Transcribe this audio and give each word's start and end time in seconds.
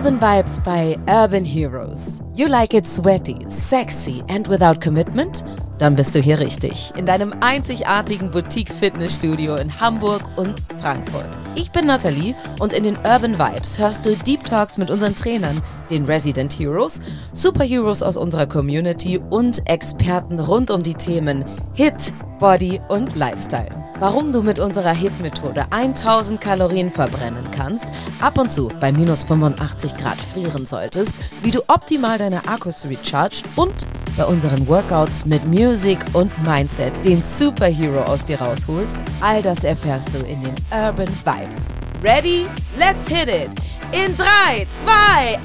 Urban 0.00 0.18
Vibes 0.18 0.58
bei 0.64 0.98
Urban 1.06 1.44
Heroes. 1.44 2.22
You 2.34 2.46
like 2.46 2.72
it 2.72 2.86
sweaty, 2.86 3.36
sexy 3.48 4.24
and 4.30 4.48
without 4.48 4.80
commitment? 4.82 5.44
Dann 5.76 5.94
bist 5.94 6.14
du 6.14 6.20
hier 6.20 6.38
richtig. 6.38 6.90
In 6.96 7.04
deinem 7.04 7.34
einzigartigen 7.40 8.30
Boutique-Fitnessstudio 8.30 9.56
in 9.56 9.78
Hamburg 9.78 10.22
und 10.36 10.54
Frankfurt. 10.80 11.28
Ich 11.54 11.70
bin 11.70 11.84
Nathalie 11.84 12.34
und 12.60 12.72
in 12.72 12.84
den 12.84 12.96
Urban 13.04 13.38
Vibes 13.38 13.78
hörst 13.78 14.06
du 14.06 14.16
Deep 14.16 14.42
Talks 14.46 14.78
mit 14.78 14.90
unseren 14.90 15.14
Trainern, 15.14 15.60
den 15.90 16.06
Resident 16.06 16.58
Heroes, 16.58 17.02
Superheroes 17.34 18.02
aus 18.02 18.16
unserer 18.16 18.46
Community 18.46 19.20
und 19.28 19.68
Experten 19.68 20.40
rund 20.40 20.70
um 20.70 20.82
die 20.82 20.94
Themen 20.94 21.44
Hit, 21.74 22.14
Body 22.40 22.80
und 22.88 23.16
Lifestyle. 23.16 23.68
Warum 23.98 24.32
du 24.32 24.42
mit 24.42 24.58
unserer 24.58 24.92
HIT-Methode 24.92 25.66
1000 25.70 26.40
Kalorien 26.40 26.90
verbrennen 26.90 27.46
kannst, 27.50 27.84
ab 28.18 28.38
und 28.38 28.50
zu 28.50 28.70
bei 28.80 28.90
minus 28.90 29.24
85 29.24 29.94
Grad 29.98 30.16
frieren 30.16 30.64
solltest, 30.64 31.14
wie 31.42 31.50
du 31.50 31.60
optimal 31.68 32.16
deine 32.16 32.48
Akkus 32.48 32.86
recharged 32.86 33.44
und 33.56 33.86
bei 34.16 34.24
unseren 34.24 34.66
Workouts 34.66 35.26
mit 35.26 35.46
Music 35.46 35.98
und 36.14 36.32
Mindset 36.42 36.94
den 37.04 37.20
Superhero 37.20 38.00
aus 38.04 38.24
dir 38.24 38.40
rausholst, 38.40 38.98
all 39.20 39.42
das 39.42 39.64
erfährst 39.64 40.14
du 40.14 40.18
in 40.20 40.40
den 40.40 40.54
Urban 40.72 41.08
Vibes. 41.08 41.74
Ready? 42.02 42.46
Let's 42.78 43.06
hit 43.06 43.28
it! 43.28 43.50
In 43.92 44.16
3, 44.16 44.66
2, 44.80 45.38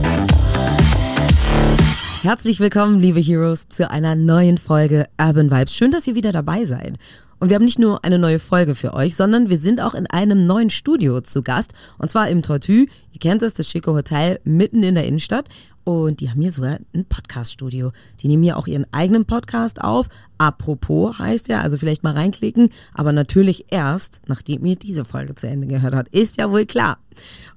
1! 0.00 0.21
Herzlich 2.22 2.60
willkommen, 2.60 3.00
liebe 3.00 3.18
Heroes, 3.18 3.68
zu 3.68 3.90
einer 3.90 4.14
neuen 4.14 4.56
Folge 4.56 5.06
Urban 5.20 5.50
Vibes. 5.50 5.74
Schön, 5.74 5.90
dass 5.90 6.06
ihr 6.06 6.14
wieder 6.14 6.30
dabei 6.30 6.64
seid. 6.64 6.96
Und 7.40 7.48
wir 7.48 7.56
haben 7.56 7.64
nicht 7.64 7.80
nur 7.80 8.04
eine 8.04 8.20
neue 8.20 8.38
Folge 8.38 8.76
für 8.76 8.94
euch, 8.94 9.16
sondern 9.16 9.50
wir 9.50 9.58
sind 9.58 9.80
auch 9.80 9.94
in 9.94 10.06
einem 10.06 10.46
neuen 10.46 10.70
Studio 10.70 11.20
zu 11.20 11.42
Gast. 11.42 11.72
Und 11.98 12.12
zwar 12.12 12.28
im 12.28 12.42
Tortue. 12.42 12.86
Ihr 13.10 13.18
kennt 13.18 13.42
es, 13.42 13.54
das 13.54 13.68
schicke 13.68 13.92
Hotel 13.92 14.38
mitten 14.44 14.84
in 14.84 14.94
der 14.94 15.04
Innenstadt. 15.04 15.48
Und 15.82 16.20
die 16.20 16.30
haben 16.30 16.40
hier 16.40 16.52
sogar 16.52 16.78
ein 16.94 17.04
Podcast-Studio. 17.06 17.90
Die 18.20 18.28
nehmen 18.28 18.44
hier 18.44 18.56
auch 18.56 18.68
ihren 18.68 18.86
eigenen 18.92 19.24
Podcast 19.24 19.80
auf. 19.80 20.08
Apropos 20.38 21.18
heißt 21.18 21.48
ja, 21.48 21.60
also 21.60 21.76
vielleicht 21.76 22.04
mal 22.04 22.14
reinklicken, 22.14 22.68
aber 22.94 23.10
natürlich 23.10 23.66
erst, 23.70 24.22
nachdem 24.28 24.64
ihr 24.64 24.76
diese 24.76 25.04
Folge 25.04 25.34
zu 25.34 25.48
Ende 25.48 25.66
gehört 25.66 25.96
habt. 25.96 26.14
Ist 26.14 26.36
ja 26.36 26.52
wohl 26.52 26.66
klar. 26.66 26.98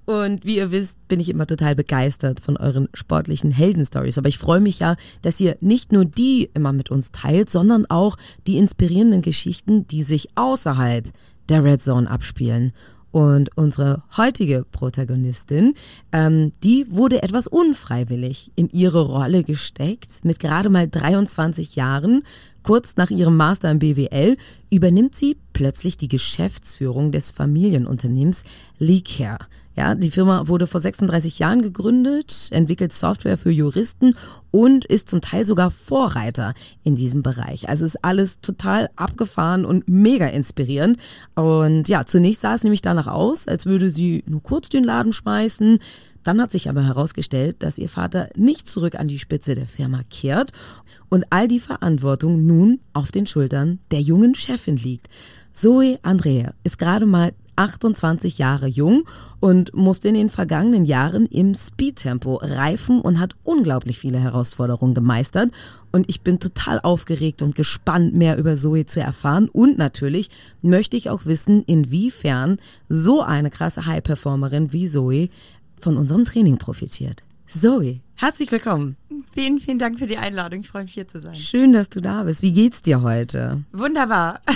Und 0.06 0.46
wie 0.46 0.58
ihr 0.58 0.72
wisst, 0.72 1.08
bin 1.08 1.20
ich 1.20 1.30
immer 1.30 1.48
total 1.48 1.76
begeistert 1.76 2.40
von 2.40 2.58
euren 2.58 2.88
sportlichen 2.94 3.52
Heldenstories. 3.52 4.18
Aber 4.18 4.30
ich 4.30 4.38
freue 4.38 4.62
mich 4.62 4.80
ja, 4.80 4.96
dass 5.24 5.40
ihr 5.40 5.58
nicht 5.62 5.92
nur 5.92 6.06
die 6.06 6.50
immer 6.54 6.74
mit 6.74 6.92
uns 6.92 7.12
teilt, 7.12 7.50
sondern 7.50 7.86
auch 7.88 8.16
die 8.46 8.58
inspirierenden 8.58 9.24
Geschichten, 9.24 9.88
die 9.88 10.04
sich 10.04 10.30
außerhalb 10.36 11.12
der 11.50 11.64
Red 11.64 11.82
Zone 11.82 12.10
abspielen. 12.10 12.72
Und 13.16 13.50
unsere 13.56 14.04
heutige 14.18 14.66
Protagonistin, 14.70 15.74
ähm, 16.12 16.52
die 16.66 16.86
wurde 16.90 17.24
etwas 17.24 17.48
unfreiwillig 17.48 18.52
in 18.56 18.70
ihre 18.72 19.06
Rolle 19.06 19.46
gesteckt. 19.46 20.26
Mit 20.26 20.40
gerade 20.40 20.70
mal 20.70 20.90
23 20.90 21.78
Jahren, 21.78 22.24
kurz 22.62 22.98
nach 22.98 23.12
ihrem 23.12 23.38
Master 23.38 23.72
im 23.72 23.80
BWL, 23.80 24.36
übernimmt 24.70 25.16
sie 25.16 25.38
plötzlich 25.54 25.96
die 25.96 26.10
Geschäftsführung 26.10 27.14
des 27.14 27.32
Familienunternehmens 27.32 28.44
Leecare. 28.80 29.48
Ja, 29.76 29.94
die 29.94 30.12
Firma 30.12 30.48
wurde 30.48 30.68
vor 30.68 30.80
36 30.80 31.40
Jahren 31.40 31.62
gegründet, 31.62 32.48
entwickelt 32.52 32.94
Software 32.94 33.38
für 33.38 33.52
Juristen 33.52 34.16
und 34.52 34.86
ist 34.86 35.10
zum 35.10 35.20
Teil 35.20 35.44
sogar 35.44 35.70
Vorreiter 35.70 36.54
in 36.84 36.96
diesem 36.96 37.24
Bereich. 37.24 37.68
Also 37.68 37.86
ist 37.86 38.04
alles 38.04 38.40
total 38.40 38.90
abgefahren 38.96 39.66
und 39.66 39.90
mega 39.90 40.28
inspirierend. 40.28 40.98
Und 41.36 41.90
ja, 41.90 42.06
zunächst 42.06 42.42
sah 42.42 42.56
es 42.56 42.64
nämlich 42.64 42.82
danach 42.82 43.08
aus, 43.08 43.50
als 43.50 43.66
würde 43.66 43.92
sie 43.92 44.24
nur 44.28 44.42
kurz 44.42 44.70
den 44.70 44.86
Laden 44.86 45.12
schmeißen. 45.12 45.80
Dann 46.24 46.42
hat 46.42 46.52
sich 46.52 46.70
aber 46.70 46.84
herausgestellt, 46.84 47.58
dass 47.60 47.78
ihr 47.78 47.90
Vater 47.90 48.30
nicht 48.36 48.68
zurück 48.68 48.96
an 48.96 49.10
die 49.10 49.20
Spitze 49.20 49.56
der 49.56 49.68
Firma 49.68 50.02
kehrt 50.10 50.54
und 51.10 51.26
all 51.30 51.48
die 51.48 51.60
Verantwortung 51.60 52.46
nun 52.46 52.80
auf 52.94 53.12
den 53.12 53.28
Schultern 53.28 53.80
der 53.92 54.02
jungen 54.02 54.36
Chefin 54.36 54.78
liegt. 54.78 55.08
Zoe 55.52 56.00
Andrea 56.02 56.54
ist 56.64 56.80
gerade 56.80 57.06
mal 57.06 57.34
28 57.56 58.38
Jahre 58.38 58.68
jung 58.68 59.06
und 59.40 59.74
musste 59.74 60.08
in 60.08 60.16
den 60.16 60.30
vergangenen 60.30 60.86
Jahren 60.86 61.26
im 61.28 61.56
Speedtempo 61.56 62.36
reifen 62.36 63.02
und 63.02 63.20
hat 63.20 63.36
unglaublich 63.44 64.00
viele 64.00 64.20
Herausforderungen 64.20 64.94
gemeistert. 64.94 65.52
Und 65.92 66.10
ich 66.10 66.22
bin 66.22 66.40
total 66.40 66.80
aufgeregt 66.82 67.42
und 67.42 67.56
gespannt, 67.56 68.16
mehr 68.16 68.38
über 68.38 68.58
Zoe 68.58 68.86
zu 68.86 69.00
erfahren. 69.00 69.50
Und 69.50 69.78
natürlich 69.78 70.30
möchte 70.62 70.98
ich 70.98 71.10
auch 71.10 71.26
wissen, 71.26 71.64
inwiefern 71.64 72.58
so 72.90 73.22
eine 73.22 73.50
krasse 73.50 73.86
High-Performerin 73.86 74.74
wie 74.74 74.88
Zoe 74.88 75.30
von 75.78 75.98
unserem 75.98 76.26
Training 76.26 76.58
profitiert. 76.58 77.24
Zoe, 77.48 78.02
herzlich 78.16 78.52
willkommen. 78.52 78.98
Vielen, 79.34 79.60
vielen 79.60 79.80
Dank 79.80 80.00
für 80.00 80.08
die 80.08 80.18
Einladung. 80.18 80.62
Ich 80.62 80.70
freue 80.70 80.84
mich 80.84 80.94
hier 80.94 81.08
zu 81.08 81.20
sein. 81.20 81.36
Schön, 81.36 81.74
dass 81.74 81.90
du 81.90 82.02
da 82.02 82.24
bist. 82.24 82.42
Wie 82.42 82.54
geht's 82.54 82.82
dir 82.82 83.02
heute? 83.02 83.64
Wunderbar. 83.72 84.42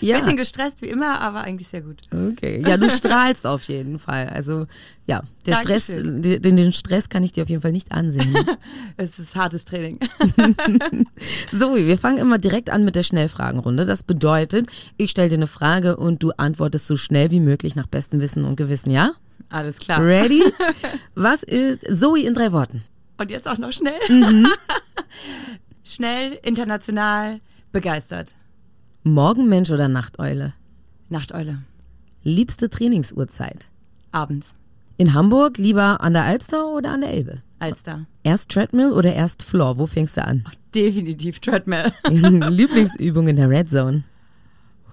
Ja. 0.00 0.18
Bisschen 0.18 0.36
gestresst 0.36 0.80
wie 0.82 0.86
immer, 0.86 1.20
aber 1.20 1.40
eigentlich 1.40 1.66
sehr 1.66 1.82
gut. 1.82 2.02
Okay. 2.12 2.62
Ja, 2.64 2.76
du 2.76 2.88
strahlst 2.88 3.48
auf 3.48 3.64
jeden 3.64 3.98
Fall. 3.98 4.28
Also 4.28 4.66
ja, 5.06 5.22
der 5.44 5.56
Stress, 5.56 5.86
den, 5.86 6.40
den 6.40 6.70
Stress 6.70 7.08
kann 7.08 7.24
ich 7.24 7.32
dir 7.32 7.42
auf 7.42 7.48
jeden 7.48 7.62
Fall 7.62 7.72
nicht 7.72 7.90
ansehen. 7.90 8.36
es 8.96 9.18
ist 9.18 9.34
hartes 9.34 9.64
Training. 9.64 9.98
so, 11.50 11.74
wir 11.74 11.98
fangen 11.98 12.18
immer 12.18 12.38
direkt 12.38 12.70
an 12.70 12.84
mit 12.84 12.94
der 12.94 13.02
Schnellfragenrunde. 13.02 13.86
Das 13.86 14.04
bedeutet, 14.04 14.68
ich 14.98 15.10
stelle 15.10 15.30
dir 15.30 15.36
eine 15.36 15.48
Frage 15.48 15.96
und 15.96 16.22
du 16.22 16.30
antwortest 16.36 16.86
so 16.86 16.96
schnell 16.96 17.32
wie 17.32 17.40
möglich 17.40 17.74
nach 17.74 17.88
bestem 17.88 18.20
Wissen 18.20 18.44
und 18.44 18.54
Gewissen, 18.54 18.92
ja? 18.92 19.14
Alles 19.48 19.78
klar. 19.78 20.02
Ready? 20.02 20.42
Was 21.14 21.42
ist 21.42 21.84
Zoe 21.90 22.20
in 22.26 22.34
drei 22.34 22.52
Worten? 22.52 22.84
Und 23.18 23.30
jetzt 23.30 23.48
auch 23.48 23.58
noch 23.58 23.72
schnell? 23.72 23.98
Mhm. 24.08 24.48
schnell, 25.84 26.38
international, 26.42 27.40
begeistert. 27.72 28.36
Morgenmensch 29.04 29.70
oder 29.70 29.88
Nachteule? 29.88 30.54
Nachteule. 31.08 31.62
Liebste 32.22 32.68
Trainingsuhrzeit? 32.68 33.66
Abends. 34.12 34.54
In 34.96 35.14
Hamburg 35.14 35.58
lieber 35.58 36.00
an 36.00 36.12
der 36.12 36.24
Alster 36.24 36.68
oder 36.68 36.92
an 36.92 37.00
der 37.02 37.10
Elbe? 37.10 37.42
Alster. 37.60 38.06
Erst 38.22 38.50
Treadmill 38.50 38.92
oder 38.92 39.14
erst 39.14 39.42
Floor? 39.42 39.78
Wo 39.78 39.86
fängst 39.86 40.16
du 40.16 40.24
an? 40.24 40.44
Ach, 40.46 40.54
definitiv 40.74 41.40
Treadmill. 41.40 41.92
Lieblingsübung 42.08 43.28
in 43.28 43.36
der 43.36 43.48
Red 43.48 43.70
Zone? 43.70 44.04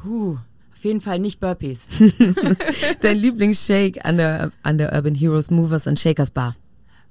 Huh, 0.04 0.38
jeden 0.86 1.02
Fall 1.02 1.20
nicht 1.20 1.40
Burpees. 1.40 1.88
Dein 3.02 3.18
Lieblingsshake 3.18 4.06
an 4.06 4.18
der, 4.18 4.52
an 4.64 4.78
der 4.78 4.94
Urban 4.94 5.16
Heroes 5.16 5.52
Movers 5.52 5.88
and 5.88 6.00
Shakers 6.00 6.32
Bar? 6.32 6.56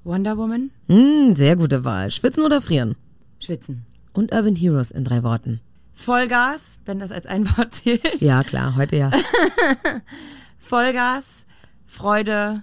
Wonder 0.04 0.36
Woman. 0.36 0.70
Mm, 0.88 1.34
sehr 1.34 1.56
gute 1.56 1.84
Wahl. 1.84 2.10
Schwitzen 2.10 2.44
oder 2.44 2.60
frieren? 2.60 2.94
Schwitzen. 3.40 3.84
Und 4.12 4.32
Urban 4.32 4.56
Heroes 4.56 4.90
in 4.90 5.04
drei 5.04 5.22
Worten? 5.22 5.60
Vollgas, 5.94 6.78
wenn 6.84 6.98
das 6.98 7.10
als 7.10 7.26
ein 7.26 7.46
Wort 7.56 7.74
zählt. 7.74 8.20
Ja, 8.20 8.42
klar, 8.42 8.76
heute 8.76 8.96
ja. 8.96 9.10
Vollgas, 10.58 11.46
Freude, 11.86 12.62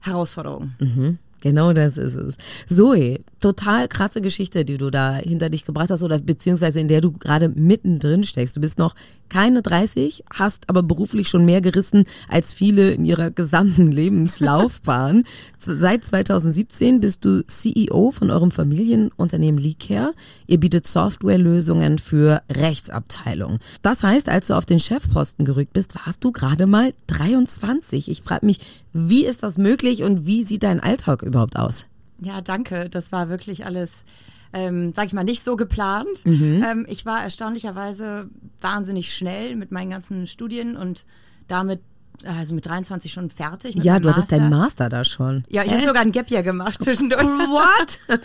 Herausforderung. 0.00 0.72
Mhm. 0.78 1.18
Genau 1.40 1.72
das 1.72 1.96
ist 1.96 2.14
es. 2.14 2.36
Zoe, 2.66 3.20
total 3.40 3.88
krasse 3.88 4.20
Geschichte, 4.20 4.64
die 4.64 4.78
du 4.78 4.90
da 4.90 5.14
hinter 5.14 5.50
dich 5.50 5.64
gebracht 5.64 5.90
hast 5.90 6.02
oder 6.02 6.18
beziehungsweise 6.18 6.80
in 6.80 6.88
der 6.88 7.00
du 7.00 7.12
gerade 7.12 7.48
mittendrin 7.48 8.24
steckst. 8.24 8.56
Du 8.56 8.60
bist 8.60 8.78
noch 8.78 8.94
keine 9.28 9.62
30, 9.62 10.24
hast 10.32 10.68
aber 10.68 10.82
beruflich 10.82 11.28
schon 11.28 11.44
mehr 11.44 11.60
gerissen 11.60 12.04
als 12.28 12.52
viele 12.52 12.90
in 12.90 13.04
ihrer 13.04 13.30
gesamten 13.30 13.92
Lebenslaufbahn. 13.92 15.24
Seit 15.58 16.04
2017 16.04 17.00
bist 17.00 17.24
du 17.24 17.44
CEO 17.46 18.10
von 18.10 18.30
eurem 18.30 18.50
Familienunternehmen 18.50 19.60
Leecare. 19.60 20.14
Ihr 20.46 20.58
bietet 20.58 20.86
Softwarelösungen 20.86 21.98
für 21.98 22.42
Rechtsabteilungen. 22.50 23.60
Das 23.82 24.02
heißt, 24.02 24.28
als 24.28 24.48
du 24.48 24.54
auf 24.54 24.66
den 24.66 24.80
Chefposten 24.80 25.44
gerückt 25.44 25.72
bist, 25.72 25.94
warst 26.06 26.24
du 26.24 26.32
gerade 26.32 26.66
mal 26.66 26.94
23. 27.06 28.10
Ich 28.10 28.22
frage 28.22 28.46
mich, 28.46 28.58
wie 28.92 29.24
ist 29.24 29.42
das 29.42 29.58
möglich 29.58 30.02
und 30.02 30.26
wie 30.26 30.42
sieht 30.42 30.62
dein 30.62 30.80
Alltag 30.80 31.22
überhaupt 31.22 31.56
aus? 31.56 31.86
Ja, 32.20 32.40
danke. 32.40 32.88
Das 32.88 33.12
war 33.12 33.28
wirklich 33.28 33.64
alles, 33.64 34.04
ähm, 34.52 34.92
sag 34.94 35.06
ich 35.06 35.12
mal, 35.12 35.24
nicht 35.24 35.44
so 35.44 35.56
geplant. 35.56 36.24
Mhm. 36.24 36.64
Ähm, 36.66 36.86
ich 36.88 37.06
war 37.06 37.22
erstaunlicherweise 37.22 38.28
wahnsinnig 38.60 39.14
schnell 39.14 39.56
mit 39.56 39.70
meinen 39.70 39.90
ganzen 39.90 40.26
Studien 40.26 40.76
und 40.76 41.06
damit 41.46 41.80
also 42.24 42.54
mit 42.54 42.66
23 42.66 43.12
schon 43.12 43.30
fertig. 43.30 43.76
ja, 43.76 44.00
du 44.00 44.08
hattest 44.08 44.32
deinen 44.32 44.50
Master 44.50 44.88
da 44.88 45.04
schon. 45.04 45.44
Ja, 45.48 45.62
ich 45.62 45.70
habe 45.70 45.82
sogar 45.82 46.02
ein 46.02 46.10
Gap 46.12 46.30
Year 46.30 46.42
gemacht 46.42 46.82
zwischendurch. 46.82 47.22
What? 47.22 47.98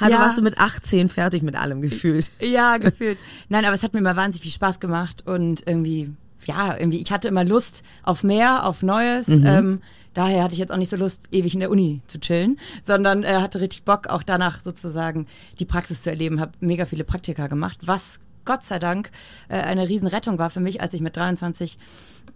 also 0.00 0.14
ja. 0.14 0.20
warst 0.20 0.38
du 0.38 0.42
mit 0.42 0.58
18 0.58 1.08
fertig 1.08 1.42
mit 1.42 1.56
allem 1.56 1.82
gefühlt? 1.82 2.30
Ja, 2.40 2.78
gefühlt. 2.78 3.18
Nein, 3.48 3.64
aber 3.64 3.74
es 3.74 3.82
hat 3.82 3.92
mir 3.92 4.00
immer 4.00 4.16
wahnsinnig 4.16 4.42
viel 4.42 4.52
Spaß 4.52 4.80
gemacht 4.80 5.26
und 5.26 5.66
irgendwie, 5.66 6.10
ja, 6.46 6.76
irgendwie, 6.78 7.00
ich 7.00 7.12
hatte 7.12 7.28
immer 7.28 7.44
Lust 7.44 7.82
auf 8.02 8.24
mehr, 8.24 8.66
auf 8.66 8.82
Neues. 8.82 9.28
Mhm. 9.28 9.46
Ähm, 9.46 9.82
daher 10.14 10.44
hatte 10.44 10.54
ich 10.54 10.60
jetzt 10.60 10.72
auch 10.72 10.76
nicht 10.76 10.90
so 10.90 10.96
Lust, 10.96 11.22
ewig 11.32 11.54
in 11.54 11.60
der 11.60 11.70
Uni 11.70 12.02
zu 12.06 12.18
chillen, 12.20 12.58
sondern 12.82 13.22
äh, 13.22 13.36
hatte 13.40 13.60
richtig 13.60 13.84
Bock, 13.84 14.06
auch 14.08 14.22
danach 14.22 14.62
sozusagen 14.62 15.26
die 15.58 15.64
Praxis 15.64 16.02
zu 16.02 16.10
erleben. 16.10 16.40
Habe 16.40 16.52
mega 16.60 16.86
viele 16.86 17.04
Praktika 17.04 17.46
gemacht, 17.46 17.78
was 17.82 18.20
Gott 18.44 18.64
sei 18.64 18.78
Dank 18.78 19.10
äh, 19.48 19.56
eine 19.56 19.88
Riesenrettung 19.88 20.38
war 20.38 20.50
für 20.50 20.60
mich, 20.60 20.80
als 20.80 20.94
ich 20.94 21.00
mit 21.00 21.16
23 21.16 21.78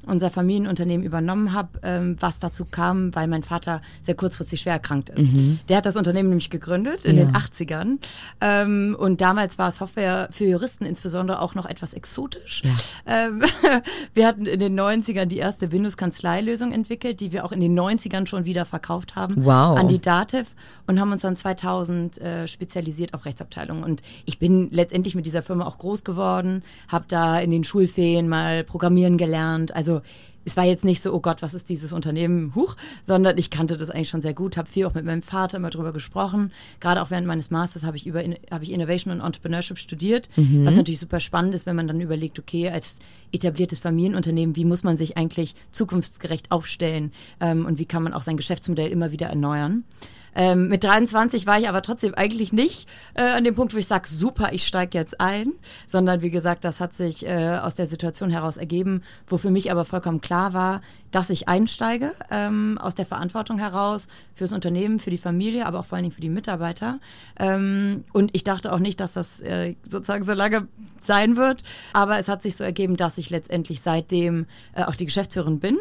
unser 0.08 0.30
Familienunternehmen 0.30 1.04
übernommen 1.04 1.52
habe, 1.52 1.68
ähm, 1.82 2.16
was 2.20 2.38
dazu 2.38 2.64
kam, 2.64 3.14
weil 3.14 3.28
mein 3.28 3.42
Vater 3.42 3.82
sehr 4.02 4.14
kurzfristig 4.14 4.60
schwer 4.60 4.74
erkrankt 4.74 5.10
ist. 5.10 5.32
Mhm. 5.32 5.60
Der 5.68 5.78
hat 5.78 5.86
das 5.86 5.96
Unternehmen 5.96 6.30
nämlich 6.30 6.50
gegründet 6.50 7.04
in 7.04 7.16
ja. 7.16 7.24
den 7.24 7.34
80ern 7.34 7.98
ähm, 8.40 8.96
und 8.98 9.20
damals 9.20 9.58
war 9.58 9.70
Software 9.70 10.28
für 10.30 10.44
Juristen 10.44 10.84
insbesondere 10.84 11.40
auch 11.40 11.54
noch 11.54 11.66
etwas 11.66 11.94
exotisch. 11.94 12.62
Ja. 12.64 12.70
Ähm, 13.06 13.42
wir 14.14 14.26
hatten 14.26 14.46
in 14.46 14.60
den 14.60 14.78
90ern 14.78 15.26
die 15.26 15.38
erste 15.38 15.72
Windows-Kanzleilösung 15.72 16.72
entwickelt, 16.72 17.20
die 17.20 17.32
wir 17.32 17.44
auch 17.44 17.52
in 17.52 17.60
den 17.60 17.78
90ern 17.78 18.26
schon 18.26 18.44
wieder 18.44 18.64
verkauft 18.64 19.16
haben 19.16 19.44
wow. 19.44 19.78
an 19.78 19.88
die 19.88 20.00
Dativ 20.00 20.54
und 20.86 21.00
haben 21.00 21.12
uns 21.12 21.22
dann 21.22 21.36
2000 21.36 22.20
äh, 22.20 22.48
spezialisiert 22.48 23.14
auf 23.14 23.24
Rechtsabteilungen. 23.24 23.84
Und 23.84 24.02
ich 24.24 24.38
bin 24.38 24.68
letztendlich 24.70 25.14
mit 25.14 25.26
dieser 25.26 25.42
Firma 25.42 25.66
auch 25.66 25.78
groß 25.78 26.04
geworden, 26.04 26.62
habe 26.88 27.04
da 27.08 27.38
in 27.38 27.50
den 27.50 27.64
Schulferien 27.64 28.28
mal 28.28 28.64
programmieren 28.64 29.18
gelernt. 29.18 29.74
Also 29.74 29.97
es 30.44 30.56
war 30.56 30.64
jetzt 30.64 30.84
nicht 30.84 31.02
so, 31.02 31.12
oh 31.12 31.20
Gott, 31.20 31.42
was 31.42 31.52
ist 31.52 31.68
dieses 31.68 31.92
Unternehmen, 31.92 32.54
huch, 32.54 32.76
sondern 33.06 33.36
ich 33.36 33.50
kannte 33.50 33.76
das 33.76 33.90
eigentlich 33.90 34.08
schon 34.08 34.22
sehr 34.22 34.32
gut, 34.32 34.56
habe 34.56 34.68
viel 34.68 34.86
auch 34.86 34.94
mit 34.94 35.04
meinem 35.04 35.22
Vater 35.22 35.58
immer 35.58 35.70
drüber 35.70 35.92
gesprochen. 35.92 36.52
Gerade 36.80 37.02
auch 37.02 37.10
während 37.10 37.26
meines 37.26 37.50
Masters 37.50 37.84
habe 37.84 37.96
ich 37.96 38.06
über 38.06 38.22
habe 38.50 38.64
ich 38.64 38.72
Innovation 38.72 39.12
und 39.12 39.20
Entrepreneurship 39.20 39.78
studiert, 39.78 40.30
mhm. 40.36 40.64
was 40.64 40.74
natürlich 40.74 41.00
super 41.00 41.20
spannend 41.20 41.54
ist, 41.54 41.66
wenn 41.66 41.76
man 41.76 41.86
dann 41.86 42.00
überlegt, 42.00 42.38
okay, 42.38 42.70
als 42.70 42.98
etabliertes 43.32 43.78
Familienunternehmen, 43.78 44.56
wie 44.56 44.64
muss 44.64 44.84
man 44.84 44.96
sich 44.96 45.16
eigentlich 45.16 45.54
zukunftsgerecht 45.70 46.50
aufstellen 46.50 47.12
ähm, 47.40 47.66
und 47.66 47.78
wie 47.78 47.86
kann 47.86 48.02
man 48.02 48.14
auch 48.14 48.22
sein 48.22 48.36
Geschäftsmodell 48.36 48.90
immer 48.90 49.12
wieder 49.12 49.26
erneuern. 49.26 49.84
Ähm, 50.34 50.68
mit 50.68 50.84
23 50.84 51.46
war 51.46 51.58
ich 51.58 51.68
aber 51.68 51.82
trotzdem 51.82 52.14
eigentlich 52.14 52.52
nicht 52.52 52.88
äh, 53.14 53.22
an 53.22 53.44
dem 53.44 53.54
Punkt, 53.54 53.74
wo 53.74 53.78
ich 53.78 53.86
sage, 53.86 54.08
super, 54.08 54.52
ich 54.52 54.66
steige 54.66 54.96
jetzt 54.96 55.20
ein, 55.20 55.52
sondern 55.86 56.22
wie 56.22 56.30
gesagt, 56.30 56.64
das 56.64 56.80
hat 56.80 56.94
sich 56.94 57.26
äh, 57.26 57.58
aus 57.62 57.74
der 57.74 57.86
Situation 57.86 58.30
heraus 58.30 58.56
ergeben, 58.56 59.02
wo 59.26 59.38
für 59.38 59.50
mich 59.50 59.70
aber 59.70 59.84
vollkommen 59.84 60.20
klar 60.20 60.52
war, 60.52 60.80
dass 61.10 61.30
ich 61.30 61.48
einsteige, 61.48 62.12
ähm, 62.30 62.78
aus 62.80 62.94
der 62.94 63.06
Verantwortung 63.06 63.58
heraus 63.58 64.08
fürs 64.34 64.52
Unternehmen, 64.52 64.98
für 64.98 65.10
die 65.10 65.18
Familie, 65.18 65.66
aber 65.66 65.80
auch 65.80 65.84
vor 65.84 65.96
allen 65.96 66.04
Dingen 66.04 66.14
für 66.14 66.20
die 66.20 66.28
Mitarbeiter. 66.28 67.00
Ähm, 67.38 68.04
und 68.12 68.30
ich 68.34 68.44
dachte 68.44 68.72
auch 68.72 68.78
nicht, 68.78 69.00
dass 69.00 69.14
das 69.14 69.40
äh, 69.40 69.74
sozusagen 69.82 70.24
so 70.24 70.32
lange 70.32 70.68
sein 71.00 71.36
wird, 71.36 71.64
aber 71.92 72.18
es 72.18 72.28
hat 72.28 72.42
sich 72.42 72.56
so 72.56 72.64
ergeben, 72.64 72.96
dass 72.96 73.18
ich 73.18 73.30
letztendlich 73.30 73.80
seitdem 73.80 74.46
äh, 74.74 74.84
auch 74.84 74.96
die 74.96 75.06
Geschäftsführerin 75.06 75.60
bin. 75.60 75.78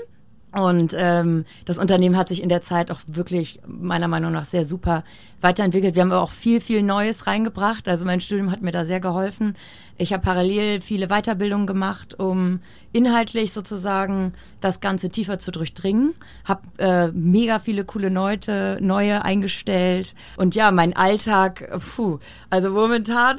Und 0.58 0.96
ähm, 0.98 1.46
das 1.66 1.78
Unternehmen 1.78 2.18
hat 2.18 2.30
sich 2.30 2.42
in 2.42 2.50
der 2.50 2.64
Zeit 2.64 2.90
auch 2.90 3.00
wirklich 3.06 3.60
meiner 3.68 4.08
Meinung 4.08 4.32
nach 4.32 4.46
sehr 4.46 4.66
super 4.66 5.04
weiterentwickelt. 5.40 5.94
Wir 5.94 6.02
haben 6.02 6.12
aber 6.12 6.24
auch 6.24 6.32
viel, 6.32 6.62
viel 6.62 6.82
Neues 6.82 7.28
reingebracht. 7.28 7.88
Also 7.88 8.06
mein 8.06 8.22
Studium 8.22 8.50
hat 8.50 8.64
mir 8.64 8.72
da 8.72 8.84
sehr 8.84 9.00
geholfen. 9.00 9.56
Ich 10.00 10.14
habe 10.14 10.22
parallel 10.22 10.80
viele 10.82 11.08
Weiterbildungen 11.08 11.66
gemacht, 11.66 12.20
um 12.20 12.60
inhaltlich 12.94 13.52
sozusagen 13.52 14.32
das 14.62 14.80
Ganze 14.80 15.10
tiefer 15.10 15.40
zu 15.40 15.52
durchdringen. 15.52 16.14
Habe 16.46 16.62
äh, 16.78 17.08
mega 17.10 17.60
viele 17.60 17.84
coole 17.84 18.10
Leute, 18.10 18.78
neue 18.80 19.24
eingestellt. 19.26 20.14
Und 20.36 20.56
ja, 20.56 20.72
mein 20.72 20.96
Alltag, 20.96 21.70
puh, 21.96 22.20
also 22.50 22.70
momentan 22.70 23.38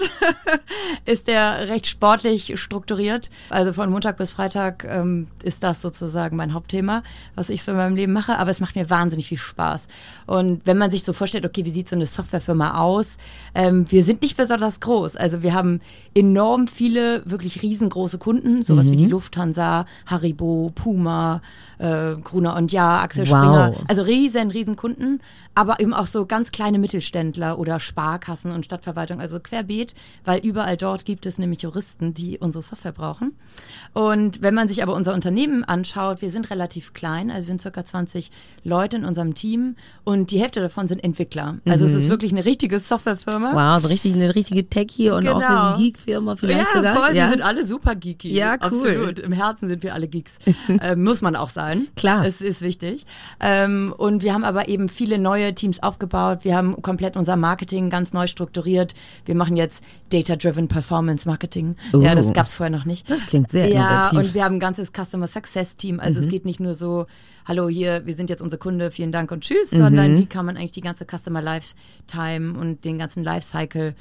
ist 1.05 1.29
der 1.29 1.69
recht 1.69 1.87
sportlich 1.87 2.61
strukturiert. 2.61 3.31
Also 3.51 3.73
von 3.73 3.91
Montag 3.91 4.17
bis 4.17 4.33
Freitag 4.33 4.85
ähm, 4.85 5.29
ist 5.45 5.63
das 5.63 5.81
sozusagen 5.81 6.37
mein 6.37 6.55
Hauptthema, 6.55 7.03
was 7.37 7.51
ich 7.51 7.63
so 7.63 7.71
in 7.71 7.77
meinem 7.79 7.97
Leben 7.97 8.13
mache. 8.13 8.37
Aber 8.37 8.51
es 8.51 8.61
macht 8.61 8.75
mir 8.75 8.91
wahnsinnig 8.91 9.29
viel 9.29 9.39
Spaß. 9.39 9.87
Und 10.27 10.67
wenn 10.67 10.79
man 10.79 10.91
sich 10.91 11.05
so 11.05 11.13
vorstellt, 11.13 11.47
okay, 11.47 11.65
wie 11.65 11.71
sieht 11.71 11.89
so 11.89 11.97
eine 11.97 12.07
Softwarefirma 12.07 12.81
aus? 12.81 13.17
Ähm, 13.55 13.91
wir 13.91 14.03
sind 14.03 14.23
nicht 14.23 14.37
besonders 14.37 14.81
groß. 14.81 15.17
Also 15.17 15.43
wir 15.43 15.55
haben 15.55 15.81
enorm 16.15 16.48
enorm 16.49 16.67
viele 16.67 17.23
wirklich 17.27 17.63
riesengroße 17.63 18.19
Kunden, 18.19 18.63
sowas 18.63 18.87
mhm. 18.87 18.93
wie 18.93 18.97
die 18.97 19.05
mhm. 19.05 19.11
Lufthansa, 19.11 19.85
Haribo, 20.07 20.73
Puma, 20.75 21.43
äh, 21.79 22.15
Gruner 22.17 22.57
und 22.57 22.73
Ja, 22.73 23.01
Axel 23.01 23.29
wow. 23.29 23.37
Springer. 23.37 23.73
Also 23.87 24.03
riesen, 24.03 24.51
riesen 24.51 24.77
Kunden, 24.77 25.21
aber 25.59 25.81
eben 25.81 25.93
auch 25.93 26.07
so 26.07 26.25
ganz 26.25 26.53
kleine 26.53 26.79
Mittelständler 26.79 27.59
oder 27.59 27.81
Sparkassen 27.81 28.53
und 28.53 28.65
Stadtverwaltung, 28.65 29.21
also 29.21 29.41
querbeet, 29.41 29.97
weil 30.25 30.39
überall 30.47 30.77
dort 30.77 31.05
gibt 31.05 31.27
es 31.27 31.37
nämlich 31.37 31.63
Juristen, 31.63 32.15
die 32.15 32.39
unsere 32.39 32.63
Software 32.63 32.93
brauchen. 32.93 33.33
Und 33.93 34.41
wenn 34.41 34.55
man 34.55 34.69
sich 34.69 34.85
aber 34.85 34.95
unser 34.95 35.15
Unternehmen 35.15 35.65
anschaut, 35.65 36.23
wir 36.23 36.31
sind 36.31 36.51
relativ 36.51 36.95
klein, 36.95 37.33
also 37.33 37.49
wir 37.49 37.51
sind 37.51 37.61
circa 37.61 37.85
20 37.85 38.31
Leute 38.63 38.99
in 38.99 39.05
unserem 39.05 39.35
Team 39.35 39.75
und 40.05 40.31
die 40.31 40.39
Hälfte 40.39 40.61
davon 40.61 40.87
sind 40.87 41.03
Entwickler. 41.03 41.59
Also 41.67 41.85
mhm. 41.85 41.91
es 41.91 41.97
ist 41.97 42.05
mhm. 42.05 42.11
wirklich 42.11 42.31
eine 42.31 42.45
richtige 42.45 42.79
Softwarefirma. 42.79 43.53
Wow, 43.53 43.83
so 43.83 43.89
richtig 43.89 44.15
eine 44.15 44.37
richtige 44.37 44.69
Techie 44.69 45.11
und 45.11 45.25
genau. 45.25 45.39
auch 45.39 45.75
eine 45.75 45.77
Geek-Firma 45.77 46.37
vielleicht 46.37 46.69
ja, 46.69 46.73
sogar. 46.73 46.95
Voll, 46.95 47.17
ja, 47.17 47.25
wir 47.25 47.31
sind 47.31 47.43
alle 47.43 47.67
super 47.67 47.97
geeky. 47.97 48.33
Ja, 48.33 48.53
cool. 48.53 48.59
Absolut. 48.61 49.19
Im 49.19 49.33
Herzen 49.33 49.69
sind 49.69 49.83
wir 49.83 49.93
alle 49.93 50.07
Geeks. 50.07 50.39
äh, 50.81 50.95
muss 50.95 51.21
man 51.21 51.35
auch 51.35 51.51
sein. 51.51 51.89
Klar. 51.97 52.25
Es 52.25 52.43
ist 52.43 52.63
wichtig. 52.63 53.07
Ähm, 53.41 53.93
und 53.99 54.23
wir 54.23 54.35
haben 54.35 54.45
aber 54.45 54.69
eben 54.69 54.89
viele 54.89 55.19
neue 55.19 55.48
Teams 55.55 55.83
aufgebaut. 55.83 56.41
Wir 56.43 56.57
haben 56.57 56.81
komplett 56.83 57.17
unser 57.17 57.37
Marketing 57.37 57.91
ganz 57.91 58.13
neu 58.13 58.27
strukturiert. 58.27 58.95
Wir 59.25 59.35
machen 59.35 59.57
jetzt 59.57 59.83
Data-Driven 60.11 60.69
Performance 60.69 61.29
Marketing. 61.29 61.77
Uh, 61.93 62.03
ja, 62.03 62.15
das 62.15 62.33
gab 62.33 62.47
es 62.47 62.55
vorher 62.55 62.77
noch 62.77 62.85
nicht. 62.85 63.09
Das 63.11 63.27
klingt 63.27 63.51
sehr 63.51 63.69
ja, 63.69 64.03
innovativ. 64.03 64.19
und 64.19 64.35
wir 64.35 64.45
haben 64.45 64.57
ein 64.57 64.61
ganzes 64.61 64.93
Customer 64.93 65.27
Success 65.27 65.77
Team. 65.77 66.01
Also 66.01 66.21
mhm. 66.21 66.27
es 66.27 66.31
geht 66.31 66.45
nicht 66.45 66.61
nur 66.61 66.75
so, 66.75 67.07
hallo 67.47 67.69
hier, 67.69 68.07
wir 68.07 68.15
sind 68.15 68.31
jetzt 68.31 68.43
unser 68.43 68.59
Kunde, 68.59 68.91
vielen 68.91 69.13
Dank 69.13 69.31
und 69.33 69.43
tschüss, 69.43 69.73
mhm. 69.73 69.77
sondern 69.79 70.19
wie 70.19 70.27
kann 70.27 70.47
man 70.47 70.57
eigentlich 70.57 70.73
die 70.73 70.81
ganze 70.81 71.05
Customer 71.05 71.43
Lifetime 71.43 72.59
und 72.59 72.85
den 72.85 72.99
ganzen 72.99 73.25
Lifecycle 73.25 73.95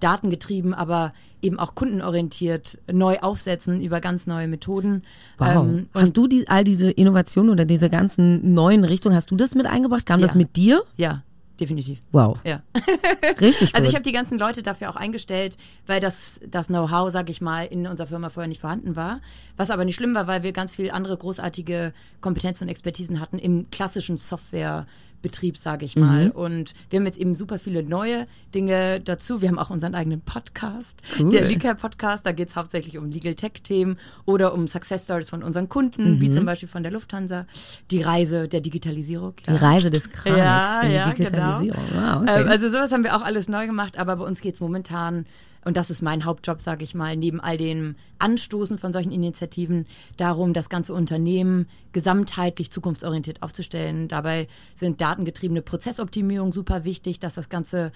datengetrieben, 0.00 0.74
aber 0.74 1.12
eben 1.42 1.58
auch 1.58 1.74
kundenorientiert 1.74 2.80
neu 2.90 3.18
aufsetzen 3.20 3.80
über 3.80 4.00
ganz 4.00 4.26
neue 4.26 4.48
Methoden. 4.48 5.02
Wow. 5.38 5.64
Ähm, 5.64 5.88
hast 5.94 6.16
du 6.16 6.26
die, 6.26 6.48
all 6.48 6.64
diese 6.64 6.90
Innovationen 6.90 7.50
oder 7.50 7.64
diese 7.64 7.90
ganzen 7.90 8.54
neuen 8.54 8.84
Richtungen, 8.84 9.14
hast 9.14 9.30
du 9.30 9.36
das 9.36 9.54
mit 9.54 9.66
eingebracht? 9.66 10.06
Kam 10.06 10.20
ja. 10.20 10.26
das 10.26 10.34
mit 10.34 10.56
dir? 10.56 10.82
Ja, 10.96 11.22
definitiv. 11.60 12.02
Wow. 12.12 12.38
Ja. 12.44 12.62
Richtig 13.40 13.72
gut. 13.72 13.74
Also 13.74 13.88
ich 13.88 13.94
habe 13.94 14.02
die 14.02 14.12
ganzen 14.12 14.38
Leute 14.38 14.62
dafür 14.62 14.90
auch 14.90 14.96
eingestellt, 14.96 15.56
weil 15.86 16.00
das, 16.00 16.40
das 16.48 16.66
Know-how, 16.66 17.10
sage 17.10 17.30
ich 17.30 17.40
mal, 17.40 17.64
in 17.64 17.86
unserer 17.86 18.06
Firma 18.06 18.30
vorher 18.30 18.48
nicht 18.48 18.60
vorhanden 18.60 18.96
war. 18.96 19.20
Was 19.56 19.70
aber 19.70 19.84
nicht 19.84 19.96
schlimm 19.96 20.14
war, 20.14 20.26
weil 20.26 20.42
wir 20.42 20.52
ganz 20.52 20.72
viele 20.72 20.92
andere 20.92 21.16
großartige 21.16 21.92
Kompetenzen 22.20 22.64
und 22.64 22.70
Expertisen 22.70 23.20
hatten 23.20 23.38
im 23.38 23.70
klassischen 23.70 24.16
Software- 24.16 24.86
Betrieb, 25.26 25.56
sage 25.56 25.84
ich 25.84 25.96
mal. 25.96 26.26
Mhm. 26.26 26.30
Und 26.30 26.72
wir 26.88 27.00
haben 27.00 27.06
jetzt 27.06 27.18
eben 27.18 27.34
super 27.34 27.58
viele 27.58 27.82
neue 27.82 28.28
Dinge 28.54 29.00
dazu. 29.00 29.42
Wir 29.42 29.48
haben 29.48 29.58
auch 29.58 29.70
unseren 29.70 29.96
eigenen 29.96 30.20
Podcast, 30.20 31.02
cool. 31.18 31.30
der 31.30 31.48
Legal 31.48 31.74
Podcast. 31.74 32.24
Da 32.24 32.30
geht 32.30 32.50
es 32.50 32.54
hauptsächlich 32.54 32.96
um 32.96 33.10
Legal 33.10 33.34
Tech-Themen 33.34 33.98
oder 34.24 34.54
um 34.54 34.68
Success 34.68 35.02
Stories 35.02 35.28
von 35.28 35.42
unseren 35.42 35.68
Kunden, 35.68 36.14
mhm. 36.14 36.20
wie 36.20 36.30
zum 36.30 36.46
Beispiel 36.46 36.68
von 36.68 36.84
der 36.84 36.92
Lufthansa. 36.92 37.46
Die 37.90 38.02
Reise 38.02 38.46
der 38.46 38.60
Digitalisierung. 38.60 39.34
Die 39.44 39.50
Reise 39.50 39.90
des 39.90 40.10
Krams 40.10 40.38
ja, 40.38 40.80
in 40.82 40.90
die 40.90 40.94
ja, 40.94 41.10
Digitalisierung. 41.10 41.82
Genau. 41.90 42.20
Wow, 42.20 42.22
okay. 42.22 42.42
ähm, 42.42 42.48
also 42.48 42.68
sowas 42.68 42.92
haben 42.92 43.02
wir 43.02 43.16
auch 43.16 43.22
alles 43.22 43.48
neu 43.48 43.66
gemacht, 43.66 43.98
aber 43.98 44.14
bei 44.14 44.24
uns 44.24 44.40
geht 44.40 44.54
es 44.54 44.60
momentan 44.60 45.26
und 45.66 45.76
das 45.76 45.90
ist 45.90 46.00
mein 46.00 46.24
Hauptjob, 46.24 46.60
sage 46.62 46.84
ich 46.84 46.94
mal, 46.94 47.16
neben 47.16 47.40
all 47.40 47.56
dem 47.56 47.96
Anstoßen 48.20 48.78
von 48.78 48.92
solchen 48.92 49.10
Initiativen, 49.10 49.86
darum, 50.16 50.52
das 50.52 50.68
ganze 50.68 50.94
Unternehmen 50.94 51.66
gesamtheitlich 51.90 52.70
zukunftsorientiert 52.70 53.42
aufzustellen. 53.42 54.06
Dabei 54.06 54.46
sind 54.76 55.00
datengetriebene 55.00 55.62
Prozessoptimierung 55.62 56.52
super 56.52 56.84
wichtig, 56.84 57.18
dass 57.18 57.34
das 57.34 57.48
Ganze 57.48 57.90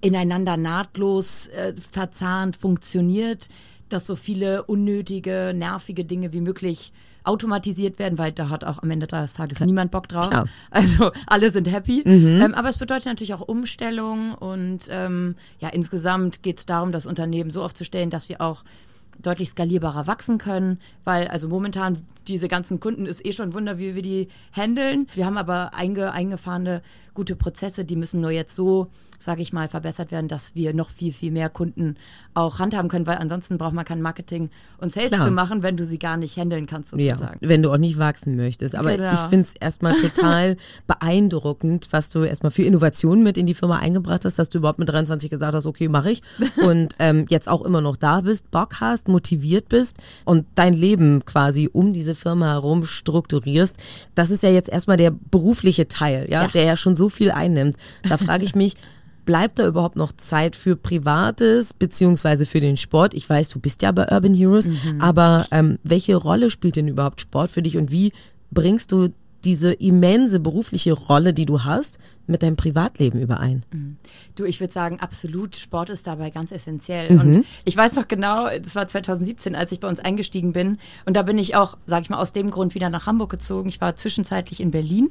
ineinander 0.00 0.56
nahtlos 0.56 1.46
äh, 1.46 1.72
verzahnt 1.92 2.56
funktioniert, 2.56 3.46
dass 3.88 4.06
so 4.06 4.16
viele 4.16 4.64
unnötige, 4.64 5.52
nervige 5.54 6.04
Dinge 6.04 6.32
wie 6.32 6.40
möglich 6.40 6.92
automatisiert 7.24 7.98
werden, 7.98 8.18
weil 8.18 8.32
da 8.32 8.50
hat 8.50 8.64
auch 8.64 8.82
am 8.82 8.90
Ende 8.90 9.06
des 9.06 9.34
Tages 9.34 9.56
Klar. 9.56 9.66
niemand 9.66 9.90
Bock 9.90 10.08
drauf. 10.08 10.30
Klar. 10.30 10.46
Also 10.70 11.12
alle 11.26 11.50
sind 11.50 11.70
happy. 11.70 12.02
Mhm. 12.04 12.40
Ähm, 12.42 12.54
aber 12.54 12.68
es 12.68 12.78
bedeutet 12.78 13.06
natürlich 13.06 13.34
auch 13.34 13.40
Umstellung 13.40 14.34
und 14.34 14.80
ähm, 14.90 15.36
ja, 15.60 15.68
insgesamt 15.68 16.42
geht 16.42 16.58
es 16.58 16.66
darum, 16.66 16.92
das 16.92 17.06
Unternehmen 17.06 17.50
so 17.50 17.62
aufzustellen, 17.62 18.10
dass 18.10 18.28
wir 18.28 18.40
auch 18.40 18.64
deutlich 19.22 19.50
skalierbarer 19.50 20.06
wachsen 20.06 20.38
können, 20.38 20.78
weil 21.04 21.28
also 21.28 21.48
momentan 21.48 22.04
diese 22.26 22.48
ganzen 22.48 22.80
Kunden 22.80 23.06
ist 23.06 23.24
eh 23.24 23.32
schon 23.32 23.54
Wunder, 23.54 23.78
wie 23.78 23.94
wir 23.94 24.02
die 24.02 24.28
handeln. 24.52 25.08
Wir 25.14 25.26
haben 25.26 25.38
aber 25.38 25.74
einge, 25.74 26.12
eingefahrene 26.12 26.82
gute 27.14 27.36
Prozesse, 27.36 27.84
die 27.84 27.96
müssen 27.96 28.20
nur 28.20 28.30
jetzt 28.30 28.54
so, 28.54 28.88
sage 29.18 29.42
ich 29.42 29.52
mal, 29.52 29.68
verbessert 29.68 30.10
werden, 30.10 30.28
dass 30.28 30.54
wir 30.54 30.74
noch 30.74 30.90
viel, 30.90 31.12
viel 31.12 31.30
mehr 31.30 31.48
Kunden 31.48 31.96
auch 32.34 32.58
handhaben 32.58 32.88
können, 32.88 33.06
weil 33.06 33.18
ansonsten 33.18 33.58
braucht 33.58 33.74
man 33.74 33.84
kein 33.84 34.02
Marketing 34.02 34.50
und 34.78 34.92
Sales 34.92 35.10
Klar. 35.10 35.26
zu 35.26 35.30
machen, 35.30 35.62
wenn 35.62 35.76
du 35.76 35.84
sie 35.84 35.98
gar 35.98 36.16
nicht 36.16 36.36
handeln 36.36 36.66
kannst, 36.66 36.90
sozusagen. 36.90 37.38
Ja, 37.40 37.48
wenn 37.48 37.62
du 37.62 37.72
auch 37.72 37.78
nicht 37.78 37.98
wachsen 37.98 38.36
möchtest. 38.36 38.74
Aber 38.74 38.96
genau. 38.96 39.12
ich 39.12 39.20
finde 39.20 39.42
es 39.42 39.54
erstmal 39.54 40.00
total 40.00 40.56
beeindruckend, 40.86 41.88
was 41.90 42.10
du 42.10 42.22
erstmal 42.24 42.50
für 42.50 42.62
Innovationen 42.62 43.22
mit 43.22 43.38
in 43.38 43.46
die 43.46 43.54
Firma 43.54 43.78
eingebracht 43.78 44.24
hast, 44.24 44.38
dass 44.38 44.48
du 44.48 44.58
überhaupt 44.58 44.78
mit 44.78 44.88
23 44.88 45.30
gesagt 45.30 45.54
hast, 45.54 45.66
okay, 45.66 45.88
mache 45.88 46.10
ich. 46.10 46.22
Und 46.56 46.94
ähm, 46.98 47.26
jetzt 47.28 47.48
auch 47.48 47.62
immer 47.62 47.80
noch 47.80 47.96
da 47.96 48.20
bist, 48.22 48.50
Bock 48.50 48.80
hast, 48.80 49.08
motiviert 49.08 49.68
bist 49.68 49.96
und 50.24 50.46
dein 50.54 50.74
Leben 50.74 51.24
quasi 51.24 51.68
um 51.72 51.92
diese 51.92 52.14
Firma 52.14 52.46
herum 52.46 52.84
strukturierst. 52.84 53.76
Das 54.14 54.30
ist 54.30 54.42
ja 54.42 54.50
jetzt 54.50 54.68
erstmal 54.68 54.96
der 54.96 55.10
berufliche 55.10 55.88
Teil, 55.88 56.26
ja, 56.30 56.42
ja. 56.42 56.48
der 56.48 56.64
ja 56.64 56.76
schon 56.76 56.96
so 56.96 57.08
viel 57.08 57.30
einnimmt. 57.30 57.76
Da 58.08 58.16
frage 58.16 58.44
ich 58.44 58.54
mich, 58.54 58.76
bleibt 59.24 59.58
da 59.58 59.66
überhaupt 59.66 59.96
noch 59.96 60.12
Zeit 60.12 60.56
für 60.56 60.76
Privates 60.76 61.74
beziehungsweise 61.74 62.46
für 62.46 62.60
den 62.60 62.76
Sport? 62.76 63.14
Ich 63.14 63.28
weiß, 63.28 63.48
du 63.50 63.58
bist 63.58 63.82
ja 63.82 63.92
bei 63.92 64.10
Urban 64.10 64.34
Heroes, 64.34 64.68
mhm. 64.68 65.00
aber 65.00 65.46
ähm, 65.50 65.78
welche 65.82 66.16
Rolle 66.16 66.50
spielt 66.50 66.76
denn 66.76 66.88
überhaupt 66.88 67.20
Sport 67.20 67.50
für 67.50 67.62
dich 67.62 67.76
und 67.76 67.90
wie 67.90 68.12
bringst 68.50 68.92
du 68.92 69.10
diese 69.44 69.72
immense 69.72 70.40
berufliche 70.40 70.92
Rolle, 70.92 71.34
die 71.34 71.46
du 71.46 71.64
hast, 71.64 71.98
mit 72.26 72.42
deinem 72.42 72.56
Privatleben 72.56 73.20
überein? 73.20 73.64
Mhm. 73.72 73.96
Du, 74.34 74.44
ich 74.44 74.60
würde 74.60 74.72
sagen, 74.72 75.00
absolut, 75.00 75.56
Sport 75.56 75.90
ist 75.90 76.06
dabei 76.06 76.30
ganz 76.30 76.50
essentiell. 76.50 77.12
Mhm. 77.12 77.20
Und 77.20 77.46
ich 77.64 77.76
weiß 77.76 77.94
noch 77.94 78.08
genau, 78.08 78.48
das 78.58 78.74
war 78.74 78.88
2017, 78.88 79.54
als 79.54 79.72
ich 79.72 79.80
bei 79.80 79.88
uns 79.88 80.00
eingestiegen 80.00 80.52
bin. 80.52 80.78
Und 81.04 81.16
da 81.16 81.22
bin 81.22 81.36
ich 81.38 81.54
auch, 81.56 81.76
sage 81.86 82.02
ich 82.02 82.10
mal, 82.10 82.18
aus 82.18 82.32
dem 82.32 82.50
Grund 82.50 82.74
wieder 82.74 82.88
nach 82.88 83.06
Hamburg 83.06 83.30
gezogen. 83.30 83.68
Ich 83.68 83.80
war 83.80 83.96
zwischenzeitlich 83.96 84.60
in 84.60 84.70
Berlin 84.70 85.10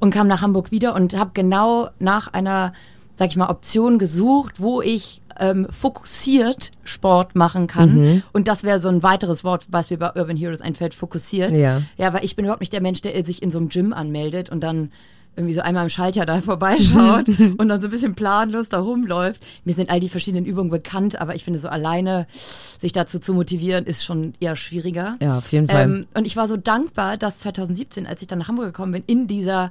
und 0.00 0.12
kam 0.12 0.26
nach 0.26 0.40
Hamburg 0.40 0.70
wieder 0.70 0.94
und 0.94 1.14
habe 1.14 1.32
genau 1.34 1.90
nach 1.98 2.32
einer, 2.32 2.72
sage 3.16 3.30
ich 3.30 3.36
mal, 3.36 3.48
Option 3.48 3.98
gesucht, 3.98 4.60
wo 4.60 4.82
ich 4.82 5.20
ähm, 5.38 5.66
fokussiert 5.70 6.70
Sport 6.84 7.34
machen 7.34 7.66
kann. 7.66 7.94
Mhm. 7.94 8.22
Und 8.32 8.48
das 8.48 8.62
wäre 8.62 8.80
so 8.80 8.88
ein 8.88 9.02
weiteres 9.02 9.44
Wort, 9.44 9.66
was 9.68 9.90
mir 9.90 9.98
bei 9.98 10.14
Urban 10.14 10.36
Heroes 10.36 10.60
einfällt, 10.60 10.94
fokussiert. 10.94 11.56
Ja. 11.56 11.82
ja, 11.96 12.12
weil 12.12 12.24
ich 12.24 12.36
bin 12.36 12.44
überhaupt 12.44 12.60
nicht 12.60 12.72
der 12.72 12.82
Mensch, 12.82 13.00
der 13.00 13.24
sich 13.24 13.42
in 13.42 13.50
so 13.50 13.58
einem 13.58 13.68
Gym 13.68 13.92
anmeldet 13.92 14.50
und 14.50 14.62
dann 14.62 14.90
irgendwie 15.36 15.54
so 15.54 15.62
einmal 15.62 15.82
im 15.82 15.88
Schalter 15.88 16.26
da 16.26 16.40
vorbeischaut 16.42 17.28
und 17.58 17.68
dann 17.68 17.80
so 17.80 17.88
ein 17.88 17.90
bisschen 17.90 18.14
planlos 18.14 18.68
da 18.68 18.78
rumläuft. 18.78 19.42
Mir 19.64 19.74
sind 19.74 19.90
all 19.90 20.00
die 20.00 20.08
verschiedenen 20.08 20.44
Übungen 20.44 20.70
bekannt, 20.70 21.20
aber 21.20 21.34
ich 21.34 21.44
finde 21.44 21.58
so 21.58 21.68
alleine 21.68 22.26
sich 22.30 22.92
dazu 22.92 23.18
zu 23.18 23.34
motivieren, 23.34 23.84
ist 23.84 24.04
schon 24.04 24.34
eher 24.40 24.56
schwieriger. 24.56 25.16
Ja, 25.20 25.38
auf 25.38 25.50
jeden 25.50 25.68
Fall. 25.68 25.84
Ähm, 25.84 26.06
und 26.14 26.26
ich 26.26 26.36
war 26.36 26.48
so 26.48 26.56
dankbar, 26.56 27.16
dass 27.16 27.40
2017, 27.40 28.06
als 28.06 28.22
ich 28.22 28.28
dann 28.28 28.38
nach 28.38 28.48
Hamburg 28.48 28.66
gekommen 28.66 28.92
bin, 28.92 29.04
in 29.06 29.26
dieser 29.26 29.70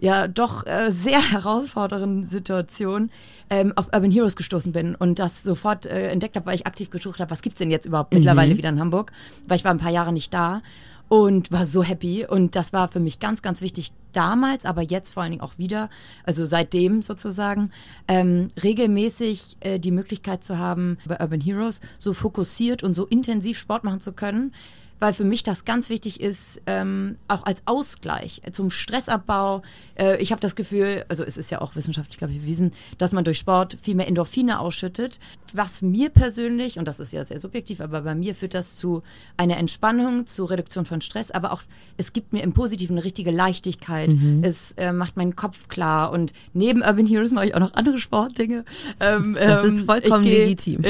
ja 0.00 0.26
doch 0.28 0.66
äh, 0.66 0.90
sehr 0.90 1.20
herausfordernden 1.30 2.26
Situation 2.26 3.10
ähm, 3.48 3.72
auf 3.76 3.86
Urban 3.94 4.10
Heroes 4.10 4.36
gestoßen 4.36 4.72
bin 4.72 4.94
und 4.94 5.18
das 5.18 5.42
sofort 5.42 5.86
äh, 5.86 6.08
entdeckt 6.08 6.36
habe, 6.36 6.46
weil 6.46 6.56
ich 6.56 6.66
aktiv 6.66 6.90
gesucht 6.90 7.20
habe, 7.20 7.30
was 7.30 7.42
gibt 7.42 7.54
es 7.54 7.58
denn 7.58 7.70
jetzt 7.70 7.86
überhaupt 7.86 8.12
mhm. 8.12 8.18
mittlerweile 8.18 8.56
wieder 8.56 8.70
in 8.70 8.80
Hamburg, 8.80 9.12
weil 9.46 9.56
ich 9.56 9.64
war 9.64 9.72
ein 9.72 9.78
paar 9.78 9.92
Jahre 9.92 10.12
nicht 10.12 10.34
da 10.34 10.62
und 11.10 11.50
war 11.50 11.66
so 11.66 11.82
happy 11.82 12.24
und 12.24 12.54
das 12.54 12.72
war 12.72 12.86
für 12.88 13.00
mich 13.00 13.18
ganz, 13.18 13.42
ganz 13.42 13.60
wichtig 13.60 13.92
damals, 14.12 14.64
aber 14.64 14.80
jetzt 14.80 15.12
vor 15.12 15.24
allen 15.24 15.32
Dingen 15.32 15.42
auch 15.42 15.58
wieder, 15.58 15.90
also 16.24 16.44
seitdem 16.44 17.02
sozusagen, 17.02 17.72
ähm, 18.06 18.48
regelmäßig 18.62 19.56
äh, 19.58 19.80
die 19.80 19.90
Möglichkeit 19.90 20.44
zu 20.44 20.56
haben, 20.56 20.98
bei 21.04 21.18
Urban 21.20 21.40
Heroes 21.40 21.80
so 21.98 22.12
fokussiert 22.12 22.84
und 22.84 22.94
so 22.94 23.06
intensiv 23.06 23.58
Sport 23.58 23.82
machen 23.82 24.00
zu 24.00 24.12
können, 24.12 24.52
weil 25.00 25.14
für 25.14 25.24
mich 25.24 25.42
das 25.42 25.64
ganz 25.64 25.88
wichtig 25.88 26.20
ist, 26.20 26.60
ähm, 26.66 27.16
auch 27.26 27.44
als 27.44 27.62
Ausgleich 27.64 28.42
zum 28.52 28.70
Stressabbau. 28.70 29.62
Äh, 29.98 30.22
ich 30.22 30.30
habe 30.30 30.40
das 30.40 30.54
Gefühl, 30.54 31.04
also 31.08 31.24
es 31.24 31.36
ist 31.36 31.50
ja 31.50 31.60
auch 31.60 31.74
wissenschaftlich, 31.74 32.18
glaube 32.18 32.34
ich, 32.34 32.40
bewiesen, 32.40 32.72
dass 32.98 33.12
man 33.12 33.24
durch 33.24 33.38
Sport 33.38 33.78
viel 33.82 33.94
mehr 33.94 34.06
Endorphine 34.06 34.60
ausschüttet. 34.60 35.18
Was 35.52 35.82
mir 35.82 36.10
persönlich, 36.10 36.78
und 36.78 36.86
das 36.86 37.00
ist 37.00 37.12
ja 37.12 37.24
sehr 37.24 37.40
subjektiv, 37.40 37.80
aber 37.80 38.02
bei 38.02 38.14
mir 38.14 38.34
führt 38.34 38.54
das 38.54 38.76
zu 38.76 39.02
einer 39.36 39.56
Entspannung, 39.56 40.26
zu 40.26 40.44
Reduktion 40.44 40.84
von 40.84 41.00
Stress, 41.00 41.30
aber 41.30 41.52
auch 41.52 41.62
es 41.96 42.12
gibt 42.12 42.32
mir 42.32 42.42
im 42.42 42.52
Positiven 42.52 42.96
eine 42.96 43.04
richtige 43.04 43.30
Leichtigkeit. 43.30 44.12
Mhm. 44.12 44.44
Es 44.44 44.72
äh, 44.72 44.92
macht 44.92 45.16
meinen 45.16 45.34
Kopf 45.34 45.68
klar 45.68 46.12
und 46.12 46.32
neben 46.52 46.82
Urban 46.82 47.06
Heroes 47.06 47.32
mache 47.32 47.46
ich 47.46 47.54
auch 47.54 47.60
noch 47.60 47.74
andere 47.74 47.98
Sportdinge. 47.98 48.64
Ähm, 49.00 49.34
das 49.34 49.64
ist 49.64 49.80
ähm, 49.80 49.86
vollkommen 49.86 50.22
geh, 50.22 50.44
legitim. 50.44 50.82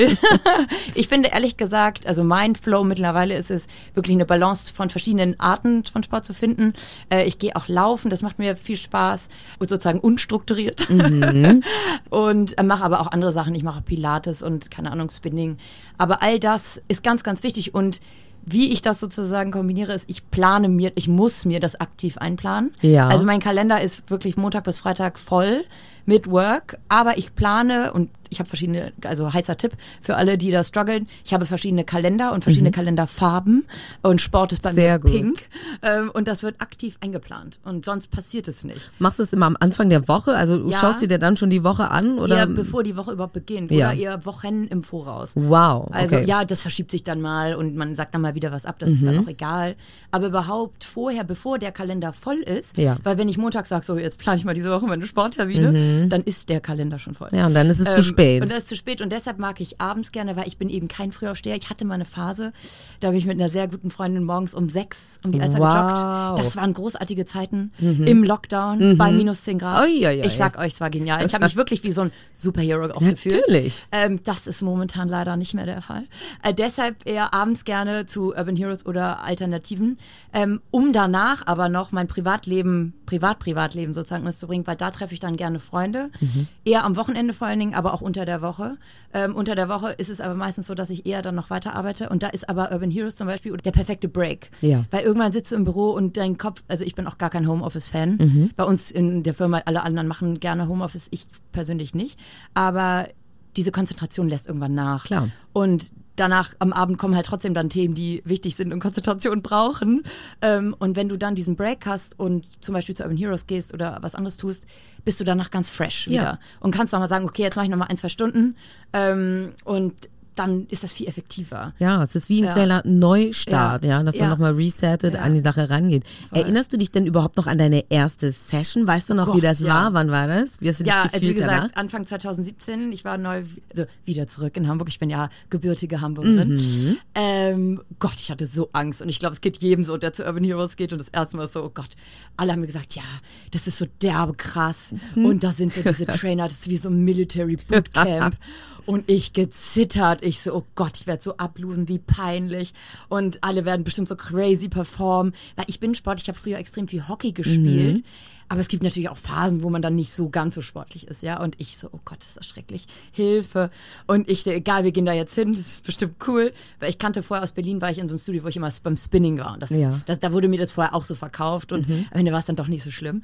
ich 0.94 1.08
finde 1.08 1.30
ehrlich 1.30 1.56
gesagt, 1.56 2.06
also 2.06 2.24
mein 2.24 2.56
Flow 2.56 2.82
mittlerweile 2.84 3.36
ist 3.36 3.50
es, 3.50 3.66
wirklich 4.00 4.16
eine 4.16 4.24
Balance 4.24 4.72
von 4.72 4.88
verschiedenen 4.88 5.38
Arten 5.38 5.84
von 5.84 6.02
Sport 6.02 6.24
zu 6.24 6.32
finden. 6.32 6.72
Äh, 7.12 7.24
ich 7.24 7.38
gehe 7.38 7.54
auch 7.54 7.68
laufen, 7.68 8.10
das 8.10 8.22
macht 8.22 8.38
mir 8.38 8.56
viel 8.56 8.76
Spaß 8.76 9.28
und 9.58 9.68
sozusagen 9.68 10.00
unstrukturiert. 10.00 10.88
Mhm. 10.88 11.62
und 12.10 12.58
äh, 12.58 12.62
mache 12.62 12.82
aber 12.82 13.00
auch 13.00 13.12
andere 13.12 13.32
Sachen. 13.32 13.54
Ich 13.54 13.62
mache 13.62 13.82
Pilates 13.82 14.42
und 14.42 14.70
keine 14.70 14.90
Ahnung, 14.90 15.10
Spinning. 15.10 15.58
Aber 15.98 16.22
all 16.22 16.40
das 16.40 16.80
ist 16.88 17.02
ganz, 17.02 17.22
ganz 17.22 17.42
wichtig 17.42 17.74
und 17.74 18.00
wie 18.42 18.72
ich 18.72 18.80
das 18.80 19.00
sozusagen 19.00 19.50
kombiniere, 19.50 19.92
ist, 19.92 20.08
ich 20.08 20.30
plane 20.30 20.70
mir, 20.70 20.92
ich 20.94 21.08
muss 21.08 21.44
mir 21.44 21.60
das 21.60 21.78
aktiv 21.78 22.16
einplanen. 22.16 22.72
Ja. 22.80 23.08
Also 23.08 23.26
mein 23.26 23.40
Kalender 23.40 23.82
ist 23.82 24.10
wirklich 24.10 24.38
Montag 24.38 24.64
bis 24.64 24.80
Freitag 24.80 25.18
voll 25.18 25.62
mit 26.10 26.28
Work, 26.28 26.78
aber 26.88 27.18
ich 27.18 27.36
plane 27.36 27.92
und 27.92 28.10
ich 28.30 28.38
habe 28.38 28.48
verschiedene, 28.48 28.92
also 29.04 29.32
heißer 29.32 29.56
Tipp 29.56 29.72
für 30.00 30.16
alle, 30.16 30.38
die 30.38 30.50
da 30.50 30.64
strugglen. 30.64 31.08
Ich 31.24 31.34
habe 31.34 31.46
verschiedene 31.46 31.84
Kalender 31.84 32.32
und 32.32 32.44
verschiedene 32.44 32.70
mhm. 32.70 32.74
Kalenderfarben 32.74 33.64
und 34.02 34.20
Sport 34.20 34.52
ist 34.52 34.62
bei 34.62 34.72
Sehr 34.72 34.94
mir 34.94 34.98
gut. 35.00 35.10
pink 35.10 35.38
ähm, 35.82 36.10
und 36.14 36.28
das 36.28 36.42
wird 36.42 36.60
aktiv 36.60 36.96
eingeplant 37.00 37.58
und 37.64 37.84
sonst 37.84 38.08
passiert 38.10 38.48
es 38.48 38.64
nicht. 38.64 38.90
Machst 38.98 39.18
du 39.18 39.24
es 39.24 39.32
immer 39.32 39.46
am 39.46 39.56
Anfang 39.58 39.90
der 39.90 40.06
Woche? 40.08 40.36
Also 40.36 40.58
du 40.58 40.70
ja. 40.70 40.78
schaust 40.78 41.02
dir 41.02 41.18
dann 41.18 41.36
schon 41.36 41.50
die 41.50 41.64
Woche 41.64 41.90
an 41.90 42.18
oder? 42.18 42.36
Ja, 42.36 42.46
bevor 42.46 42.82
die 42.82 42.96
Woche 42.96 43.12
überhaupt 43.12 43.32
beginnt 43.32 43.70
ja. 43.72 43.90
oder 43.90 43.98
eher 43.98 44.24
Wochen 44.24 44.66
im 44.66 44.84
Voraus. 44.84 45.32
Wow. 45.34 45.86
Okay. 45.88 45.94
Also 45.94 46.16
ja, 46.18 46.44
das 46.44 46.62
verschiebt 46.62 46.92
sich 46.92 47.02
dann 47.02 47.20
mal 47.20 47.56
und 47.56 47.74
man 47.74 47.96
sagt 47.96 48.14
dann 48.14 48.22
mal 48.22 48.34
wieder 48.34 48.52
was 48.52 48.64
ab, 48.64 48.78
das 48.78 48.90
mhm. 48.90 48.94
ist 48.94 49.06
dann 49.06 49.14
mhm. 49.16 49.24
auch 49.24 49.28
egal. 49.28 49.76
Aber 50.12 50.28
überhaupt 50.28 50.84
vorher, 50.84 51.24
bevor 51.24 51.58
der 51.58 51.72
Kalender 51.72 52.12
voll 52.12 52.38
ist, 52.38 52.76
ja. 52.76 52.96
weil 53.02 53.18
wenn 53.18 53.28
ich 53.28 53.38
Montag 53.38 53.66
sage, 53.66 53.84
so 53.84 53.98
jetzt 53.98 54.18
plane 54.18 54.38
ich 54.38 54.44
mal 54.44 54.54
diese 54.54 54.70
Woche 54.70 54.86
meine 54.86 55.06
Sporttermine, 55.06 55.72
mhm. 55.72 55.99
Dann 56.08 56.22
ist 56.22 56.48
der 56.48 56.60
Kalender 56.60 56.98
schon 56.98 57.14
voll. 57.14 57.28
Ja, 57.32 57.46
und 57.46 57.54
dann 57.54 57.68
ist 57.68 57.80
es 57.80 57.86
ähm, 57.86 57.92
zu 57.92 58.02
spät. 58.02 58.42
Und 58.42 58.50
das 58.50 58.58
ist 58.58 58.68
zu 58.68 58.76
spät 58.76 59.00
und 59.00 59.10
deshalb 59.10 59.38
mag 59.38 59.60
ich 59.60 59.80
abends 59.80 60.12
gerne, 60.12 60.36
weil 60.36 60.48
ich 60.48 60.56
bin 60.56 60.68
eben 60.68 60.88
kein 60.88 61.12
Frühaufsteher. 61.12 61.56
Ich 61.56 61.70
hatte 61.70 61.84
mal 61.84 61.94
eine 61.94 62.04
Phase, 62.04 62.52
da 63.00 63.08
habe 63.08 63.16
ich 63.16 63.26
mit 63.26 63.38
einer 63.38 63.48
sehr 63.48 63.68
guten 63.68 63.90
Freundin 63.90 64.24
morgens 64.24 64.54
um 64.54 64.68
sechs 64.70 65.18
um 65.24 65.32
die 65.32 65.40
Alster 65.40 65.58
wow. 65.58 66.34
gejoggt. 66.34 66.38
Das 66.38 66.56
waren 66.56 66.72
großartige 66.72 67.26
Zeiten 67.26 67.72
mhm. 67.78 68.06
im 68.06 68.24
Lockdown 68.24 68.92
mhm. 68.92 68.98
bei 68.98 69.12
minus 69.12 69.42
zehn 69.42 69.58
Grad. 69.58 69.84
Oi, 69.84 70.06
oi, 70.06 70.20
oi. 70.20 70.26
Ich 70.26 70.34
sag 70.34 70.58
euch, 70.58 70.72
es 70.72 70.80
war 70.80 70.90
genial. 70.90 71.24
Ich 71.26 71.34
habe 71.34 71.44
mich 71.44 71.56
wirklich 71.56 71.84
wie 71.84 71.92
so 71.92 72.02
ein 72.02 72.12
Superhero 72.32 72.84
auch 72.94 73.00
gefühlt. 73.00 73.34
Natürlich. 73.34 73.86
Ähm, 73.92 74.20
das 74.24 74.46
ist 74.46 74.62
momentan 74.62 75.08
leider 75.08 75.36
nicht 75.36 75.54
mehr 75.54 75.66
der 75.66 75.82
Fall. 75.82 76.04
Äh, 76.42 76.54
deshalb 76.54 77.06
eher 77.06 77.34
abends 77.34 77.64
gerne 77.64 78.06
zu 78.06 78.34
Urban 78.34 78.56
Heroes 78.56 78.86
oder 78.86 79.22
Alternativen, 79.22 79.98
ähm, 80.32 80.60
um 80.70 80.92
danach 80.92 81.46
aber 81.46 81.68
noch 81.68 81.92
mein 81.92 82.06
Privatleben, 82.06 82.94
Privat-Privatleben 83.06 83.94
sozusagen 83.94 84.30
zu 84.32 84.46
bringen, 84.46 84.66
weil 84.66 84.76
da 84.76 84.90
treffe 84.90 85.14
ich 85.14 85.20
dann 85.20 85.36
gerne 85.36 85.58
Freunde. 85.58 85.89
Mhm. 85.92 86.46
Eher 86.64 86.84
am 86.84 86.96
Wochenende 86.96 87.32
vor 87.32 87.46
allen 87.46 87.58
Dingen, 87.58 87.74
aber 87.74 87.94
auch 87.94 88.00
unter 88.00 88.24
der 88.24 88.42
Woche. 88.42 88.76
Ähm, 89.12 89.34
unter 89.34 89.54
der 89.54 89.68
Woche 89.68 89.92
ist 89.92 90.10
es 90.10 90.20
aber 90.20 90.34
meistens 90.34 90.66
so, 90.66 90.74
dass 90.74 90.90
ich 90.90 91.06
eher 91.06 91.22
dann 91.22 91.34
noch 91.34 91.50
weiter 91.50 91.74
arbeite. 91.74 92.08
Und 92.08 92.22
da 92.22 92.28
ist 92.28 92.48
aber 92.48 92.72
Urban 92.72 92.90
Heroes 92.90 93.16
zum 93.16 93.26
Beispiel 93.26 93.56
der 93.56 93.72
perfekte 93.72 94.08
Break. 94.08 94.50
Ja. 94.60 94.84
Weil 94.90 95.04
irgendwann 95.04 95.32
sitzt 95.32 95.52
du 95.52 95.56
im 95.56 95.64
Büro 95.64 95.90
und 95.90 96.16
dein 96.16 96.38
Kopf, 96.38 96.62
also 96.68 96.84
ich 96.84 96.94
bin 96.94 97.06
auch 97.06 97.18
gar 97.18 97.30
kein 97.30 97.48
Homeoffice-Fan. 97.48 98.16
Mhm. 98.16 98.50
Bei 98.56 98.64
uns 98.64 98.90
in 98.90 99.22
der 99.22 99.34
Firma, 99.34 99.62
alle 99.66 99.82
anderen 99.82 100.08
machen 100.08 100.40
gerne 100.40 100.68
Homeoffice, 100.68 101.08
ich 101.10 101.26
persönlich 101.52 101.94
nicht. 101.94 102.18
Aber 102.54 103.08
diese 103.56 103.72
Konzentration 103.72 104.28
lässt 104.28 104.46
irgendwann 104.46 104.74
nach. 104.74 105.04
Klar. 105.04 105.28
Und 105.52 105.92
danach 106.20 106.54
am 106.58 106.72
Abend 106.72 106.98
kommen 106.98 107.16
halt 107.16 107.26
trotzdem 107.26 107.54
dann 107.54 107.70
Themen, 107.70 107.94
die 107.94 108.22
wichtig 108.24 108.54
sind 108.54 108.72
und 108.72 108.80
Konzentration 108.80 109.42
brauchen. 109.42 110.04
Ähm, 110.42 110.76
und 110.78 110.94
wenn 110.94 111.08
du 111.08 111.16
dann 111.16 111.34
diesen 111.34 111.56
Break 111.56 111.86
hast 111.86 112.18
und 112.18 112.62
zum 112.62 112.74
Beispiel 112.74 112.94
zu 112.94 113.02
Urban 113.02 113.16
Heroes 113.16 113.46
gehst 113.46 113.72
oder 113.72 113.98
was 114.02 114.14
anderes 114.14 114.36
tust, 114.36 114.66
bist 115.04 115.18
du 115.18 115.24
danach 115.24 115.50
ganz 115.50 115.70
fresh 115.70 116.08
wieder. 116.08 116.22
Ja. 116.22 116.38
Und 116.60 116.74
kannst 116.74 116.92
nochmal 116.92 117.08
sagen, 117.08 117.24
okay, 117.24 117.42
jetzt 117.42 117.56
mache 117.56 117.64
ich 117.64 117.70
nochmal 117.70 117.88
ein, 117.88 117.96
zwei 117.96 118.10
Stunden. 118.10 118.56
Ähm, 118.92 119.54
und 119.64 119.94
dann 120.40 120.66
ist 120.70 120.82
das 120.82 120.92
viel 120.92 121.06
effektiver. 121.06 121.74
Ja, 121.78 122.02
es 122.02 122.14
ist 122.14 122.30
wie 122.30 122.40
ein 122.40 122.46
ja. 122.46 122.52
kleiner 122.52 122.82
Neustart, 122.86 123.84
ja, 123.84 123.90
ja 123.90 124.02
dass 124.02 124.14
man 124.14 124.24
ja. 124.24 124.30
nochmal 124.30 124.54
resettet, 124.54 125.14
an 125.16 125.34
die 125.34 125.40
Sache 125.40 125.68
rangeht. 125.68 126.04
Voll. 126.30 126.38
Erinnerst 126.40 126.72
du 126.72 126.78
dich 126.78 126.90
denn 126.90 127.04
überhaupt 127.06 127.36
noch 127.36 127.46
an 127.46 127.58
deine 127.58 127.84
erste 127.90 128.32
Session? 128.32 128.86
Weißt 128.86 129.10
du 129.10 129.14
noch, 129.14 129.26
Gott, 129.26 129.36
wie 129.36 129.40
das 129.42 129.62
war? 129.64 129.92
Wann 129.92 130.10
war 130.10 130.26
das? 130.28 130.60
Wie 130.60 130.68
hast 130.70 130.80
du 130.80 130.84
dich 130.84 130.94
ja, 130.94 131.02
gefühlt 131.02 131.14
also 131.14 131.26
wie 131.26 131.34
gesagt, 131.34 131.52
danach? 131.52 131.76
Anfang 131.76 132.06
2017. 132.06 132.90
Ich 132.92 133.04
war 133.04 133.18
neu, 133.18 133.42
also 133.70 133.84
wieder 134.04 134.28
zurück 134.28 134.56
in 134.56 134.66
Hamburg. 134.66 134.88
Ich 134.88 134.98
bin 134.98 135.10
ja 135.10 135.28
gebürtige 135.50 136.00
Hamburgerin. 136.00 136.54
Mhm. 136.54 136.96
Ähm, 137.14 137.80
Gott, 137.98 138.14
ich 138.18 138.30
hatte 138.30 138.46
so 138.46 138.70
Angst 138.72 139.02
und 139.02 139.10
ich 139.10 139.18
glaube, 139.18 139.34
es 139.34 139.42
geht 139.42 139.58
jedem 139.58 139.84
so, 139.84 139.98
der 139.98 140.14
zu 140.14 140.24
Urban 140.24 140.44
Heroes 140.44 140.76
geht 140.76 140.92
und 140.92 140.98
das 141.00 141.10
erste 141.10 141.36
Mal 141.36 141.48
so, 141.48 141.64
oh 141.64 141.70
Gott, 141.72 141.90
alle 142.38 142.52
haben 142.52 142.60
mir 142.60 142.66
gesagt, 142.66 142.94
ja, 142.94 143.02
das 143.50 143.66
ist 143.66 143.76
so 143.76 143.86
derbe 144.02 144.32
krass 144.34 144.94
mhm. 145.14 145.26
und 145.26 145.44
da 145.44 145.52
sind 145.52 145.74
so 145.74 145.82
diese 145.82 146.06
Trainer, 146.06 146.48
das 146.48 146.60
ist 146.60 146.70
wie 146.70 146.78
so 146.78 146.88
ein 146.88 147.04
Military 147.04 147.56
Bootcamp. 147.56 148.36
Und 148.86 149.10
ich 149.10 149.32
gezittert. 149.32 150.22
Ich 150.22 150.40
so, 150.40 150.54
oh 150.54 150.64
Gott, 150.74 150.98
ich 150.98 151.06
werde 151.06 151.22
so 151.22 151.36
ablosen, 151.36 151.88
wie 151.88 151.98
peinlich. 151.98 152.72
Und 153.08 153.42
alle 153.42 153.64
werden 153.64 153.84
bestimmt 153.84 154.08
so 154.08 154.16
crazy 154.16 154.68
performen. 154.68 155.34
Weil 155.56 155.66
ich 155.68 155.80
bin 155.80 155.94
Sport, 155.94 156.20
ich 156.20 156.28
habe 156.28 156.38
früher 156.38 156.58
extrem 156.58 156.88
viel 156.88 157.08
Hockey 157.08 157.32
gespielt. 157.32 157.98
Mhm. 157.98 158.04
Aber 158.50 158.60
es 158.60 158.66
gibt 158.66 158.82
natürlich 158.82 159.08
auch 159.08 159.16
Phasen, 159.16 159.62
wo 159.62 159.70
man 159.70 159.80
dann 159.80 159.94
nicht 159.94 160.12
so 160.12 160.28
ganz 160.28 160.56
so 160.56 160.60
sportlich 160.60 161.06
ist, 161.06 161.22
ja. 161.22 161.40
Und 161.40 161.54
ich 161.60 161.78
so, 161.78 161.88
oh 161.92 162.00
Gott, 162.04 162.18
ist 162.24 162.36
das 162.36 162.46
schrecklich. 162.46 162.88
Hilfe. 163.12 163.70
Und 164.08 164.28
ich, 164.28 164.44
egal, 164.44 164.82
wir 164.82 164.90
gehen 164.90 165.06
da 165.06 165.12
jetzt 165.12 165.36
hin, 165.36 165.52
das 165.52 165.60
ist 165.60 165.84
bestimmt 165.84 166.16
cool. 166.26 166.52
Weil 166.80 166.90
ich 166.90 166.98
kannte 166.98 167.22
vorher 167.22 167.44
aus 167.44 167.52
Berlin, 167.52 167.80
war 167.80 167.92
ich 167.92 167.98
in 167.98 168.08
so 168.08 168.14
einem 168.14 168.18
Studio, 168.18 168.42
wo 168.42 168.48
ich 168.48 168.56
immer 168.56 168.72
beim 168.82 168.96
Spinning 168.96 169.38
war. 169.38 169.54
Und 169.54 169.62
das, 169.62 169.70
ja. 169.70 170.00
das, 170.06 170.18
da 170.18 170.32
wurde 170.32 170.48
mir 170.48 170.58
das 170.58 170.72
vorher 170.72 170.96
auch 170.96 171.04
so 171.04 171.14
verkauft. 171.14 171.70
Und 171.70 171.88
mhm. 171.88 172.06
am 172.10 172.18
Ende 172.18 172.32
war 172.32 172.40
es 172.40 172.46
dann 172.46 172.56
doch 172.56 172.66
nicht 172.66 172.82
so 172.82 172.90
schlimm. 172.90 173.22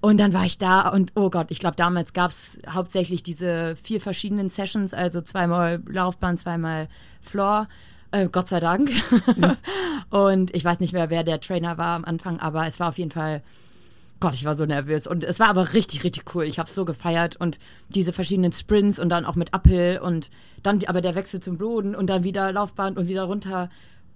Und 0.00 0.18
dann 0.18 0.32
war 0.32 0.46
ich 0.46 0.56
da 0.56 0.88
und 0.88 1.12
oh 1.14 1.28
Gott, 1.28 1.50
ich 1.50 1.58
glaube, 1.58 1.76
damals 1.76 2.14
gab 2.14 2.30
es 2.30 2.60
hauptsächlich 2.68 3.22
diese 3.22 3.76
vier 3.76 4.00
verschiedenen 4.00 4.48
Sessions, 4.48 4.94
also 4.94 5.20
zweimal 5.20 5.82
Laufbahn, 5.86 6.38
zweimal 6.38 6.88
Floor. 7.20 7.68
Äh, 8.10 8.28
Gott 8.28 8.48
sei 8.48 8.60
Dank. 8.60 8.90
Mhm. 9.36 9.56
und 10.10 10.56
ich 10.56 10.64
weiß 10.64 10.80
nicht 10.80 10.92
mehr, 10.92 11.10
wer 11.10 11.22
der 11.22 11.40
Trainer 11.40 11.76
war 11.78 11.96
am 11.96 12.04
Anfang, 12.04 12.40
aber 12.40 12.66
es 12.66 12.80
war 12.80 12.88
auf 12.88 12.98
jeden 12.98 13.10
Fall 13.10 13.42
Gott, 14.20 14.34
ich 14.34 14.44
war 14.44 14.54
so 14.54 14.66
nervös. 14.66 15.06
Und 15.06 15.24
es 15.24 15.40
war 15.40 15.48
aber 15.48 15.72
richtig, 15.72 16.04
richtig 16.04 16.34
cool. 16.34 16.44
Ich 16.44 16.58
habe 16.58 16.68
es 16.68 16.74
so 16.74 16.84
gefeiert 16.84 17.36
und 17.36 17.58
diese 17.88 18.12
verschiedenen 18.12 18.52
Sprints 18.52 18.98
und 18.98 19.08
dann 19.08 19.24
auch 19.24 19.34
mit 19.34 19.54
Uphill 19.54 19.98
und 20.02 20.28
dann 20.62 20.84
aber 20.86 21.00
der 21.00 21.14
Wechsel 21.14 21.40
zum 21.40 21.56
Boden 21.56 21.94
und 21.94 22.10
dann 22.10 22.22
wieder 22.22 22.52
Laufbahn 22.52 22.98
und 22.98 23.08
wieder 23.08 23.24
runter. 23.24 23.70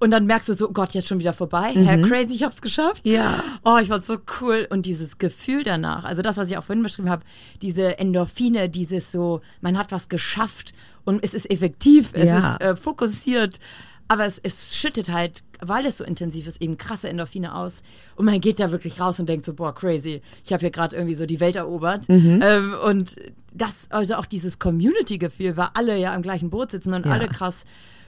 Und 0.05 0.11
dann 0.11 0.27
merkst 0.27 0.51
du 0.51 0.53
so, 0.53 0.69
Gott, 0.71 0.93
jetzt 0.93 1.09
schon 1.09 1.19
wieder 1.19 1.33
vorbei. 1.33 1.73
Mhm. 1.75 1.85
Herr 1.85 1.99
Crazy, 2.03 2.35
ich 2.35 2.43
hab's 2.43 2.61
geschafft. 2.61 3.01
Ja. 3.07 3.43
Oh, 3.65 3.79
ich 3.81 3.89
fand's 3.89 4.07
so 4.07 4.19
cool. 4.43 4.67
Und 4.69 4.85
dieses 4.85 5.17
Gefühl 5.17 5.63
danach, 5.63 6.05
also 6.05 6.21
das, 6.21 6.37
was 6.37 6.51
ich 6.51 6.59
auch 6.59 6.63
vorhin 6.65 6.83
beschrieben 6.83 7.09
habe, 7.09 7.23
diese 7.63 7.99
Endorphine, 7.99 8.69
dieses 8.69 9.11
so, 9.11 9.41
man 9.63 9.79
hat 9.79 9.93
was 9.93 10.11
geschafft 10.11 10.75
und 11.05 11.25
es 11.25 11.33
ist 11.33 11.51
effektiv, 11.51 12.11
es 12.13 12.29
Ja. 12.29 12.53
ist 12.55 12.61
äh, 12.61 12.77
fokussiert. 12.77 13.61
Aber 14.07 14.27
es, 14.27 14.39
es 14.43 14.77
schüttet 14.77 15.11
halt, 15.11 15.43
weil 15.63 15.87
es 15.87 15.97
so 15.97 16.05
intensiv 16.05 16.47
ist, 16.47 16.61
eben 16.61 16.77
krasse 16.77 17.09
Endorphine 17.09 17.55
aus. 17.55 17.83
Und 18.17 18.27
man 18.27 18.39
geht 18.43 18.61
da 18.61 18.71
wirklich 18.71 19.01
raus 19.01 19.19
und 19.19 19.31
denkt 19.31 19.47
so, 19.47 19.55
boah, 19.55 19.75
crazy. 19.75 20.21
Ich 20.45 20.53
habe 20.53 20.61
hier 20.61 20.71
gerade 20.71 20.95
irgendwie 20.95 21.15
so 21.15 21.25
die 21.25 21.41
Welt 21.41 21.57
erobert. 21.57 22.05
Ähm, 22.11 22.75
und 22.85 23.17
das, 23.55 23.87
also 23.89 24.17
auch 24.17 24.27
dieses 24.27 24.59
Community-Gefühl, 24.59 25.57
weil 25.57 25.69
alle 25.73 25.97
ja 25.97 26.15
im 26.15 26.21
gleichen 26.21 26.51
Boot 26.51 26.73
sitzen 26.73 26.93
und 26.93 27.07
Ja. 27.07 27.13
alle 27.13 27.29
krass 27.29 27.65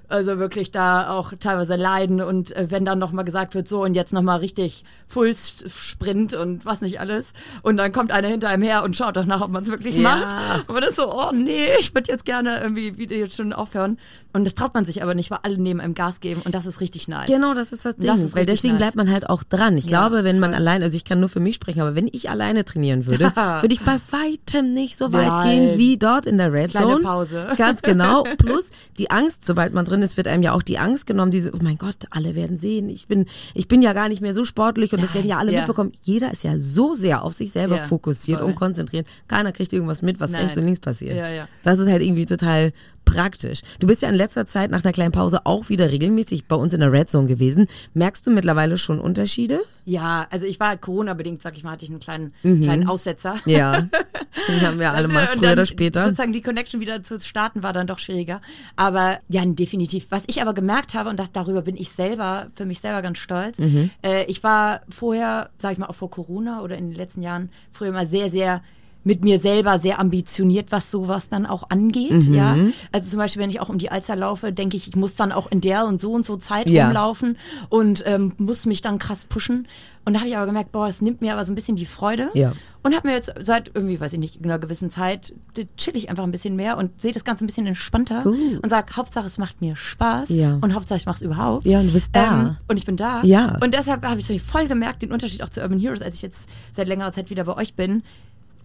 also 0.08 0.38
wirklich 0.38 0.70
da 0.70 1.10
auch 1.10 1.32
teilweise 1.38 1.76
leiden 1.76 2.20
und 2.20 2.54
äh, 2.54 2.70
wenn 2.70 2.84
dann 2.84 2.98
nochmal 2.98 3.24
gesagt 3.24 3.54
wird, 3.54 3.66
so 3.68 3.82
und 3.82 3.94
jetzt 3.94 4.12
nochmal 4.12 4.38
richtig 4.38 4.84
Full-Sprint 5.08 6.34
und 6.34 6.64
was 6.64 6.80
nicht 6.80 7.00
alles 7.00 7.32
und 7.62 7.76
dann 7.76 7.92
kommt 7.92 8.12
einer 8.12 8.28
hinter 8.28 8.48
einem 8.48 8.62
her 8.62 8.82
und 8.84 8.96
schaut 8.96 9.16
danach, 9.16 9.40
ob 9.40 9.50
man 9.50 9.62
es 9.62 9.68
wirklich 9.70 9.96
Ja. 9.96 10.02
macht. 10.02 10.68
Und 10.68 10.74
man 10.74 10.82
ist 10.84 10.96
so, 10.96 11.12
oh 11.12 11.32
nee, 11.32 11.68
ich 11.80 11.94
würde 11.94 12.10
jetzt 12.10 12.24
gerne 12.24 12.60
irgendwie 12.60 12.98
wieder 12.98 13.16
jetzt 13.16 13.36
schon 13.36 13.52
aufhören. 13.52 13.98
Und 14.36 14.44
das 14.44 14.54
traut 14.54 14.74
man 14.74 14.84
sich 14.84 15.02
aber 15.02 15.14
nicht, 15.14 15.30
weil 15.30 15.38
alle 15.44 15.56
neben 15.56 15.80
einem 15.80 15.94
Gas 15.94 16.20
geben 16.20 16.42
und 16.44 16.54
das 16.54 16.66
ist 16.66 16.82
richtig 16.82 17.08
nice. 17.08 17.26
Genau, 17.26 17.54
das 17.54 17.72
ist 17.72 17.86
das 17.86 17.96
Ding. 17.96 18.06
Das 18.06 18.20
ist 18.20 18.36
weil 18.36 18.44
deswegen 18.44 18.74
nice. 18.74 18.82
bleibt 18.82 18.96
man 18.96 19.10
halt 19.10 19.30
auch 19.30 19.42
dran. 19.42 19.78
Ich 19.78 19.86
Ja, 19.86 20.06
glaube, 20.06 20.24
wenn 20.24 20.38
man 20.38 20.52
allein, 20.52 20.82
also 20.82 20.94
ich 20.94 21.04
kann 21.04 21.20
nur 21.20 21.30
für 21.30 21.40
mich 21.40 21.54
sprechen, 21.54 21.80
aber 21.80 21.94
wenn 21.94 22.06
ich 22.12 22.28
alleine 22.28 22.66
trainieren 22.66 23.06
würde, 23.06 23.32
würde 23.34 23.72
ich 23.72 23.80
bei 23.80 23.96
weitem 24.10 24.74
nicht 24.74 24.98
so 24.98 25.10
weit 25.14 25.26
Nein. 25.28 25.48
gehen 25.68 25.78
wie 25.78 25.96
dort 25.96 26.26
in 26.26 26.36
der 26.36 26.52
Red 26.52 26.72
Kleine 26.72 26.92
Zone. 26.92 27.02
Pause. 27.02 27.46
Ganz 27.56 27.80
genau. 27.80 28.24
Plus 28.38 28.64
die 28.98 29.10
Angst, 29.10 29.46
sobald 29.46 29.72
man 29.72 29.86
drin 29.86 30.02
ist, 30.02 30.18
wird 30.18 30.28
einem 30.28 30.42
ja 30.42 30.52
auch 30.52 30.62
die 30.62 30.78
Angst 30.78 31.06
genommen, 31.06 31.30
diese, 31.30 31.54
oh 31.54 31.58
mein 31.62 31.78
Gott, 31.78 31.96
alle 32.10 32.34
werden 32.34 32.58
sehen, 32.58 32.90
ich 32.90 33.06
bin, 33.06 33.24
ich 33.54 33.68
bin 33.68 33.80
ja 33.80 33.94
gar 33.94 34.10
nicht 34.10 34.20
mehr 34.20 34.34
so 34.34 34.44
sportlich 34.44 34.92
und 34.92 35.02
das 35.02 35.14
werden 35.14 35.28
ja 35.28 35.38
alle 35.38 35.52
ja. 35.52 35.60
mitbekommen. 35.60 35.92
Jeder 36.02 36.30
ist 36.30 36.44
ja 36.44 36.58
so 36.58 36.94
sehr 36.94 37.22
auf 37.22 37.32
sich 37.32 37.52
selber 37.52 37.76
Ja, 37.76 37.86
fokussiert 37.86 38.40
voll. 38.40 38.48
und 38.50 38.54
konzentriert. 38.54 39.06
Keiner 39.28 39.52
kriegt 39.52 39.72
irgendwas 39.72 40.02
mit, 40.02 40.20
was 40.20 40.32
Nein. 40.32 40.42
rechts 40.42 40.58
und 40.58 40.64
links 40.64 40.80
passiert. 40.80 41.16
Ja, 41.16 41.30
ja. 41.30 41.48
Das 41.62 41.78
ist 41.78 41.88
halt 41.90 42.02
irgendwie 42.02 42.26
total 42.26 42.74
praktisch. 43.06 43.60
Du 43.80 43.86
bist 43.86 44.02
ja 44.02 44.10
in 44.10 44.14
letzter 44.14 44.44
Zeit 44.44 44.70
nach 44.70 44.84
einer 44.84 44.92
kleinen 44.92 45.12
Pause 45.12 45.40
auch 45.46 45.70
wieder 45.70 45.90
regelmäßig 45.90 46.46
bei 46.46 46.56
uns 46.56 46.74
in 46.74 46.80
der 46.80 46.92
Red 46.92 47.08
Zone 47.08 47.26
gewesen. 47.26 47.66
Merkst 47.94 48.26
du 48.26 48.30
mittlerweile 48.30 48.76
schon 48.76 49.00
Unterschiede? 49.00 49.60
Ja, 49.86 50.26
also 50.30 50.44
ich 50.46 50.60
war 50.60 50.76
Corona-bedingt, 50.76 51.40
sag 51.40 51.56
ich 51.56 51.62
mal, 51.64 51.70
hatte 51.72 51.84
ich 51.84 51.90
einen 51.90 52.00
kleinen, 52.00 52.32
kleinen 52.42 52.88
Aussetzer. 52.88 53.36
Ja. 53.46 53.82
Den 54.48 54.60
haben 54.60 54.78
wir 54.78 54.92
alle 54.92 55.08
mal 55.08 55.26
Und 55.32 55.38
früher 55.38 55.52
oder 55.52 55.64
später. 55.64 56.02
Sozusagen 56.02 56.32
die 56.32 56.42
Connection 56.42 56.80
wieder 56.80 57.02
zu 57.02 57.18
starten 57.20 57.62
war 57.62 57.72
dann 57.72 57.86
doch 57.86 57.98
schwieriger. 58.00 58.40
Aber 58.74 59.20
ja, 59.28 59.44
definitiv. 59.46 60.06
Was 60.10 60.24
ich 60.26 60.42
aber 60.42 60.52
gemerkt 60.54 60.94
habe, 60.94 61.08
und 61.08 61.18
das, 61.18 61.32
darüber 61.32 61.62
bin 61.62 61.76
ich 61.76 61.90
selber, 61.92 62.48
für 62.54 62.66
mich 62.66 62.80
selber 62.80 63.00
ganz 63.00 63.18
stolz, 63.18 63.58
Mhm. 63.58 63.90
äh, 64.04 64.24
ich 64.24 64.42
war 64.42 64.82
vorher, 64.88 65.50
sag 65.58 65.72
ich 65.72 65.78
mal, 65.78 65.86
auch 65.86 65.94
vor 65.94 66.10
Corona 66.10 66.62
oder 66.62 66.76
in 66.76 66.90
den 66.90 66.96
letzten 66.96 67.22
Jahren, 67.22 67.50
früher 67.72 67.88
immer 67.88 68.06
sehr, 68.06 68.28
sehr 68.28 68.62
mit 69.06 69.22
mir 69.22 69.38
selber 69.38 69.78
sehr 69.78 70.00
ambitioniert, 70.00 70.72
was 70.72 70.90
sowas 70.90 71.28
dann 71.28 71.46
auch 71.46 71.70
angeht. 71.70 72.28
Mhm. 72.28 72.34
Ja, 72.34 72.56
also 72.90 73.08
zum 73.08 73.18
Beispiel, 73.20 73.40
wenn 73.40 73.50
ich 73.50 73.60
auch 73.60 73.68
um 73.68 73.78
die 73.78 73.90
Alster 73.92 74.16
laufe, 74.16 74.52
denke 74.52 74.76
ich, 74.76 74.88
ich 74.88 74.96
muss 74.96 75.14
dann 75.14 75.30
auch 75.30 75.48
in 75.48 75.60
der 75.60 75.86
und 75.86 76.00
so 76.00 76.12
und 76.12 76.26
so 76.26 76.36
Zeit 76.36 76.68
Ja. 76.68 76.86
rumlaufen 76.86 77.38
und 77.68 78.02
ähm, 78.04 78.32
muss 78.38 78.66
mich 78.66 78.82
dann 78.82 78.98
krass 78.98 79.24
pushen. 79.26 79.68
Und 80.04 80.14
da 80.14 80.20
habe 80.20 80.28
ich 80.28 80.36
aber 80.36 80.46
gemerkt, 80.46 80.72
boah, 80.72 80.86
es 80.88 81.00
nimmt 81.02 81.20
mir 81.20 81.32
aber 81.32 81.44
so 81.44 81.52
ein 81.52 81.54
bisschen 81.54 81.76
die 81.76 81.86
Freude. 81.86 82.30
Ja. 82.34 82.52
Und 82.82 82.94
habe 82.94 83.08
mir 83.08 83.14
jetzt 83.14 83.32
seit 83.40 83.72
irgendwie, 83.74 83.98
weiß 84.00 84.12
ich 84.12 84.18
nicht, 84.20 84.42
einer 84.44 84.58
gewissen 84.60 84.88
Zeit, 84.90 85.32
chill 85.76 85.96
ich 85.96 86.10
einfach 86.10 86.22
ein 86.22 86.30
bisschen 86.30 86.54
mehr 86.54 86.76
und 86.76 87.00
sehe 87.00 87.10
das 87.12 87.24
Ganze 87.24 87.44
ein 87.44 87.48
bisschen 87.48 87.66
entspannter 87.66 88.22
Cool. 88.24 88.60
und 88.62 88.68
sage, 88.68 88.94
Hauptsache 88.96 89.26
es 89.26 89.38
macht 89.38 89.60
mir 89.60 89.74
Spaß 89.74 90.28
Ja. 90.30 90.58
und 90.60 90.74
Hauptsache 90.74 90.98
ich 90.98 91.06
mache 91.06 91.16
es 91.16 91.22
überhaupt. 91.22 91.64
Ja, 91.64 91.80
und 91.80 91.88
du 91.88 91.92
bist 91.92 92.14
da. 92.14 92.40
Ähm, 92.42 92.56
und 92.68 92.76
ich 92.76 92.86
bin 92.86 92.96
da. 92.96 93.22
Ja. 93.24 93.56
Und 93.60 93.72
deshalb 93.74 94.04
habe 94.04 94.20
ich 94.20 94.26
so 94.26 94.36
voll 94.38 94.68
gemerkt, 94.68 95.02
den 95.02 95.10
Unterschied 95.12 95.42
auch 95.42 95.48
zu 95.48 95.60
Urban 95.62 95.78
Heroes, 95.80 96.02
als 96.02 96.14
ich 96.16 96.22
jetzt 96.22 96.48
seit 96.72 96.86
längerer 96.86 97.10
Zeit 97.12 97.30
wieder 97.30 97.42
bei 97.44 97.56
euch 97.56 97.74
bin. 97.74 98.02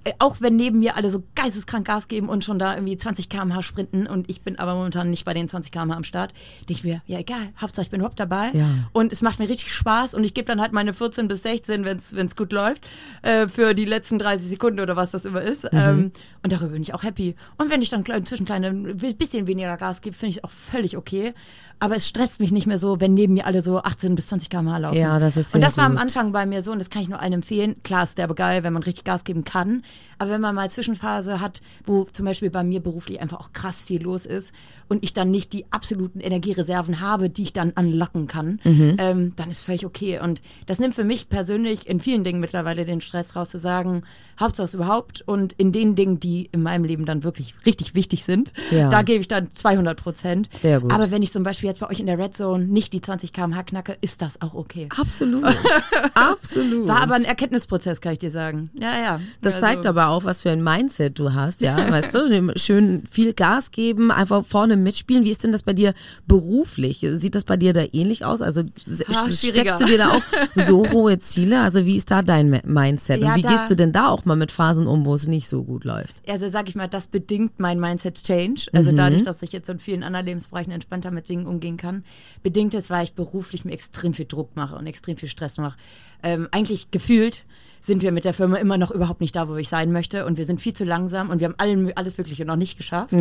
Äh, 0.04 0.14
Auch 0.20 0.38
wenn 0.42 0.56
neben 0.56 0.80
mir 0.80 0.96
alle 0.96 1.12
so 1.12 1.24
geisteskrank 1.36 1.86
Gas 1.86 2.08
geben 2.08 2.28
und 2.30 2.44
schon 2.44 2.58
da 2.60 2.74
irgendwie 2.76 2.98
20 2.98 3.30
km/h 3.30 3.62
sprinten 3.62 4.08
und 4.08 4.30
ich 4.30 4.42
bin 4.42 4.58
aber 4.58 4.76
momentan 4.76 5.10
nicht 5.10 5.26
bei 5.26 5.34
den 5.34 5.48
20 5.48 5.72
km/h 5.72 5.96
am 5.98 6.04
Start, 6.04 6.34
denke 6.62 6.74
ich 6.74 6.84
mir, 6.84 7.02
ja 7.06 7.20
egal, 7.20 7.50
Hauptsache 7.60 7.86
ich 7.86 7.92
bin 7.92 8.00
überhaupt 8.00 8.20
dabei. 8.20 8.50
Ja. 8.54 8.68
Und 8.94 9.12
es 9.12 9.22
macht 9.22 9.40
mir 9.40 9.48
richtig 9.50 9.74
Spaß 9.74 10.14
und 10.16 10.24
ich 10.24 10.34
gebe 10.34 10.48
dann 10.48 10.60
halt 10.62 10.74
meine 10.74 10.94
14 10.94 11.28
bis 11.28 11.44
16, 11.44 11.86
wenn 11.86 11.98
es 11.98 12.36
gut 12.36 12.52
läuft, 12.52 12.88
äh, 13.22 13.48
für 13.48 13.74
die 13.74 13.86
letzten 13.86 14.18
30 14.20 14.50
Sekunden 14.50 14.80
oder 14.80 14.96
was 14.96 15.12
das 15.12 15.26
immer 15.26 15.42
ist. 15.42 15.68
Ähm, 15.72 16.12
und 16.44 16.52
darüber 16.52 16.72
bin 16.72 16.82
ich 16.82 16.94
auch 16.94 17.04
happy. 17.04 17.36
Und 17.58 17.70
wenn 17.70 17.82
ich 17.82 17.90
dann 17.90 18.04
klein- 18.04 18.20
inzwischen 18.20 18.46
kleine, 18.46 18.68
ein 18.70 18.98
bisschen 19.18 19.48
weniger 19.48 19.78
Gas 19.78 20.02
gebe, 20.02 20.16
finde 20.16 20.32
ich 20.32 20.44
auch 20.44 20.50
völlig 20.50 20.98
okay. 20.98 21.34
Aber 21.82 21.96
es 21.96 22.08
stresst 22.08 22.40
mich 22.40 22.52
nicht 22.52 22.68
mehr 22.68 22.78
so, 22.78 23.00
wenn 23.00 23.16
neben 23.16 23.34
mir 23.34 23.48
alle 23.48 23.64
so 23.64 23.82
18 23.82 24.14
bis 24.14 24.28
20 24.28 24.52
km/h 24.52 24.78
laufen. 24.78 24.98
Ja, 24.98 25.18
das 25.18 25.36
ist 25.36 25.48
Und 25.48 25.62
sehr 25.62 25.62
das 25.62 25.78
war 25.78 25.86
am 25.86 25.94
gut. 25.94 26.02
Anfang 26.02 26.32
bei 26.32 26.46
mir 26.46 26.62
so 26.62 26.72
und 26.72 26.78
das 26.78 26.92
kann 26.92 27.02
ich 27.02 27.10
nur 27.10 27.20
allen 27.20 27.34
empfehlen. 27.34 27.76
Klar 27.82 28.04
ist 28.04 28.20
der 28.20 28.26
aber 28.26 28.36
geil, 28.36 28.64
wenn 28.64 28.72
man 28.72 28.84
richtig 28.84 29.04
Gas 29.04 29.24
geben 29.24 29.46
kann. 29.46 29.84
Aber 30.20 30.30
wenn 30.30 30.42
man 30.42 30.54
mal 30.54 30.70
Zwischenphase 30.70 31.40
hat, 31.42 31.64
wo 31.84 32.04
zum 32.04 32.26
Beispiel 32.28 32.52
bei 32.52 32.64
mir 32.64 32.82
beruflich 32.82 33.20
einfach 33.20 33.40
auch 33.40 33.52
krass 33.52 33.84
viel 33.84 34.04
los 34.04 34.28
ist 34.28 34.54
und 34.92 35.06
ich 35.06 35.14
dann 35.14 35.32
nicht 35.32 35.54
die 35.54 35.66
absoluten 35.72 36.20
Energiereserven 36.20 37.00
habe, 37.00 37.30
die 37.30 37.44
ich 37.44 37.54
dann 37.54 37.72
anlocken 37.76 38.28
kann, 38.28 38.60
Mhm. 38.66 38.96
ähm, 39.00 39.32
dann 39.38 39.50
ist 39.50 39.62
völlig 39.64 39.86
okay. 39.86 40.20
Und 40.22 40.42
das 40.66 40.80
nimmt 40.80 40.94
für 40.96 41.06
mich 41.06 41.30
persönlich 41.30 41.88
in 41.88 42.02
vielen 42.02 42.26
Dingen 42.26 42.42
mittlerweile 42.42 42.84
den 42.84 43.00
Stress 43.00 43.36
raus, 43.38 43.48
zu 43.50 43.58
sagen, 43.58 44.04
Hauptsache 44.38 44.76
überhaupt 44.76 45.22
und 45.26 45.54
in 45.54 45.72
den 45.72 45.96
Dingen, 45.96 46.20
die 46.20 46.50
in 46.52 46.62
meinem 46.62 46.84
Leben 46.84 47.06
dann 47.06 47.24
wirklich 47.24 47.54
richtig 47.66 47.96
wichtig 47.96 48.26
sind, 48.26 48.52
Ja. 48.70 48.90
da 48.90 49.02
gebe 49.02 49.22
ich 49.22 49.30
dann 49.30 49.50
200 49.52 50.02
Prozent. 50.02 50.50
Sehr 50.62 50.82
gut. 50.82 50.92
Aber 50.92 51.10
wenn 51.10 51.24
ich 51.24 51.32
zum 51.32 51.44
Beispiel 51.44 51.70
jetzt 51.70 51.80
bei 51.80 51.90
euch 51.90 52.02
in 52.02 52.06
der 52.08 52.18
Red 52.20 52.36
Zone 52.36 52.66
nicht 52.66 52.92
die 52.92 53.00
20 53.02 53.32
km/h 53.32 53.64
knacke, 53.64 53.96
ist 54.02 54.22
das 54.22 54.42
auch 54.42 54.54
okay. 54.56 54.90
Absolut. 55.00 55.46
Absolut. 56.14 56.88
War 56.88 57.02
aber 57.02 57.16
ein 57.16 57.26
Erkenntnisprozess, 57.26 58.02
kann 58.02 58.14
ich 58.14 58.20
dir 58.20 58.32
sagen. 58.32 58.70
Ja, 58.74 58.98
ja. 59.02 59.22
Das 59.42 59.56
Also, 59.56 59.66
zeigt 59.68 59.86
aber 59.86 60.08
auch, 60.08 60.24
was 60.26 60.42
für 60.42 60.50
ein 60.52 60.64
Mindset 60.64 61.18
du 61.20 61.34
hast, 61.34 61.62
ja, 61.62 61.76
weißt 61.92 62.14
du, 62.14 62.54
schön 62.58 63.04
viel 63.10 63.34
Gas 63.34 63.72
geben, 63.72 64.12
einfach 64.12 64.44
vorne 64.46 64.76
mitspielen. 64.84 65.24
Wie 65.26 65.32
ist 65.32 65.44
denn 65.44 65.52
das 65.52 65.64
bei 65.64 65.74
dir 65.74 65.94
beruflich? 66.28 67.06
Sieht 67.16 67.36
das 67.36 67.46
bei 67.46 67.58
dir 67.58 67.74
da 67.74 67.84
ähnlich 67.92 68.26
aus? 68.26 68.42
Also 68.42 68.62
Ah, 69.08 69.32
steckst 69.32 69.80
du 69.82 69.86
dir 69.86 69.98
da 69.98 70.12
auch 70.12 70.22
so 70.68 70.90
hohe 70.90 71.20
Ziele? 71.20 71.62
Also 71.62 71.86
wie 71.86 71.96
ist 71.98 72.10
da 72.12 72.22
dein 72.22 72.50
Mi- 72.54 72.66
Mindset? 72.66 73.22
Und 73.22 73.28
Ja, 73.28 73.36
wie 73.36 73.42
da- 73.42 73.50
gehst 73.52 73.70
du 73.70 73.76
denn 73.76 73.92
da 73.92 74.10
auch 74.10 74.26
mal 74.26 74.36
mit 74.36 74.52
Phasen 74.52 74.88
um, 74.88 75.06
wo 75.06 75.14
es 75.14 75.28
nicht 75.28 75.48
so 75.48 75.64
gut 75.64 75.84
läuft? 75.84 76.18
Also 76.28 76.48
sag 76.50 76.70
ich 76.70 76.76
mal, 76.76 76.88
das 76.88 77.08
bedingt 77.08 77.60
mein 77.60 77.80
Mindset 77.80 78.22
Change. 78.24 78.68
Also 78.74 78.92
dadurch, 78.92 79.24
dass 79.24 79.42
ich 79.42 79.52
jetzt 79.52 79.70
in 79.70 79.80
vielen 79.80 80.04
anderen 80.04 80.26
Lebensbereichen 80.26 80.72
entspannter 80.72 81.12
mit 81.12 81.30
Dingen 81.30 81.46
umgehen 81.48 81.78
kann, 81.78 82.04
bedingt 82.44 82.74
es, 82.74 82.90
weil 82.90 83.04
ich 83.04 83.14
beruflich 83.14 83.66
mir 83.66 83.72
extrem 83.74 84.14
viel 84.14 84.26
Druck 84.26 84.56
mache 84.56 84.76
und 84.76 84.88
extrem 84.88 85.18
viel 85.18 85.30
Stress 85.30 85.58
mache. 85.58 85.78
Ähm, 86.24 86.48
eigentlich 86.52 86.92
gefühlt 86.92 87.46
sind 87.82 88.02
wir 88.04 88.12
mit 88.12 88.26
der 88.26 88.34
Firma 88.34 88.58
immer 88.58 88.78
noch 88.78 88.92
überhaupt 88.92 89.22
nicht 89.22 89.36
da, 89.36 89.48
wo 89.48 89.56
ich 89.56 89.70
sein 89.70 89.92
möchte 89.92 90.26
und 90.26 90.38
wir 90.38 90.46
sind 90.46 90.62
viel 90.62 90.74
zu 90.74 90.84
langsam 90.84 91.30
und 91.30 91.40
wir 91.40 91.48
haben 91.48 91.56
allen, 91.58 91.92
alles 91.98 92.18
Mögliche 92.18 92.46
noch 92.46 92.56
nicht 92.56 92.78
geschafft. 92.78 93.14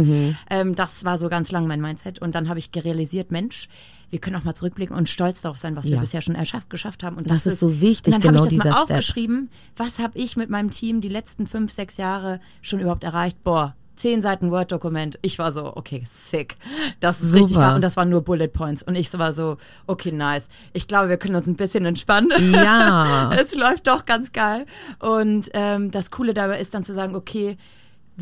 Ähm, 0.51 0.75
das 0.75 1.05
war 1.05 1.19
so 1.19 1.29
ganz 1.29 1.51
lang 1.51 1.67
mein 1.67 1.81
Mindset 1.81 2.19
und 2.21 2.35
dann 2.35 2.49
habe 2.49 2.59
ich 2.59 2.71
realisiert, 2.75 3.31
Mensch, 3.31 3.69
wir 4.11 4.19
können 4.19 4.37
auch 4.37 4.45
mal 4.45 4.55
zurückblicken 4.55 4.95
und 4.97 5.09
stolz 5.09 5.41
darauf 5.41 5.57
sein, 5.57 5.77
was 5.77 5.85
wir 5.87 5.95
Ja. 5.95 6.01
bisher 6.01 6.21
schon 6.21 6.35
erschafft, 6.35 6.69
geschafft 6.69 7.03
haben. 7.03 7.17
Und 7.17 7.31
Das 7.31 7.47
ist 7.47 7.61
so 7.61 7.81
wichtig, 7.81 8.15
und 8.15 8.25
dann 8.25 8.33
genau 8.33 8.45
habe 8.45 8.53
ich 8.53 8.59
das 8.59 8.67
mal 8.67 8.73
Step. 8.85 8.97
aufgeschrieben, 8.97 9.51
was 9.77 9.99
habe 10.01 10.19
ich 10.19 10.37
mit 10.37 10.51
meinem 10.51 10.71
Team 10.71 11.01
die 11.01 11.09
letzten 11.09 11.47
fünf, 11.47 11.71
sechs 11.73 11.97
Jahre 11.97 12.41
schon 12.61 12.81
überhaupt 12.81 13.05
erreicht? 13.05 13.43
Boah, 13.45 13.75
zehn 13.97 14.23
Seiten 14.23 14.51
Word-Dokument. 14.51 15.19
Ich 15.23 15.39
war 15.39 15.53
so, 15.53 15.77
okay, 15.77 16.03
sick. 16.07 16.57
Das 17.01 17.21
ist 17.21 17.33
Super. 17.33 17.45
richtig. 17.45 17.75
Und 17.75 17.81
das 17.83 17.97
waren 17.97 18.09
nur 18.09 18.23
Bullet 18.23 18.49
Points. 18.49 18.83
Und 18.83 18.95
ich 18.95 19.13
war 19.19 19.33
so, 19.33 19.57
okay, 19.87 20.13
nice. 20.13 20.49
Ich 20.73 20.89
glaube, 20.89 21.09
wir 21.09 21.17
können 21.17 21.35
uns 21.35 21.47
ein 21.47 21.57
bisschen 21.57 21.85
entspannen. 21.85 22.31
Ja. 22.53 23.31
es 23.39 23.55
läuft 23.55 23.87
doch 23.87 24.07
ganz 24.07 24.33
geil. 24.33 24.67
Und 24.99 25.51
ähm, 25.53 25.91
das 25.91 26.11
Coole 26.11 26.35
dabei 26.35 26.61
ist 26.61 26.75
dann 26.75 26.85
zu 26.85 26.95
sagen, 26.95 27.15
okay, 27.15 27.57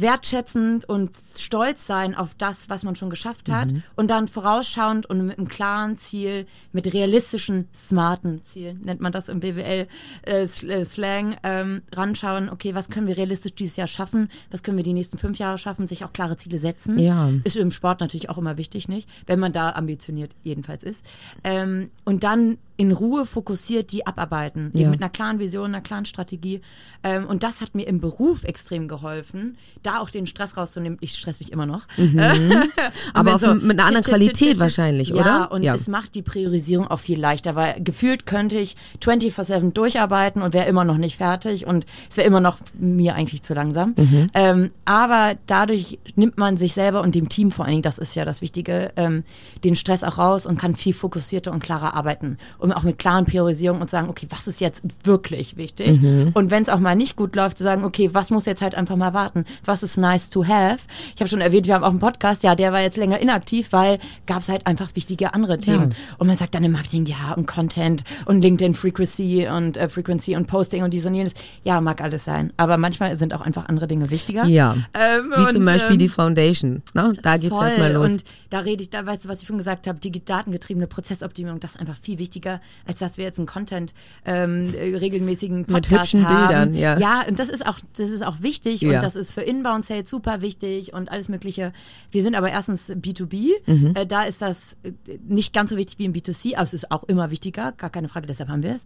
wertschätzend 0.01 0.89
und 0.89 1.11
stolz 1.37 1.87
sein 1.87 2.15
auf 2.15 2.35
das, 2.35 2.69
was 2.69 2.85
man 2.85 2.97
schon 2.97 3.11
geschafft 3.11 3.51
hat 3.51 3.69
und 3.97 4.11
dann 4.11 4.29
vorausschauend 4.29 5.07
und 5.07 5.27
mit 5.27 5.39
einem 5.39 5.49
klaren 5.49 5.97
Ziel, 5.97 6.47
mit 6.73 6.93
realistischen, 6.93 7.69
smarten 7.75 8.43
Zielen, 8.43 8.81
nennt 8.83 9.01
man 9.01 9.13
das 9.13 9.29
im 9.29 9.41
BWL-Slang, 9.41 11.37
ähm, 11.43 11.83
ranschauen, 11.93 12.51
okay, 12.51 12.75
was 12.75 12.91
können 12.91 13.07
wir 13.07 13.17
realistisch 13.17 13.55
dieses 13.55 13.77
Jahr 13.77 13.89
schaffen, 13.89 14.29
was 14.51 14.63
können 14.63 14.77
wir 14.77 14.85
die 14.85 14.95
nächsten 14.95 15.19
fünf 15.19 15.39
Jahre 15.39 15.59
schaffen, 15.59 15.87
sich 15.87 16.05
auch 16.05 16.13
klare 16.13 16.37
Ziele 16.37 16.59
setzen. 16.59 16.99
Ja. 16.99 17.31
Ist 17.45 17.57
im 17.57 17.71
Sport 17.71 18.01
natürlich 18.01 18.31
auch 18.31 18.39
immer 18.39 18.59
wichtig, 18.59 18.89
nicht? 18.89 19.09
Wenn 19.27 19.39
man 19.39 19.53
da 19.53 19.73
ambitioniert 19.73 20.35
jedenfalls 20.43 20.85
ist. 20.85 21.13
Ähm, 21.45 21.91
und 22.05 22.25
dann 22.25 22.59
in 22.79 22.93
Ruhe 22.93 23.27
fokussiert 23.27 23.91
die 23.91 24.07
abarbeiten. 24.07 24.71
Ja. 24.73 24.83
Eben 24.83 24.91
mit 24.93 25.03
einer 25.03 25.11
klaren 25.11 25.41
Vision, 25.41 25.67
einer 25.67 25.81
klaren 25.81 26.07
Strategie. 26.07 26.63
Ähm, 27.03 27.27
und 27.27 27.43
das 27.43 27.61
hat 27.61 27.75
mir 27.75 27.89
im 27.89 28.01
Beruf 28.01 28.45
extrem 28.45 28.87
geholfen, 28.87 29.59
da 29.83 29.99
auch 29.99 30.11
den 30.11 30.29
Stress 30.29 30.57
rauszunehmen. 30.57 30.97
Ich 31.01 31.17
stress 31.17 31.41
mich 31.41 31.53
immer 31.53 31.67
noch. 31.67 31.89
Mhm. 31.97 32.21
Aber 33.15 33.35
auf, 33.35 33.43
mit 33.43 33.79
einer 33.79 33.87
anderen 33.87 34.05
Qualität 34.05 34.61
wahrscheinlich, 34.61 35.09
ja, 35.09 35.17
oder? 35.17 35.53
Und 35.53 35.65
es 35.65 35.89
macht 35.89 36.15
die 36.15 36.23
Priorisierung 36.23 36.87
auch 36.87 37.01
viel 37.01 37.19
leichter, 37.19 37.57
weil 37.57 37.83
gefühlt 37.83 38.27
könnte 38.27 38.59
ich 38.59 38.77
24-7 39.03 39.73
durcharbeiten 39.73 40.43
und 40.43 40.55
wäre 40.55 40.69
immer 40.69 40.85
noch 40.85 40.99
nicht 40.99 41.17
fertig 41.17 41.67
und 41.67 41.85
es 42.09 42.17
wäre 42.17 42.29
immer 42.29 42.41
noch 42.41 42.59
mir 42.75 43.17
eigentlich 43.17 43.43
zu 43.43 43.55
langsam. 43.55 43.95
Mhm. 43.97 44.27
Ähm, 44.35 44.71
aber 44.85 45.35
dadurch 45.47 45.99
nimmt 46.15 46.39
man 46.39 46.57
sich 46.57 46.75
selber 46.75 47.03
und 47.03 47.17
dem 47.17 47.29
Team 47.29 47.51
vor 47.51 47.65
allen 47.65 47.73
Dingen, 47.73 47.83
das 47.83 47.99
ist 47.99 48.15
ja 48.15 48.25
das 48.25 48.41
Wichtige, 48.41 48.93
ähm, 48.95 49.25
den 49.65 49.75
Stress 49.75 50.05
auch 50.05 50.19
raus 50.19 50.47
und 50.47 50.59
kann 50.59 50.77
viel 50.77 50.95
fokussierter 50.95 51.51
und 51.51 51.61
klarer 51.61 51.95
arbeiten. 51.95 52.39
Und 52.59 52.68
auch 52.73 52.83
mit 52.83 52.99
klaren 52.99 53.25
Priorisierungen 53.25 53.83
und 53.83 53.91
sagen, 53.91 54.09
okay, 54.09 54.27
was 54.31 54.47
ist 54.47 54.61
jetzt 54.61 54.83
wirklich 55.05 55.57
wichtig? 55.57 56.01
Mhm. 56.01 56.31
Und 56.35 56.51
wenn 56.51 56.63
es 56.63 56.69
auch 56.69 56.79
mal 56.79 56.95
nicht 56.95 57.17
gut 57.17 57.35
läuft, 57.37 57.59
zu 57.59 57.65
sagen, 57.65 57.85
okay, 57.85 58.11
was 58.13 58.31
muss 58.31 58.47
jetzt 58.47 58.63
halt 58.63 58.75
einfach 58.75 58.97
mal 58.97 59.15
warten? 59.15 59.45
Was 59.65 59.83
ist 59.83 59.97
nice 59.97 60.31
to 60.31 60.45
have? 60.47 60.79
Ich 61.15 61.21
habe 61.21 61.29
schon 61.29 61.41
erwähnt, 61.41 61.67
wir 61.67 61.75
haben 61.75 61.85
auch 61.85 61.91
einen 61.91 61.99
Podcast, 61.99 62.43
ja, 62.43 62.55
der 62.55 62.73
war 62.73 62.81
jetzt 62.81 62.97
länger 62.97 63.19
inaktiv, 63.19 63.69
weil 63.73 63.99
gab 64.27 64.43
es 64.43 64.49
halt 64.49 64.67
einfach 64.67 64.95
wichtige 64.95 65.35
andere 65.35 65.59
Themen. 65.59 65.95
Und 66.19 66.27
man 66.27 66.37
sagt 66.37 66.55
dann 66.55 66.65
im 66.65 66.73
Marketing, 66.73 67.07
ja, 67.07 67.35
und 67.35 67.47
Content 67.47 68.05
und 68.27 68.43
LinkedIn 68.43 68.75
Frequency 68.75 69.49
und 69.49 69.77
äh, 69.77 69.89
Frequency 69.89 70.37
und 70.37 70.47
Posting 70.47 70.83
und 70.83 70.93
dies 70.95 71.07
und 71.07 71.15
jenes. 71.15 71.35
Ja, 71.65 71.81
mag 71.81 72.01
alles 72.01 72.25
sein. 72.25 72.53
Aber 72.57 72.77
manchmal 72.77 73.17
sind 73.17 73.35
auch 73.35 73.41
einfach 73.41 73.69
andere 73.69 73.87
Dinge 73.87 74.11
wichtiger. 74.11 74.45
Ja. 74.47 74.77
Ähm, 74.95 75.33
Wie 75.37 75.47
zum 75.49 75.61
und, 75.61 75.67
Beispiel 75.67 75.93
ähm, 75.93 75.99
die 75.99 76.09
Foundation. 76.09 76.83
Ne? 76.95 77.15
Da 77.23 77.37
geht's 77.37 77.55
Voll. 77.55 77.67
erstmal 77.67 77.93
los. 77.93 78.11
Und 78.11 78.25
da 78.51 78.61
rede 78.61 78.83
ich, 78.83 78.91
da 78.91 79.05
weißt 79.05 79.25
du, 79.25 79.29
was 79.29 79.43
ich 79.43 79.47
schon 79.47 79.59
gesagt 79.59 79.87
habe, 79.87 79.99
die 79.99 80.25
datengetriebene 80.25 80.87
Prozessoptimierung, 80.87 81.61
das 81.61 81.73
ist 81.73 81.81
einfach 81.81 81.97
viel 82.01 82.19
wichtiger, 82.19 82.58
als 82.87 82.99
dass 82.99 83.17
wir 83.19 83.25
jetzt 83.25 83.39
einen 83.39 83.47
Content 83.47 83.95
ähm, 84.25 84.73
äh, 84.75 84.97
regelmäßigen 84.97 85.65
Podcast 85.67 86.13
hübschen 86.13 86.29
haben. 86.29 86.73
Bildern, 86.73 86.75
ja. 86.75 86.99
Ja, 86.99 87.25
und 87.29 87.39
das 87.39 87.49
ist 87.49 87.67
auch, 87.67 87.79
das 87.97 88.11
ist 88.11 88.23
auch 88.23 88.43
wichtig 88.43 88.83
Ja. 88.83 88.89
und 88.97 89.03
das 89.03 89.17
ist 89.17 89.33
für 89.33 89.43
Inbound 89.43 89.85
Sales 89.85 90.09
super 90.09 90.41
wichtig 90.41 90.93
und 90.93 91.11
alles 91.11 91.29
Mögliche. 91.29 91.73
Wir 92.11 92.23
sind 92.23 92.35
aber 92.35 92.51
erstens 92.51 92.91
B2B, 92.91 93.51
Mhm. 93.67 93.93
äh, 93.95 94.07
da 94.07 94.25
ist 94.25 94.43
das 94.43 94.77
äh, 94.83 94.93
nicht 95.27 95.53
ganz 95.55 95.71
so 95.71 95.77
wichtig 95.77 95.99
wie 95.99 96.05
im 96.05 96.13
B2C, 96.13 96.55
aber 96.55 96.65
es 96.65 96.75
ist 96.75 96.91
auch 96.91 97.05
immer 97.05 97.31
wichtiger, 97.31 97.73
gar 97.73 97.91
keine 97.91 98.09
Frage, 98.09 98.27
deshalb 98.27 98.49
haben 98.49 98.63
wir 98.63 98.75
es. 98.75 98.85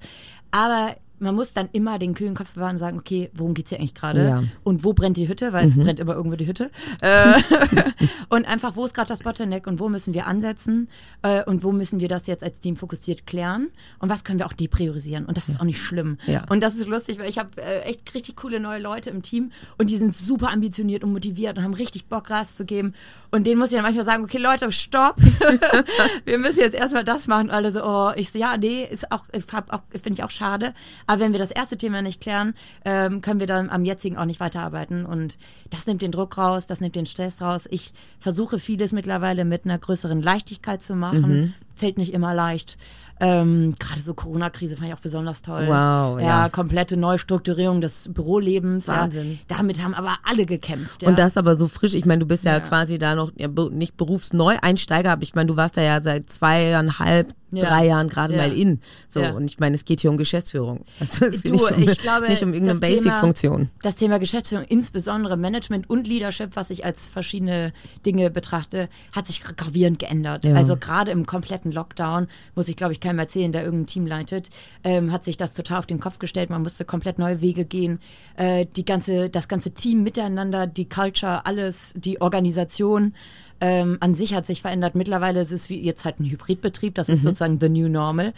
Aber 0.51 0.97
man 1.23 1.35
muss 1.35 1.53
dann 1.53 1.69
immer 1.73 1.99
den 1.99 2.15
kühlen 2.15 2.35
Kopf 2.35 2.55
bewahren 2.55 2.73
und 2.73 2.79
sagen, 2.79 2.99
okay, 2.99 3.31
worum 3.35 3.55
geht's 3.55 3.71
hier 3.71 3.79
eigentlich 3.79 3.95
gerade? 3.95 4.25
Ja. 4.25 4.45
Und 4.65 4.85
wo 4.85 4.93
brennt 4.93 5.17
die 5.17 5.29
Hütte? 5.29 5.53
Weil 5.53 5.67
es 5.67 5.79
brennt 5.79 6.01
immer 6.01 6.15
irgendwo 6.15 6.37
die 6.37 6.47
Hütte. 6.47 6.71
Äh, 7.01 7.41
und 8.29 8.47
einfach, 8.47 8.77
wo 8.77 8.85
ist 8.85 8.95
gerade 8.95 9.09
das 9.09 9.21
Bottleneck 9.21 9.67
und 9.67 9.81
wo 9.81 9.89
müssen 9.89 10.15
wir 10.15 10.27
ansetzen? 10.27 10.89
Äh, 11.23 11.45
und 11.45 11.63
wo 11.65 11.73
müssen 11.73 12.01
wir 12.01 12.09
das 12.09 12.27
jetzt 12.27 12.43
als 12.43 12.61
Team 12.61 12.77
fokussiert 12.77 13.27
klären? 13.27 13.71
Und 13.99 14.09
was 14.09 14.25
können 14.25 14.39
wir 14.39 14.47
auch 14.47 14.53
depriorisieren? 14.53 15.25
Und 15.25 15.37
das 15.37 15.49
ist 15.49 15.61
auch 15.61 15.65
nicht 15.65 15.81
schlimm. 15.81 16.19
Ja. 16.27 16.45
Und 16.49 16.61
das 16.63 16.75
ist 16.75 16.89
lustig, 16.89 17.19
weil 17.19 17.29
ich 17.29 17.39
habe 17.39 17.51
äh, 17.63 17.81
echt 17.83 18.15
richtig 18.15 18.37
coole 18.37 18.61
neue 18.61 18.81
Leute 18.81 19.11
im 19.11 19.23
Team 19.23 19.53
und 19.79 19.91
die 19.91 19.97
sind 19.97 20.15
super 20.15 20.51
ambitioniert 20.51 21.05
und 21.05 21.13
motiviert 21.13 21.57
und 21.59 21.65
haben 21.65 21.75
richtig 21.75 22.07
Bock, 22.07 22.29
Gas 22.29 22.57
zu 22.57 22.65
geben. 22.65 22.95
Und 23.31 23.47
denen 23.47 23.59
muss 23.59 23.69
ich 23.69 23.75
dann 23.75 23.85
manchmal 23.85 24.05
sagen, 24.05 24.25
okay, 24.25 24.39
Leute, 24.39 24.71
stopp. 24.73 25.17
wir 26.25 26.39
müssen 26.39 26.61
jetzt 26.61 26.75
erstmal 26.75 27.05
das 27.05 27.27
machen. 27.27 27.49
Und 27.49 27.51
alle 27.51 27.71
so, 27.71 27.85
oh, 27.85 28.13
ich 28.17 28.31
so, 28.31 28.39
ja, 28.39 28.57
nee, 28.57 28.85
ist 28.85 29.11
auch 29.11 29.25
finde 30.03 30.19
ich 30.19 30.25
auch 30.25 30.31
schade. 30.31 30.75
Aber 31.07 31.12
wenn 31.21 31.33
wir 31.33 31.39
das 31.39 31.51
erste 31.51 31.77
Thema 31.77 32.03
nicht 32.03 32.21
klären, 32.21 32.55
ähm, 32.85 33.21
können 33.21 33.41
wir 33.41 33.47
dann 33.47 33.71
am 33.71 33.85
jetzigen 33.85 34.17
auch 34.17 34.25
nicht 34.25 34.41
weiterarbeiten. 34.41 35.05
Und 35.07 35.39
das 35.71 35.87
nimmt 35.87 36.03
den 36.03 36.13
Druck 36.13 36.39
raus, 36.39 36.67
das 36.67 36.81
nimmt 36.81 36.97
den 36.97 37.07
Stress 37.07 37.41
raus. 37.43 37.67
Ich 37.71 37.93
versuche 38.19 38.59
vieles 38.59 38.93
mittlerweile 38.93 39.45
mit 39.45 39.65
einer 39.65 39.79
größeren 39.79 40.23
Leichtigkeit 40.23 40.83
zu 40.83 40.95
machen. 40.95 41.41
Mhm. 41.41 41.55
Fällt 41.75 41.99
nicht 41.99 42.13
immer 42.13 42.35
leicht. 42.35 42.77
Ähm, 43.21 43.75
Gerade 43.79 44.03
so 44.03 44.15
Corona-Krise 44.15 44.77
fand 44.77 44.89
ich 44.89 44.95
auch 44.95 45.01
besonders 45.01 45.43
toll. 45.43 45.67
Wow, 45.69 46.21
ja. 46.21 46.49
komplette 46.49 46.97
Neustrukturierung 46.97 47.81
des 47.81 48.13
Bürolebens. 48.13 48.89
Wahnsinn. 48.89 49.39
Ja. 49.49 49.57
Damit 49.57 49.83
haben 49.83 49.95
aber 49.95 50.17
alle 50.25 50.45
gekämpft. 50.45 51.03
Ja. 51.03 51.09
Und 51.09 51.19
das 51.19 51.37
aber 51.37 51.55
so 51.55 51.69
frisch. 51.69 51.95
Ich 51.95 52.05
meine, 52.05 52.21
du 52.21 52.27
bist 52.27 52.45
ja, 52.45 52.55
Ja. 52.55 52.61
quasi 52.61 52.99
da 52.99 53.15
noch 53.15 53.31
ja, 53.37 53.49
nicht 53.71 53.97
Berufsneueinsteiger, 53.97 55.13
aber 55.13 55.23
ich 55.23 55.35
meine, 55.35 55.47
du 55.47 55.57
warst 55.57 55.77
da 55.77 55.83
ja 55.83 56.01
seit 56.01 56.31
zweieinhalb, 56.31 57.33
Ja. 57.53 57.65
drei 57.69 57.87
Jahren 57.87 58.09
gerade 58.09 58.35
Ja. 58.35 58.41
mal 58.43 58.53
in. 58.53 58.81
So, 59.09 59.21
Ja. 59.21 59.33
und 59.33 59.45
ich 59.45 59.61
meine, 59.61 59.77
es 59.77 59.85
geht 59.85 60.01
hier 60.01 60.11
um 60.11 60.17
Geschäftsführung. 60.17 60.85
Also 60.99 61.27
es 61.27 61.43
Du, 61.43 61.53
nicht 61.53 61.71
um, 61.71 61.83
ich 61.83 61.99
glaube, 61.99 62.29
nicht 62.29 62.43
um 62.43 62.53
irgendeine 62.55 62.81
Basic-Funktion. 62.81 63.69
Das 63.83 63.95
Thema 63.97 64.19
Geschäftsführung, 64.19 64.65
insbesondere 64.65 65.37
Management 65.37 65.89
und 65.89 66.09
Leadership, 66.09 66.57
was 66.57 66.71
ich 66.71 66.85
als 66.85 67.09
verschiedene 67.09 67.73
Dinge 68.05 68.31
betrachte, 68.31 68.89
hat 69.15 69.27
sich 69.29 69.43
gravierend 69.43 69.99
geändert. 70.01 70.45
Ja. 70.47 70.55
Also 70.55 70.77
gerade 70.77 71.13
im 71.13 71.25
kompletten 71.27 71.62
Lockdown, 71.71 72.27
muss 72.57 72.69
ich 72.69 72.77
glaube 72.77 72.93
ich 72.93 73.01
keinem 73.01 73.21
erzählen, 73.21 73.53
der 73.53 73.63
irgendein 73.65 73.87
Team 73.87 74.07
leitet, 74.07 74.51
ähm, 74.83 75.13
hat 75.13 75.23
sich 75.23 75.37
das 75.37 75.55
total 75.55 75.79
auf 75.79 75.87
den 75.87 76.01
Kopf 76.01 76.19
gestellt. 76.19 76.51
Man 76.51 76.63
musste 76.63 76.85
komplett 76.85 77.19
neue 77.19 77.41
Wege 77.41 77.65
gehen. 77.65 78.01
Äh, 78.37 78.67
die 78.75 78.85
ganze, 78.85 79.29
das 79.31 79.47
ganze 79.47 79.71
Team 79.73 80.03
miteinander, 80.03 80.67
die 80.67 80.89
Culture, 80.89 81.47
alles, 81.47 81.93
die 81.95 82.21
Organisation. 82.21 83.15
Ähm, 83.61 83.99
an 84.01 84.17
sich 84.17 84.35
hat 84.35 84.45
sich 84.47 84.61
verändert. 84.63 84.97
Mittlerweile 84.97 85.41
ist 85.41 85.53
es 85.53 85.69
wie 85.71 85.81
jetzt 85.81 86.05
halt 86.05 86.19
ein 86.19 86.25
Hybridbetrieb, 86.25 86.97
das 86.97 87.09
ist 87.09 87.23
sozusagen 87.23 87.61
the 87.61 87.69
new 87.69 87.89
normal. 87.89 88.33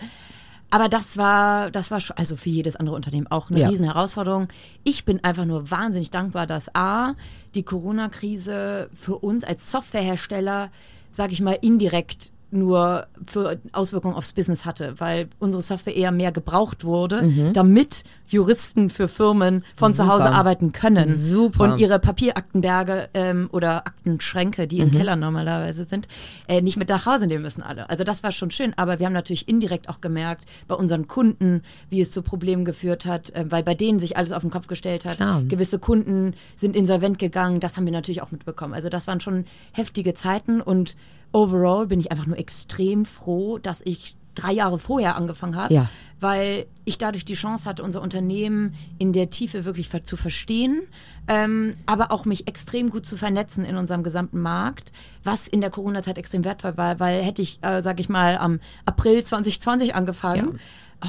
Aber 0.70 0.88
das 0.88 1.16
war, 1.16 1.70
das 1.70 1.90
war 1.90 2.00
also 2.16 2.36
für 2.36 2.50
jedes 2.50 2.74
andere 2.74 2.96
Unternehmen 2.96 3.28
auch 3.28 3.48
eine 3.48 3.60
Ja. 3.60 3.68
riesen 3.68 3.84
Herausforderung. 3.84 4.48
Ich 4.82 5.04
bin 5.04 5.22
einfach 5.22 5.44
nur 5.44 5.70
wahnsinnig 5.70 6.10
dankbar, 6.10 6.46
dass 6.46 6.74
A, 6.74 7.14
die 7.54 7.62
Corona-Krise 7.62 8.90
für 8.92 9.16
uns 9.16 9.44
als 9.44 9.70
Softwarehersteller, 9.70 10.70
sage 11.10 11.32
ich 11.32 11.40
mal, 11.40 11.56
indirekt 11.60 12.32
nur 12.54 13.06
für 13.26 13.58
Auswirkungen 13.72 14.14
aufs 14.14 14.32
Business 14.32 14.64
hatte, 14.64 14.94
weil 14.98 15.28
unsere 15.38 15.62
Software 15.62 15.94
eher 15.94 16.12
mehr 16.12 16.32
gebraucht 16.32 16.84
wurde, 16.84 17.50
damit 17.52 18.04
Juristen 18.26 18.90
für 18.90 19.08
Firmen 19.08 19.64
von 19.74 19.92
zu 19.92 20.06
Hause 20.08 20.24
Super. 20.24 20.34
arbeiten 20.34 20.72
können 20.72 21.06
Super. 21.06 21.64
und 21.64 21.78
ihre 21.78 21.98
Papieraktenberge 21.98 23.08
ähm, 23.14 23.48
oder 23.52 23.86
Aktenschränke, 23.86 24.66
die 24.66 24.78
im 24.78 24.90
Keller 24.90 25.16
normalerweise 25.16 25.84
sind, 25.84 26.08
äh, 26.48 26.62
nicht 26.62 26.76
mit 26.76 26.88
nach 26.88 27.06
Hause 27.06 27.26
nehmen 27.26 27.42
müssen 27.42 27.62
alle. 27.62 27.90
Also 27.90 28.04
das 28.04 28.22
war 28.22 28.32
schon 28.32 28.50
schön, 28.50 28.72
aber 28.76 28.98
wir 28.98 29.06
haben 29.06 29.12
natürlich 29.12 29.48
indirekt 29.48 29.88
auch 29.88 30.00
gemerkt 30.00 30.46
bei 30.68 30.74
unseren 30.74 31.06
Kunden, 31.06 31.62
wie 31.90 32.00
es 32.00 32.10
zu 32.10 32.22
Problemen 32.22 32.64
geführt 32.64 33.06
hat, 33.06 33.30
äh, 33.34 33.44
weil 33.48 33.62
bei 33.62 33.74
denen 33.74 33.98
sich 33.98 34.16
alles 34.16 34.32
auf 34.32 34.42
den 34.42 34.50
Kopf 34.50 34.66
gestellt 34.66 35.04
hat. 35.04 35.16
Klar. 35.16 35.42
Gewisse 35.42 35.78
Kunden 35.78 36.34
sind 36.56 36.76
insolvent 36.76 37.18
gegangen, 37.18 37.60
das 37.60 37.76
haben 37.76 37.84
wir 37.84 37.92
natürlich 37.92 38.22
auch 38.22 38.32
mitbekommen. 38.32 38.74
Also 38.74 38.88
das 38.88 39.06
waren 39.06 39.20
schon 39.20 39.44
heftige 39.72 40.14
Zeiten 40.14 40.60
und 40.60 40.96
overall 41.34 41.86
bin 41.86 42.00
ich 42.00 42.10
einfach 42.10 42.26
nur 42.26 42.38
extrem 42.38 43.04
froh, 43.04 43.58
dass 43.58 43.82
ich 43.84 44.16
drei 44.34 44.52
Jahre 44.52 44.78
vorher 44.78 45.16
angefangen 45.16 45.54
habe, 45.56 45.72
Ja. 45.72 45.88
weil 46.18 46.66
ich 46.84 46.98
dadurch 46.98 47.24
die 47.24 47.34
Chance 47.34 47.68
hatte, 47.68 47.82
unser 47.82 48.02
Unternehmen 48.02 48.74
in 48.98 49.12
der 49.12 49.30
Tiefe 49.30 49.64
wirklich 49.64 49.90
zu 50.04 50.16
verstehen, 50.16 50.82
ähm, 51.28 51.74
aber 51.86 52.10
auch 52.10 52.24
mich 52.24 52.48
extrem 52.48 52.90
gut 52.90 53.06
zu 53.06 53.16
vernetzen 53.16 53.64
in 53.64 53.76
unserem 53.76 54.02
gesamten 54.02 54.40
Markt, 54.40 54.92
was 55.22 55.46
in 55.46 55.60
der 55.60 55.70
Corona-Zeit 55.70 56.18
extrem 56.18 56.44
wertvoll 56.44 56.76
war, 56.76 56.98
weil 56.98 57.22
hätte 57.22 57.42
ich, 57.42 57.58
äh, 57.62 57.80
sage 57.80 58.00
ich 58.00 58.08
mal, 58.08 58.38
am 58.38 58.58
April 58.86 59.22
2020 59.22 59.94
angefangen. 59.94 60.58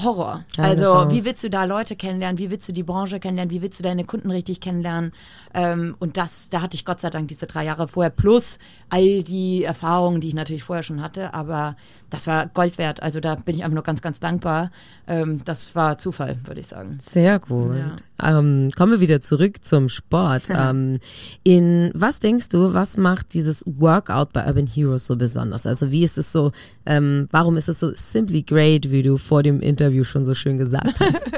Horror. 0.04 0.44
Keine 0.56 0.68
also, 0.68 0.84
Chance. 0.84 1.16
wie 1.16 1.26
willst 1.26 1.44
du 1.44 1.50
da 1.50 1.64
Leute 1.64 1.96
kennenlernen? 1.96 2.38
Wie 2.38 2.52
willst 2.52 2.68
du 2.68 2.74
die 2.74 2.84
Branche 2.84 3.20
kennenlernen? 3.20 3.54
Wie 3.54 3.62
willst 3.62 3.80
du 3.80 3.84
deine 3.84 4.04
Kunden 4.04 4.30
richtig 4.30 4.60
kennenlernen? 4.60 5.14
Ähm, 5.56 5.96
und 6.00 6.18
das, 6.18 6.50
da 6.50 6.62
hatte 6.62 6.76
ich 6.76 6.84
Gott 6.84 7.00
sei 7.00 7.10
Dank 7.10 7.30
diese 7.30 7.48
drei 7.48 7.64
Jahre 7.64 7.88
vorher 7.88 8.10
plus 8.10 8.60
all 8.90 9.24
die 9.24 9.64
Erfahrungen, 9.64 10.20
die 10.20 10.28
ich 10.28 10.34
natürlich 10.34 10.64
vorher 10.64 10.84
schon 10.84 11.02
hatte. 11.02 11.34
Aber 11.34 11.78
das 12.10 12.28
war 12.28 12.48
Gold 12.48 12.78
wert. 12.78 13.02
Also 13.02 13.22
da 13.22 13.36
bin 13.36 13.56
ich 13.56 13.64
einfach 13.64 13.76
nur 13.76 13.84
ganz, 13.84 14.02
ganz 14.02 14.20
dankbar. 14.20 14.70
Ähm, 15.08 15.42
das 15.46 15.74
war 15.74 15.98
Zufall, 15.98 16.38
würde 16.44 16.60
ich 16.60 16.68
sagen. 16.68 16.98
Sehr 17.02 17.40
gut. 17.40 17.78
Ähm, 18.22 18.70
kommen 18.76 18.92
wir 18.92 19.00
wieder 19.00 19.22
zurück 19.22 19.64
zum 19.64 19.88
Sport. 19.88 20.50
ähm, 20.50 21.00
in 21.44 21.90
was 21.94 22.20
denkst 22.20 22.50
du, 22.50 22.74
was 22.74 22.98
macht 22.98 23.34
dieses 23.34 23.64
Workout 23.66 24.34
bei 24.34 24.46
Urban 24.46 24.68
Heroes 24.68 25.06
so 25.06 25.16
besonders? 25.16 25.66
Also 25.66 25.90
wie 25.90 26.04
ist 26.04 26.18
es 26.18 26.34
so, 26.34 26.52
ähm, 26.86 27.30
warum 27.32 27.56
ist 27.56 27.70
es 27.70 27.80
so 27.80 27.92
simply 27.94 28.44
great, 28.44 28.92
wie 28.92 29.04
du 29.04 29.16
vor 29.18 29.42
dem 29.42 29.62
Interview 29.62 30.04
schon 30.04 30.26
so 30.26 30.34
schön 30.34 30.58
gesagt 30.58 31.00
hast? 31.00 31.26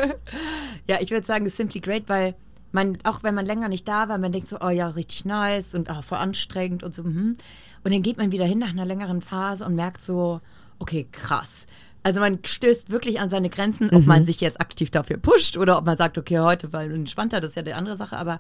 Ja, 0.90 1.00
ich 1.02 1.12
würde 1.12 1.26
sagen, 1.26 1.46
es 1.46 1.52
ist 1.52 1.58
simply 1.58 1.82
great, 1.82 2.04
weil 2.08 2.34
man, 2.78 3.00
auch 3.04 3.24
wenn 3.24 3.34
man 3.34 3.46
länger 3.46 3.70
nicht 3.70 3.88
da 3.88 4.08
war, 4.08 4.20
man 4.20 4.32
denkt 4.32 4.48
so, 4.48 4.60
oh 4.62 4.70
ja, 4.70 4.88
richtig 4.90 5.26
nice 5.26 5.74
und 5.74 5.90
auch 5.90 6.04
voll 6.04 6.20
anstrengend 6.20 6.84
und 6.84 6.94
so. 6.94 7.04
mhm. 7.04 7.36
Und 7.84 7.94
dann 7.94 8.04
geht 8.04 8.18
man 8.18 8.32
wieder 8.32 8.46
hin 8.46 8.60
nach 8.60 8.70
einer 8.70 8.86
längeren 8.86 9.22
Phase 9.22 9.66
und 9.66 9.74
merkt 9.74 10.04
so, 10.04 10.42
okay, 10.78 11.08
krass. 11.12 11.66
Also 12.04 12.20
man 12.20 12.40
stößt 12.44 12.92
wirklich 12.92 13.20
an 13.20 13.30
seine 13.30 13.50
Grenzen, 13.50 13.90
ob 13.90 14.06
man 14.06 14.26
sich 14.26 14.40
jetzt 14.42 14.62
aktiv 14.62 14.92
dafür 14.92 15.18
pusht 15.18 15.58
oder 15.58 15.78
ob 15.78 15.86
man 15.86 15.98
sagt, 15.98 16.18
okay, 16.20 16.40
heute, 16.40 16.72
weil 16.72 16.94
entspannter, 16.94 17.42
das 17.42 17.52
ist 17.52 17.56
ja 17.56 17.64
die 17.64 17.74
andere 17.74 17.98
Sache, 17.98 18.16
aber 18.16 18.40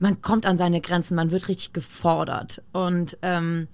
man 0.00 0.20
kommt 0.20 0.46
an 0.46 0.58
seine 0.58 0.80
Grenzen, 0.80 1.14
man 1.14 1.30
wird 1.30 1.48
richtig 1.48 1.72
gefordert 1.72 2.62
und 2.72 3.16
ähm, 3.22 3.68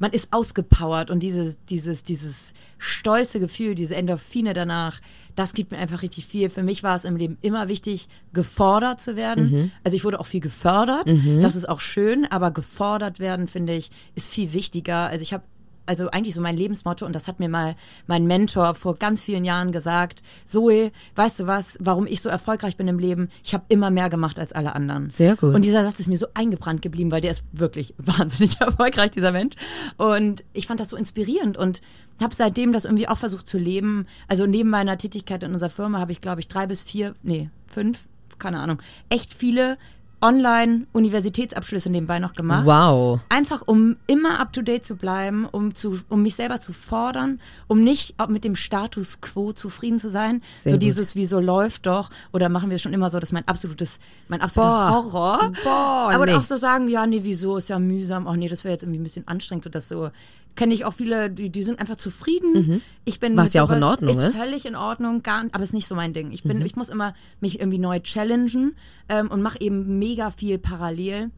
man 0.00 0.12
ist 0.12 0.28
ausgepowert 0.32 1.10
und 1.10 1.20
dieses, 1.20 1.56
dieses, 1.68 2.02
dieses 2.02 2.54
stolze 2.78 3.38
Gefühl, 3.38 3.76
diese 3.76 3.94
Endorphine 3.94 4.54
danach, 4.54 5.00
das 5.36 5.52
gibt 5.52 5.70
mir 5.70 5.78
einfach 5.78 6.02
richtig 6.02 6.26
viel. 6.26 6.50
Für 6.50 6.62
mich 6.62 6.82
war 6.82 6.96
es 6.96 7.04
im 7.04 7.16
Leben 7.16 7.38
immer 7.42 7.68
wichtig, 7.68 8.08
gefordert 8.32 9.00
zu 9.00 9.14
werden. 9.14 9.70
Also 9.84 9.96
ich 9.96 10.04
wurde 10.04 10.18
auch 10.18 10.26
viel 10.26 10.40
gefördert, 10.40 11.12
das 11.42 11.54
ist 11.54 11.68
auch 11.68 11.80
schön, 11.80 12.26
aber 12.26 12.50
gefordert 12.50 13.20
werden, 13.20 13.46
finde 13.46 13.74
ich, 13.74 13.90
ist 14.14 14.28
viel 14.28 14.52
wichtiger. 14.54 15.06
Also 15.06 15.22
ich 15.22 15.32
habe 15.32 15.44
also 15.90 16.08
eigentlich 16.12 16.36
so 16.36 16.40
mein 16.40 16.56
Lebensmotto 16.56 17.04
und 17.04 17.16
das 17.16 17.26
hat 17.26 17.40
mir 17.40 17.48
mal 17.48 17.74
mein 18.06 18.24
Mentor 18.24 18.76
vor 18.76 18.94
ganz 18.94 19.22
vielen 19.22 19.44
Jahren 19.44 19.72
gesagt. 19.72 20.22
Zoe, 20.44 20.92
weißt 21.16 21.40
du 21.40 21.46
was, 21.48 21.78
warum 21.80 22.06
ich 22.06 22.22
so 22.22 22.28
erfolgreich 22.28 22.76
bin 22.76 22.86
im 22.86 23.00
Leben? 23.00 23.28
Ich 23.42 23.54
habe 23.54 23.64
immer 23.68 23.90
mehr 23.90 24.08
gemacht 24.08 24.38
als 24.38 24.52
alle 24.52 24.76
anderen. 24.76 25.10
Sehr 25.10 25.34
gut. 25.34 25.52
Und 25.52 25.64
dieser 25.64 25.82
Satz 25.82 25.98
ist 25.98 26.06
mir 26.06 26.16
so 26.16 26.28
eingebrannt 26.32 26.80
geblieben, 26.80 27.10
weil 27.10 27.20
der 27.20 27.32
ist 27.32 27.44
wirklich 27.50 27.92
wahnsinnig 27.98 28.60
erfolgreich, 28.60 29.10
dieser 29.10 29.32
Mensch. 29.32 29.56
Und 29.96 30.44
ich 30.52 30.68
fand 30.68 30.78
das 30.78 30.90
so 30.90 30.96
inspirierend 30.96 31.58
und 31.58 31.80
habe 32.20 32.36
seitdem 32.36 32.72
das 32.72 32.84
irgendwie 32.84 33.08
auch 33.08 33.18
versucht 33.18 33.48
zu 33.48 33.58
leben. 33.58 34.06
Also 34.28 34.46
neben 34.46 34.70
meiner 34.70 34.96
Tätigkeit 34.96 35.42
in 35.42 35.52
unserer 35.52 35.70
Firma 35.70 35.98
habe 35.98 36.12
ich, 36.12 36.20
glaube 36.20 36.38
ich, 36.38 36.46
drei 36.46 36.68
bis 36.68 36.82
vier, 36.82 37.16
nee, 37.24 37.50
fünf, 37.66 38.04
keine 38.38 38.60
Ahnung, 38.60 38.80
echt 39.08 39.34
viele 39.34 39.76
Online-Universitätsabschlüsse 40.22 41.90
nebenbei 41.90 42.18
noch 42.18 42.32
gemacht. 42.34 42.66
Wow. 42.66 43.20
Einfach 43.28 43.62
um 43.66 43.96
immer 44.06 44.40
up 44.40 44.52
to 44.52 44.62
date 44.62 44.84
zu 44.84 44.96
bleiben, 44.96 45.46
um, 45.46 45.74
zu, 45.74 45.98
um 46.08 46.22
mich 46.22 46.34
selber 46.34 46.60
zu 46.60 46.72
fordern, 46.72 47.40
um 47.68 47.82
nicht 47.82 48.14
mit 48.28 48.44
dem 48.44 48.56
Status 48.56 49.20
quo 49.20 49.52
zufrieden 49.52 49.98
zu 49.98 50.10
sein. 50.10 50.42
Sehr 50.52 50.72
so 50.72 50.76
gut. 50.76 50.82
dieses, 50.82 51.14
wieso 51.14 51.40
läuft 51.40 51.86
doch, 51.86 52.10
oder 52.32 52.48
machen 52.48 52.70
wir 52.70 52.76
es 52.76 52.82
schon 52.82 52.92
immer 52.92 53.10
so, 53.10 53.18
das 53.18 53.30
ist 53.30 53.32
mein 53.34 53.48
absolutes, 53.48 53.98
mein 54.28 54.40
absoluter 54.40 54.72
Boah. 54.72 54.90
Horror. 55.12 55.52
Boah, 55.64 56.10
Aber 56.12 56.26
nee. 56.26 56.34
auch 56.34 56.42
so 56.42 56.56
sagen, 56.56 56.88
ja, 56.88 57.06
nee, 57.06 57.20
wieso, 57.22 57.56
ist 57.56 57.68
ja 57.68 57.78
mühsam, 57.78 58.26
ach 58.26 58.36
nee, 58.36 58.48
das 58.48 58.64
wäre 58.64 58.72
jetzt 58.72 58.82
irgendwie 58.82 59.00
ein 59.00 59.04
bisschen 59.04 59.26
anstrengend, 59.28 59.64
so 59.64 59.70
das 59.70 59.88
so. 59.88 60.10
Kenne 60.56 60.74
ich 60.74 60.84
auch 60.84 60.92
viele, 60.94 61.30
die, 61.30 61.48
die 61.48 61.62
sind 61.62 61.78
einfach 61.78 61.94
zufrieden. 61.94 62.82
Ich 63.04 63.20
bin 63.20 63.36
Was 63.36 63.52
ja 63.52 63.62
auch 63.62 63.70
in 63.70 63.84
Ordnung 63.84 64.10
ist. 64.10 64.36
völlig 64.36 64.66
in 64.66 64.74
Ordnung, 64.74 65.22
gar, 65.22 65.44
aber 65.52 65.62
ist 65.62 65.72
nicht 65.72 65.86
so 65.86 65.94
mein 65.94 66.12
Ding. 66.12 66.32
Ich 66.32 66.44
Mhm. 66.44 66.48
bin, 66.48 66.62
ich 66.66 66.74
muss 66.74 66.88
immer 66.88 67.14
mich 67.40 67.60
irgendwie 67.60 67.78
neu 67.78 68.00
challengen 68.00 68.74
ähm, 69.08 69.30
und 69.30 69.42
mache 69.42 69.60
eben 69.60 70.00
mega 70.00 70.09
viel 70.36 70.58
parallel. 70.58 71.30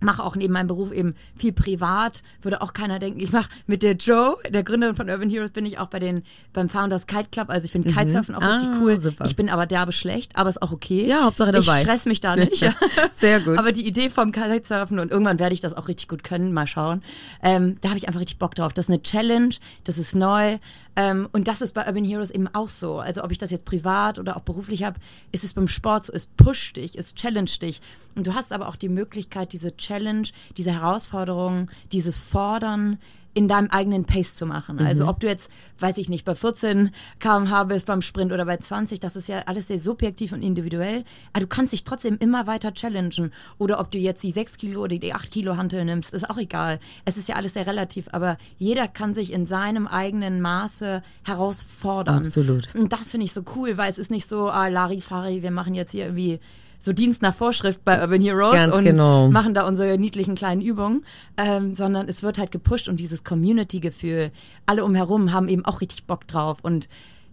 Mache 0.00 0.22
auch 0.22 0.36
neben 0.36 0.52
meinem 0.52 0.66
Beruf 0.66 0.92
eben 0.92 1.14
viel 1.38 1.52
privat. 1.52 2.22
Würde 2.42 2.60
auch 2.60 2.74
keiner 2.74 2.98
denken. 2.98 3.20
Ich 3.20 3.32
mache 3.32 3.48
mit 3.66 3.82
der 3.82 3.92
Joe, 3.94 4.36
der 4.50 4.62
Gründerin 4.62 4.94
von 4.96 5.08
Urban 5.08 5.30
Heroes, 5.30 5.52
bin 5.52 5.64
ich 5.64 5.78
auch 5.78 5.86
bei 5.86 5.98
den 5.98 6.24
beim 6.52 6.68
Founders 6.68 7.06
Kite 7.06 7.28
Club. 7.32 7.48
Also 7.48 7.64
ich 7.64 7.72
finde 7.72 7.90
Kitesurfen 7.90 8.34
auch 8.34 8.42
Ah, 8.42 8.56
richtig 8.56 8.80
cool. 8.82 9.00
super. 9.00 9.24
Ich 9.24 9.34
bin 9.36 9.48
aber 9.48 9.64
derbe 9.64 9.92
schlecht, 9.92 10.36
aber 10.36 10.50
ist 10.50 10.60
auch 10.60 10.72
okay. 10.72 11.06
Ja, 11.06 11.22
Hauptsache 11.24 11.52
dabei. 11.52 11.76
Ich 11.76 11.82
stress 11.82 12.04
mich 12.04 12.20
da 12.20 12.36
nicht. 12.36 12.62
Sehr 13.12 13.40
gut. 13.40 13.56
Aber 13.56 13.72
die 13.72 13.86
Idee 13.86 14.10
vom 14.10 14.30
Kitesurfen 14.30 14.98
und 14.98 15.10
irgendwann 15.10 15.38
werde 15.38 15.54
ich 15.54 15.62
das 15.62 15.72
auch 15.72 15.88
richtig 15.88 16.08
gut 16.08 16.22
können, 16.22 16.52
mal 16.52 16.66
schauen. 16.66 17.02
Ähm, 17.42 17.76
da 17.80 17.88
habe 17.88 17.96
ich 17.98 18.06
einfach 18.06 18.20
richtig 18.20 18.38
Bock 18.38 18.54
drauf. 18.56 18.74
Das 18.74 18.86
ist 18.86 18.90
eine 18.90 19.00
Challenge, 19.00 19.54
das 19.84 19.96
ist 19.96 20.14
neu. 20.14 20.58
Ähm, 20.96 21.28
und 21.32 21.48
das 21.48 21.60
ist 21.60 21.74
bei 21.74 21.86
Urban 21.86 22.04
Heroes 22.04 22.30
eben 22.30 22.48
auch 22.48 22.68
so. 22.68 22.98
Also 22.98 23.24
ob 23.24 23.32
ich 23.32 23.38
das 23.38 23.50
jetzt 23.50 23.64
privat 23.64 24.18
oder 24.18 24.36
auch 24.36 24.42
beruflich 24.42 24.84
habe, 24.84 25.00
ist 25.32 25.44
es 25.44 25.54
beim 25.54 25.68
Sport 25.68 26.06
so, 26.06 26.12
es 26.12 26.26
pusht 26.26 26.76
dich, 26.76 26.96
es 26.96 27.14
challenge 27.14 27.50
dich. 27.60 27.80
Und 28.14 28.26
du 28.26 28.34
hast 28.34 28.52
aber 28.52 28.68
auch 28.68 28.76
die 28.76 28.88
Möglichkeit, 28.88 29.52
diese 29.52 29.76
Challenge, 29.76 30.28
diese 30.56 30.72
Herausforderung, 30.72 31.70
dieses 31.92 32.16
Fordern 32.16 32.98
in 33.34 33.48
deinem 33.48 33.68
eigenen 33.68 34.04
Pace 34.04 34.36
zu 34.36 34.46
machen. 34.46 34.78
Also 34.78 35.08
ob 35.08 35.20
du 35.20 35.26
jetzt, 35.26 35.50
weiß 35.80 35.98
ich 35.98 36.08
nicht, 36.08 36.24
bei 36.24 36.34
14 36.34 36.90
km/h 37.18 37.64
bist 37.64 37.86
beim 37.86 38.00
Sprint 38.00 38.32
oder 38.32 38.44
bei 38.46 38.56
20, 38.56 39.00
das 39.00 39.16
ist 39.16 39.28
ja 39.28 39.40
alles 39.46 39.66
sehr 39.66 39.80
subjektiv 39.80 40.32
und 40.32 40.42
individuell. 40.42 41.04
Aber 41.32 41.40
du 41.40 41.46
kannst 41.48 41.72
dich 41.72 41.82
trotzdem 41.82 42.16
immer 42.18 42.46
weiter 42.46 42.72
challengen. 42.72 43.32
Oder 43.58 43.80
ob 43.80 43.90
du 43.90 43.98
jetzt 43.98 44.22
die 44.22 44.30
6 44.30 44.56
Kilo 44.56 44.82
oder 44.82 44.96
die 44.98 45.12
8 45.12 45.30
Kilo 45.30 45.56
Hantel 45.56 45.84
nimmst, 45.84 46.14
ist 46.14 46.30
auch 46.30 46.38
egal. 46.38 46.78
Es 47.04 47.16
ist 47.16 47.28
ja 47.28 47.34
alles 47.34 47.54
sehr 47.54 47.66
relativ, 47.66 48.06
aber 48.12 48.38
jeder 48.56 48.86
kann 48.86 49.14
sich 49.14 49.32
in 49.32 49.46
seinem 49.46 49.86
eigenen 49.86 50.40
Maße 50.40 51.02
herausfordern. 51.24 52.18
Absolut. 52.18 52.72
Und 52.74 52.92
das 52.92 53.10
finde 53.10 53.24
ich 53.26 53.32
so 53.32 53.42
cool, 53.56 53.76
weil 53.76 53.90
es 53.90 53.98
ist 53.98 54.12
nicht 54.12 54.28
so, 54.28 54.48
ah, 54.48 54.68
Larifari, 54.68 55.42
wir 55.42 55.50
machen 55.50 55.74
jetzt 55.74 55.90
hier 55.90 56.04
irgendwie 56.04 56.38
so 56.84 56.92
Dienst 56.92 57.22
nach 57.22 57.34
Vorschrift 57.34 57.84
bei 57.84 58.00
Urban 58.00 58.20
Heroes 58.20 58.52
Ganz 58.52 58.76
und 58.76 58.84
genau. 58.84 59.30
machen 59.30 59.54
da 59.54 59.66
unsere 59.66 59.96
niedlichen 59.96 60.34
kleinen 60.34 60.60
Übungen, 60.60 61.04
ähm, 61.36 61.74
sondern 61.74 62.08
es 62.08 62.22
wird 62.22 62.38
halt 62.38 62.52
gepusht 62.52 62.88
und 62.88 63.00
dieses 63.00 63.24
Community-Gefühl, 63.24 64.30
alle 64.66 64.84
umherum 64.84 65.32
haben 65.32 65.48
eben 65.48 65.64
auch 65.64 65.80
richtig 65.80 66.04
Bock 66.04 66.26
drauf 66.26 66.58
und 66.62 66.88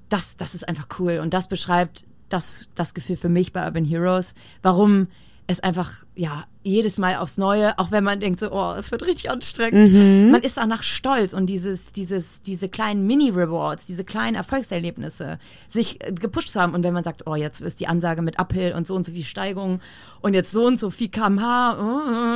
das, 0.09 0.37
das 0.37 0.55
ist 0.55 0.67
einfach 0.67 0.87
cool 0.99 1.19
und 1.21 1.33
das 1.33 1.47
beschreibt 1.47 2.05
das, 2.29 2.69
das 2.75 2.93
Gefühl 2.93 3.17
für 3.17 3.29
mich 3.29 3.51
bei 3.51 3.65
Urban 3.65 3.85
Heroes, 3.85 4.33
warum 4.61 5.07
es 5.47 5.59
einfach, 5.59 5.91
ja, 6.15 6.45
jedes 6.63 6.97
Mal 6.97 7.17
aufs 7.17 7.37
Neue, 7.37 7.77
auch 7.79 7.91
wenn 7.91 8.03
man 8.03 8.19
denkt 8.19 8.39
so, 8.39 8.51
oh, 8.51 8.73
es 8.77 8.91
wird 8.91 9.03
richtig 9.03 9.29
anstrengend, 9.29 9.91
Mhm. 9.91 10.31
man 10.31 10.41
ist 10.41 10.57
danach 10.57 10.83
stolz 10.83 11.33
und 11.33 11.47
dieses, 11.47 11.87
dieses, 11.87 12.41
diese 12.41 12.69
kleinen 12.69 13.05
Mini-Rewards, 13.07 13.85
diese 13.85 14.03
kleinen 14.05 14.35
Erfolgserlebnisse, 14.35 15.39
sich 15.67 16.01
äh, 16.05 16.11
gepusht 16.13 16.49
zu 16.49 16.61
haben 16.61 16.73
und 16.73 16.83
wenn 16.83 16.93
man 16.93 17.03
sagt, 17.03 17.27
oh, 17.27 17.35
jetzt 17.35 17.61
ist 17.61 17.79
die 17.79 17.87
Ansage 17.87 18.21
mit 18.21 18.39
Uphill 18.39 18.73
und 18.73 18.87
so 18.87 18.95
und 18.95 19.05
so 19.05 19.11
viel 19.11 19.23
Steigung 19.25 19.81
und 20.21 20.33
jetzt 20.33 20.51
so 20.51 20.65
und 20.65 20.79
so 20.79 20.89
viel 20.89 21.09
kmh, 21.09 21.71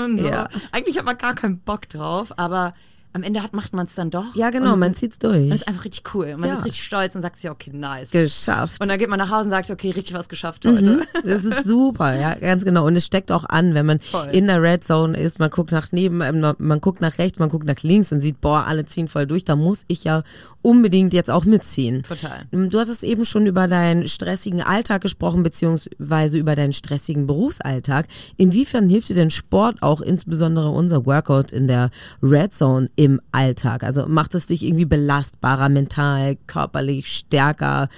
und 0.05 0.17
so. 0.19 0.27
Ja. 0.27 0.49
eigentlich 0.71 0.97
hat 0.97 1.05
man 1.05 1.17
gar 1.17 1.35
keinen 1.35 1.59
Bock 1.59 1.87
drauf, 1.87 2.33
aber 2.37 2.73
am 3.15 3.23
Ende 3.23 3.41
hat, 3.41 3.53
macht 3.53 3.73
man 3.73 3.85
es 3.85 3.95
dann 3.95 4.09
doch. 4.09 4.35
Ja, 4.35 4.49
genau, 4.49 4.73
und 4.73 4.79
man 4.79 4.93
zieht's 4.93 5.17
durch. 5.19 5.49
Das 5.49 5.61
ist 5.61 5.67
einfach 5.69 5.85
richtig 5.85 6.13
cool. 6.13 6.35
Man 6.37 6.49
Ja. 6.49 6.55
ist 6.57 6.65
richtig 6.65 6.83
stolz 6.83 7.15
und 7.15 7.21
sagt 7.21 7.37
sich, 7.37 7.49
okay, 7.49 7.71
nice. 7.73 8.11
Geschafft. 8.11 8.81
Und 8.81 8.89
dann 8.89 8.99
geht 8.99 9.09
man 9.09 9.17
nach 9.19 9.31
Hause 9.31 9.45
und 9.45 9.51
sagt, 9.51 9.71
okay, 9.71 9.91
richtig 9.91 10.13
was 10.13 10.27
geschafft 10.29 10.65
heute. 10.65 11.01
Das 11.23 11.43
ist 11.43 11.63
super, 11.65 12.13
ja, 12.15 12.35
ganz 12.35 12.65
genau. 12.65 12.85
Und 12.85 12.95
es 12.95 13.05
steckt 13.05 13.31
auch 13.31 13.45
an, 13.45 13.73
wenn 13.73 13.85
man 13.85 13.99
Voll. 13.99 14.27
in 14.31 14.47
der 14.47 14.61
Red 14.61 14.83
Zone 14.83 15.17
ist, 15.17 15.39
man 15.39 15.49
guckt 15.49 15.71
nach 15.71 15.91
neben, 15.91 16.21
ähm, 16.21 16.53
man 16.57 16.81
guckt 16.81 16.99
nach 17.01 17.17
rechts, 17.17 17.39
man 17.39 17.49
guckt 17.49 17.65
nach 17.65 17.81
links 17.83 18.11
und 18.11 18.19
sieht, 18.21 18.41
boah, 18.41 18.65
alle 18.67 18.85
ziehen 18.85 19.07
voll 19.07 19.25
durch, 19.25 19.45
da 19.45 19.55
muss 19.55 19.83
ich 19.87 20.03
ja 20.03 20.23
unbedingt 20.61 21.13
jetzt 21.13 21.29
auch 21.31 21.45
mitziehen. 21.45 22.03
Total. 22.03 22.45
Du 22.51 22.79
hast 22.79 22.89
es 22.89 23.03
eben 23.03 23.23
schon 23.23 23.45
über 23.45 23.67
deinen 23.67 24.07
stressigen 24.07 24.61
Alltag 24.61 25.01
gesprochen, 25.01 25.43
beziehungsweise 25.43 26.37
über 26.37 26.55
deinen 26.55 26.73
stressigen 26.73 27.27
Berufsalltag. 27.27 28.07
Inwiefern 28.37 28.89
hilft 28.89 29.09
dir 29.09 29.13
denn 29.15 29.29
Sport 29.31 29.81
auch, 29.81 30.01
insbesondere 30.01 30.69
unser 30.69 31.05
Workout 31.05 31.51
in 31.51 31.67
der 31.67 31.91
Red 32.21 32.53
Zone 32.53 32.89
im 33.05 33.21
Alltag? 33.31 33.83
Also 33.83 34.05
macht 34.07 34.35
es 34.35 34.47
dich 34.47 34.63
irgendwie 34.63 34.85
belastbarer, 34.85 35.69
mental, 35.69 36.37
körperlich, 36.47 37.11
stärker, 37.11 37.89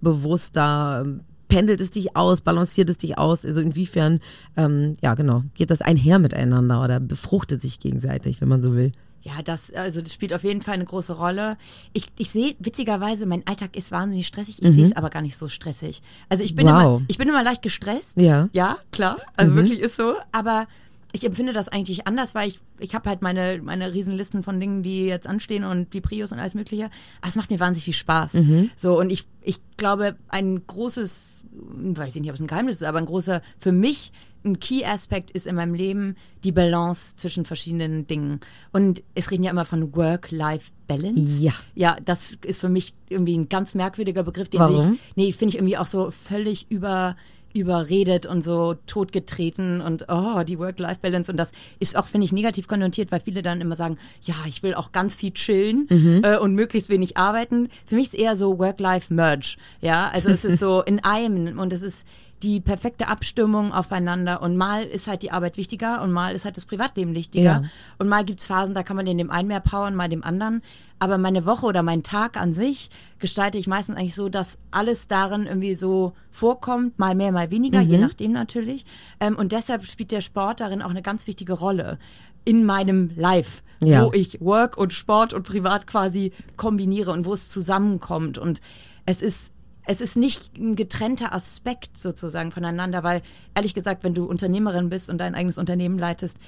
selbstbewusster? 0.00 1.04
Pendelt 1.48 1.80
es 1.80 1.92
dich 1.92 2.16
aus, 2.16 2.40
balanciert 2.40 2.90
es 2.90 2.98
dich 2.98 3.18
aus? 3.18 3.44
Also 3.46 3.60
inwiefern, 3.60 4.18
ähm, 4.56 4.94
ja 5.00 5.14
genau, 5.14 5.44
geht 5.54 5.70
das 5.70 5.80
einher 5.80 6.18
miteinander 6.18 6.82
oder 6.82 6.98
befruchtet 6.98 7.60
sich 7.60 7.78
gegenseitig, 7.78 8.40
wenn 8.40 8.48
man 8.48 8.62
so 8.62 8.74
will? 8.74 8.90
Ja, 9.22 9.42
das, 9.44 9.72
also 9.72 10.00
das 10.02 10.12
spielt 10.12 10.32
auf 10.34 10.42
jeden 10.44 10.60
Fall 10.60 10.74
eine 10.74 10.84
große 10.84 11.12
Rolle. 11.12 11.56
Ich, 11.92 12.06
ich 12.18 12.30
sehe, 12.30 12.54
witzigerweise, 12.58 13.26
mein 13.26 13.44
Alltag 13.46 13.76
ist 13.76 13.90
wahnsinnig 13.92 14.26
stressig, 14.26 14.60
ich 14.62 14.70
sehe 14.70 14.84
es 14.84 14.96
aber 14.96 15.08
gar 15.10 15.22
nicht 15.22 15.36
so 15.36 15.46
stressig. 15.48 16.02
Also 16.28 16.42
ich 16.42 16.54
bin, 16.56 16.66
Mhm. 16.66 16.70
Wow. 16.72 16.80
immer, 16.82 17.02
ich 17.08 17.18
bin 17.18 17.28
immer 17.28 17.42
leicht 17.44 17.62
gestresst. 17.62 18.16
Ja. 18.16 18.48
Ja, 18.52 18.78
klar. 18.90 19.16
Also 19.36 19.54
wirklich 19.54 19.78
ist 19.80 19.96
so. 19.96 20.14
Aber 20.32 20.66
ich 21.16 21.24
empfinde 21.24 21.54
das 21.54 21.68
eigentlich 21.68 22.06
anders, 22.06 22.34
weil 22.34 22.48
ich, 22.48 22.60
ich 22.78 22.94
habe 22.94 23.08
halt 23.08 23.22
meine, 23.22 23.60
meine 23.62 23.94
Riesenlisten 23.94 24.42
von 24.42 24.60
Dingen, 24.60 24.82
die 24.82 25.04
jetzt 25.04 25.26
anstehen 25.26 25.64
und 25.64 25.94
die 25.94 26.02
Prios 26.02 26.30
und 26.30 26.38
alles 26.38 26.54
Mögliche. 26.54 26.90
Aber 27.20 27.28
es 27.28 27.36
macht 27.36 27.50
mir 27.50 27.58
wahnsinnig 27.58 27.84
viel 27.84 27.94
Spaß. 27.94 28.36
So, 28.76 28.98
und 28.98 29.10
ich, 29.10 29.26
ich 29.40 29.60
glaube, 29.78 30.16
ein 30.28 30.66
großes, 30.66 31.46
weiß 31.52 32.14
ich 32.16 32.20
nicht, 32.20 32.30
ob 32.30 32.34
es 32.34 32.42
ein 32.42 32.46
Geheimnis 32.46 32.76
ist, 32.76 32.84
aber 32.84 32.98
ein 32.98 33.06
großer, 33.06 33.40
für 33.56 33.72
mich, 33.72 34.12
ein 34.44 34.60
Key-Aspekt 34.60 35.30
ist 35.30 35.46
in 35.46 35.56
meinem 35.56 35.74
Leben 35.74 36.16
die 36.44 36.52
Balance 36.52 37.16
zwischen 37.16 37.46
verschiedenen 37.46 38.06
Dingen. 38.06 38.40
Und 38.72 39.02
es 39.14 39.30
reden 39.30 39.42
ja 39.42 39.50
immer 39.50 39.64
von 39.64 39.96
Work-Life-Balance. 39.96 41.42
Ja. 41.42 41.52
Ja, 41.74 41.96
das 42.04 42.32
ist 42.44 42.60
für 42.60 42.68
mich 42.68 42.94
irgendwie 43.08 43.36
ein 43.36 43.48
ganz 43.48 43.74
merkwürdiger 43.74 44.22
Begriff, 44.22 44.50
den 44.50 44.60
Warum? 44.60 44.92
ich, 44.92 45.16
nee, 45.16 45.32
finde 45.32 45.50
ich 45.50 45.56
irgendwie 45.56 45.78
auch 45.78 45.86
so 45.86 46.10
völlig 46.10 46.70
über 46.70 47.16
überredet 47.60 48.26
und 48.26 48.42
so 48.42 48.74
totgetreten 48.86 49.80
und 49.80 50.06
oh, 50.08 50.42
die 50.42 50.58
Work-Life-Balance 50.58 51.30
und 51.30 51.36
das 51.36 51.52
ist 51.78 51.96
auch, 51.96 52.06
finde 52.06 52.24
ich, 52.24 52.32
negativ 52.32 52.68
konnotiert, 52.68 53.12
weil 53.12 53.20
viele 53.20 53.42
dann 53.42 53.60
immer 53.60 53.76
sagen, 53.76 53.98
ja, 54.22 54.34
ich 54.46 54.62
will 54.62 54.74
auch 54.74 54.92
ganz 54.92 55.16
viel 55.16 55.32
chillen 55.32 55.88
äh, 56.22 56.38
und 56.38 56.54
möglichst 56.54 56.88
wenig 56.88 57.16
arbeiten. 57.16 57.68
Für 57.84 57.94
mich 57.94 58.08
ist 58.08 58.14
eher 58.14 58.36
so 58.36 58.58
Work-Life-Merge, 58.58 59.56
ja, 59.80 60.10
also 60.12 60.28
es 60.30 60.44
ist 60.44 60.58
so 60.60 60.82
in 60.82 61.02
einem 61.04 61.58
und 61.58 61.72
es 61.72 61.82
ist 61.82 62.06
die 62.42 62.60
perfekte 62.60 63.08
Abstimmung 63.08 63.72
aufeinander 63.72 64.42
und 64.42 64.56
mal 64.56 64.84
ist 64.84 65.08
halt 65.08 65.22
die 65.22 65.30
Arbeit 65.30 65.56
wichtiger 65.56 66.02
und 66.02 66.12
mal 66.12 66.34
ist 66.34 66.44
halt 66.44 66.56
das 66.58 66.66
Privatleben 66.66 67.14
wichtiger 67.14 67.42
Ja. 67.44 67.62
und 67.98 68.08
mal 68.08 68.24
gibt 68.24 68.40
es 68.40 68.46
Phasen, 68.46 68.74
da 68.74 68.82
kann 68.82 68.96
man 68.96 69.06
in 69.06 69.16
dem 69.16 69.30
einen 69.30 69.48
mehr 69.48 69.60
powern, 69.60 69.94
mal 69.94 70.08
dem 70.08 70.22
anderen. 70.22 70.62
Aber 70.98 71.16
meine 71.18 71.44
Woche 71.46 71.66
oder 71.66 71.82
mein 71.82 72.02
Tag 72.02 72.36
an 72.38 72.52
sich 72.52 72.90
gestalte 73.18 73.56
ich 73.58 73.66
meistens 73.66 73.96
eigentlich 73.96 74.14
so, 74.14 74.28
dass 74.28 74.58
alles 74.70 75.08
darin 75.08 75.46
irgendwie 75.46 75.74
so 75.74 76.12
vorkommt, 76.30 76.98
mal 76.98 77.14
mehr, 77.14 77.32
mal 77.32 77.50
weniger, 77.50 77.82
Mhm. 77.82 77.88
je 77.88 77.98
nachdem 77.98 78.32
natürlich. 78.32 78.84
Ähm, 79.20 79.36
und 79.36 79.52
deshalb 79.52 79.84
spielt 79.86 80.10
der 80.12 80.20
Sport 80.20 80.60
darin 80.60 80.82
auch 80.82 80.90
eine 80.90 81.02
ganz 81.02 81.26
wichtige 81.26 81.54
Rolle 81.54 81.98
in 82.44 82.64
meinem 82.64 83.10
Life, 83.16 83.62
Ja. 83.80 84.04
wo 84.06 84.12
ich 84.12 84.40
Work 84.40 84.78
und 84.78 84.92
Sport 84.92 85.32
und 85.32 85.46
Privat 85.46 85.86
quasi 85.86 86.32
kombiniere 86.56 87.12
und 87.12 87.24
wo 87.26 87.32
es 87.32 87.48
zusammenkommt. 87.48 88.38
Und 88.38 88.60
es 89.04 89.20
ist 89.22 89.52
es 89.86 90.00
ist 90.00 90.16
nicht 90.16 90.56
ein 90.58 90.76
getrennter 90.76 91.32
Aspekt 91.32 91.98
sozusagen 91.98 92.50
voneinander, 92.52 93.02
weil 93.02 93.22
ehrlich 93.54 93.74
gesagt, 93.74 94.04
wenn 94.04 94.14
du 94.14 94.24
Unternehmerin 94.24 94.88
bist 94.88 95.10
und 95.10 95.18
dein 95.18 95.34
eigenes 95.34 95.58
Unternehmen 95.58 95.98
leitest, 95.98 96.38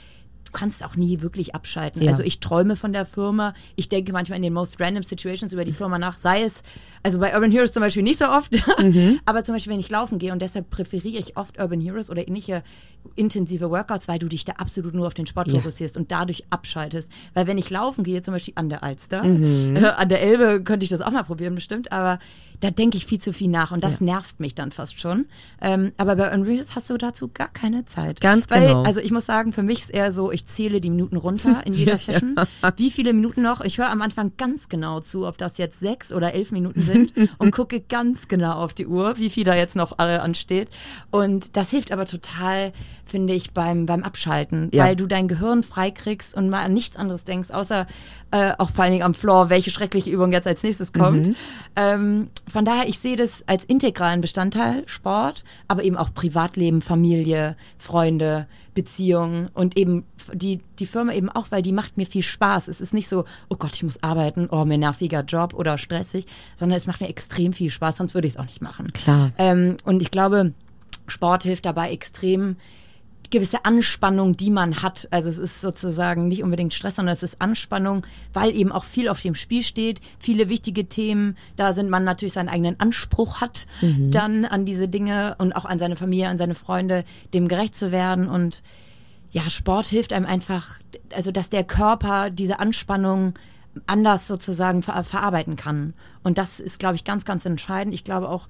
du 0.45 0.53
kannst 0.53 0.83
auch 0.83 0.97
nie 0.97 1.21
wirklich 1.21 1.55
abschalten. 1.55 2.01
Ja. 2.03 2.11
Also 2.11 2.23
ich 2.23 2.41
träume 2.41 2.75
von 2.75 2.95
der 2.95 3.05
Firma, 3.05 3.53
ich 3.77 3.91
denke 3.91 4.13
manchmal 4.13 4.37
in 4.37 4.43
den 4.43 4.55
most 4.55 4.81
random 4.81 5.03
situations 5.03 5.53
über 5.53 5.65
die 5.67 5.75
Firma 5.75 5.99
nach, 5.99 6.17
sei 6.17 6.43
es, 6.43 6.63
also 7.03 7.19
bei 7.19 7.35
Urban 7.35 7.51
Heroes 7.51 7.73
zum 7.73 7.83
Beispiel 7.83 8.03
nicht 8.03 8.19
so 8.19 8.25
oft, 8.27 8.57
aber 9.27 9.45
zum 9.45 9.55
Beispiel, 9.55 9.75
wenn 9.75 9.81
ich 9.81 9.91
laufen 9.91 10.19
gehe 10.19 10.33
und 10.33 10.41
deshalb 10.41 10.71
präferiere 10.71 11.19
ich 11.21 11.37
oft 11.37 11.61
Urban 11.61 11.81
Heroes 11.81 12.09
oder 12.09 12.27
ähnliche 12.27 12.63
intensive 13.15 13.71
Workouts, 13.71 14.09
weil 14.09 14.19
du 14.19 14.27
dich 14.27 14.45
da 14.47 14.55
absolut 14.55 14.95
nur 14.95 15.07
auf 15.07 15.15
den 15.15 15.27
Sport 15.27 15.49
Ja. 15.49 15.55
fokussierst 15.59 15.97
und 15.97 16.11
dadurch 16.11 16.45
abschaltest. 16.51 17.11
Weil 17.35 17.47
wenn 17.47 17.59
ich 17.59 17.69
laufen 17.69 18.03
gehe, 18.03 18.23
zum 18.23 18.33
Beispiel 18.33 18.55
an 18.57 18.69
der 18.71 18.83
Alster, 18.83 19.25
äh, 19.25 19.85
an 19.97 20.09
der 20.09 20.23
Elbe 20.23 20.63
könnte 20.65 20.85
ich 20.85 20.91
das 20.91 21.01
auch 21.03 21.11
mal 21.11 21.25
probieren 21.25 21.55
bestimmt, 21.55 21.93
aber 21.93 22.19
da 22.61 22.71
denke 22.71 22.97
ich 22.97 23.07
viel 23.07 23.21
zu 23.21 23.33
viel 23.33 23.49
nach 23.49 23.71
und 23.71 23.85
das 23.85 24.01
Ja. 24.01 24.07
nervt 24.07 24.41
mich 24.41 24.55
dann 24.55 24.71
fast 24.73 25.01
schon. 25.01 25.27
Ähm, 25.61 25.93
aber 25.97 26.17
bei 26.17 26.33
Unreal 26.35 26.65
hast 26.75 26.91
du 26.91 26.97
dazu 26.97 27.29
gar 27.29 27.49
keine 27.49 27.85
Zeit. 27.85 28.21
Ganz 28.21 28.51
weil, 28.51 28.67
genau. 28.67 28.83
Also 28.83 29.01
ich 29.01 29.11
muss 29.13 29.27
sagen, 29.27 29.53
für 29.53 29.63
mich 29.63 29.79
ist 29.81 29.91
eher 29.91 30.13
so, 30.13 30.33
ich 30.33 30.45
zähle 30.47 30.81
die 30.81 30.91
Minuten 30.91 31.17
runter 31.17 31.63
in 31.65 31.73
jeder 31.73 31.99
Session. 31.99 32.35
Wie 32.77 32.91
viele 32.91 33.13
Minuten 33.13 33.43
noch? 33.43 33.61
Ich 33.61 33.79
höre 33.79 33.91
am 33.91 34.03
Anfang 34.03 34.33
ganz 34.37 34.69
genau 34.69 35.01
zu, 35.01 35.27
ob 35.27 35.39
das 35.39 35.59
jetzt 35.59 35.79
sechs 35.81 36.13
oder 36.13 36.35
elf 36.35 36.51
Minuten 36.51 36.81
sind 36.81 37.13
und 37.39 37.53
gucke 37.53 37.81
ganz 37.81 38.29
genau 38.29 38.53
auf 38.55 38.75
die 38.75 38.87
Uhr, 38.87 39.19
wie 39.19 39.31
viel 39.31 39.45
da 39.45 39.55
jetzt 39.55 39.77
noch 39.77 39.99
äh, 39.99 40.17
ansteht. 40.19 40.69
Und 41.11 41.57
das 41.57 41.71
hilft 41.71 41.93
aber 41.93 42.07
total, 42.07 42.73
finde 43.05 43.35
ich, 43.35 43.53
beim, 43.53 43.87
beim 43.87 44.03
Abschalten, 44.03 44.71
Ja. 44.73 44.85
weil 44.85 44.97
du 44.97 45.07
dein 45.07 45.29
Gehirn 45.29 45.63
freikriegst 45.63 46.35
und 46.35 46.51
mal 46.51 46.63
an 46.65 46.75
nichts 46.75 46.97
anderes 46.97 47.25
denkst, 47.25 47.51
außer 47.51 47.87
äh, 48.31 48.53
auch 48.59 48.71
vor 48.71 48.85
allen 48.85 48.93
Dingen 48.93 49.05
am 49.05 49.15
Floor, 49.15 49.51
welche 49.51 49.71
schreckliche 49.71 50.11
Übung 50.11 50.33
jetzt 50.33 50.47
als 50.47 50.63
nächstes 50.63 50.93
kommt. 50.93 51.35
Ähm, 51.77 52.29
von 52.51 52.65
daher, 52.65 52.89
ich 52.89 52.99
sehe 52.99 53.17
das 53.17 53.43
als 53.47 53.65
integralen 53.65 54.21
Bestandteil, 54.21 54.83
Sport, 54.87 55.45
aber 55.67 55.83
eben 55.83 55.97
auch 55.97 56.13
Privatleben, 56.13 56.83
Familie, 56.83 57.57
Freunde, 57.79 58.47
Beziehungen 58.75 59.49
und 59.55 59.77
eben 59.77 60.05
die, 60.33 60.61
die 60.79 60.87
Firma 60.87 61.13
eben 61.13 61.31
auch, 61.31 61.47
weil 61.51 61.63
die 61.63 61.73
macht 61.73 61.97
mir 61.97 62.07
viel 62.07 62.23
Spaß. 62.23 62.69
Es 62.69 62.81
ist 62.81 62.95
nicht 62.95 63.09
so, 63.09 63.25
oh 63.49 63.57
Gott, 63.57 63.75
ich 63.75 63.83
muss 63.83 64.03
arbeiten, 64.03 64.49
oh, 64.51 64.65
mir 64.65 64.79
nerviger 64.79 65.23
Job 65.23 65.55
oder 65.55 65.79
stressig, 65.79 66.27
sondern 66.57 66.77
es 66.77 66.87
macht 66.87 67.01
mir 67.01 67.09
extrem 67.09 67.53
viel 67.53 67.71
Spaß, 67.71 67.97
sonst 67.97 68.15
würde 68.15 68.29
ich 68.29 68.35
es 68.35 68.41
auch 68.41 68.45
nicht 68.45 68.63
machen. 68.63 68.93
Klar. 68.93 69.33
Ähm, 69.39 69.79
und 69.85 70.03
ich 70.03 70.11
glaube, 70.11 70.53
Sport 71.07 71.45
hilft 71.45 71.67
dabei 71.67 71.91
extrem, 71.91 72.57
gewisse 73.31 73.65
Anspannung, 73.65 74.37
die 74.37 74.51
man 74.51 74.83
hat. 74.83 75.09
Also 75.11 75.29
es 75.29 75.39
ist 75.39 75.61
sozusagen 75.61 76.29
nicht 76.29 76.43
unbedingt 76.43 76.73
Stress, 76.73 76.97
sondern 76.97 77.13
es 77.13 77.23
ist 77.23 77.41
Anspannung, 77.41 78.05
weil 78.33 78.57
eben 78.57 78.73
auch 78.73 78.85
viel 78.85 79.09
auf 79.09 79.21
dem 79.21 79.35
Spiel 79.35 79.63
steht, 79.63 80.01
viele 80.19 80.49
wichtige 80.49 80.89
Themen. 80.89 81.37
Da 81.57 81.73
sind 81.75 81.91
man 81.91 82.05
natürlich 82.05 82.33
seinen 82.33 82.49
eigenen 82.49 82.81
Anspruch 82.81 83.41
hat, 83.41 83.67
dann 84.11 84.45
an 84.45 84.65
diese 84.65 84.89
Dinge 84.89 85.37
und 85.39 85.53
auch 85.53 85.65
an 85.65 85.79
seine 85.79 85.97
Familie, 85.97 86.29
an 86.29 86.39
seine 86.39 86.55
Freunde, 86.55 87.05
dem 87.35 87.49
gerecht 87.49 87.75
zu 87.75 87.93
werden. 87.93 88.29
Und 88.29 88.63
ja, 89.31 89.49
Sport 89.51 89.87
hilft 89.87 90.13
einem 90.13 90.27
einfach, 90.27 90.79
also 91.15 91.31
dass 91.31 91.51
der 91.51 91.65
Körper 91.65 92.31
diese 92.31 92.61
Anspannung 92.61 93.35
anders 93.87 94.27
sozusagen 94.27 94.83
ver 94.83 95.05
verarbeiten 95.05 95.57
kann. 95.57 95.95
Und 96.23 96.39
das 96.39 96.61
ist, 96.61 96.79
glaube 96.79 96.97
ich, 96.97 97.05
ganz, 97.05 97.25
ganz 97.25 97.45
entscheidend. 97.45 97.95
Ich 97.95 98.05
glaube 98.05 98.29
auch, 98.29 98.49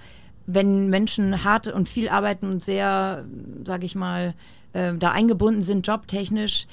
wenn 0.50 0.88
Menschen 0.88 1.44
hart 1.44 1.68
und 1.68 1.88
viel 1.90 2.08
arbeiten 2.08 2.50
und 2.50 2.64
sehr, 2.64 3.26
sage 3.64 3.84
ich 3.84 3.94
mal, 3.94 4.34
äh, 4.72 4.94
da 4.94 5.11
eingebunden 5.12 5.62
sind, 5.62 5.87
jobtechnisch, 5.87 6.66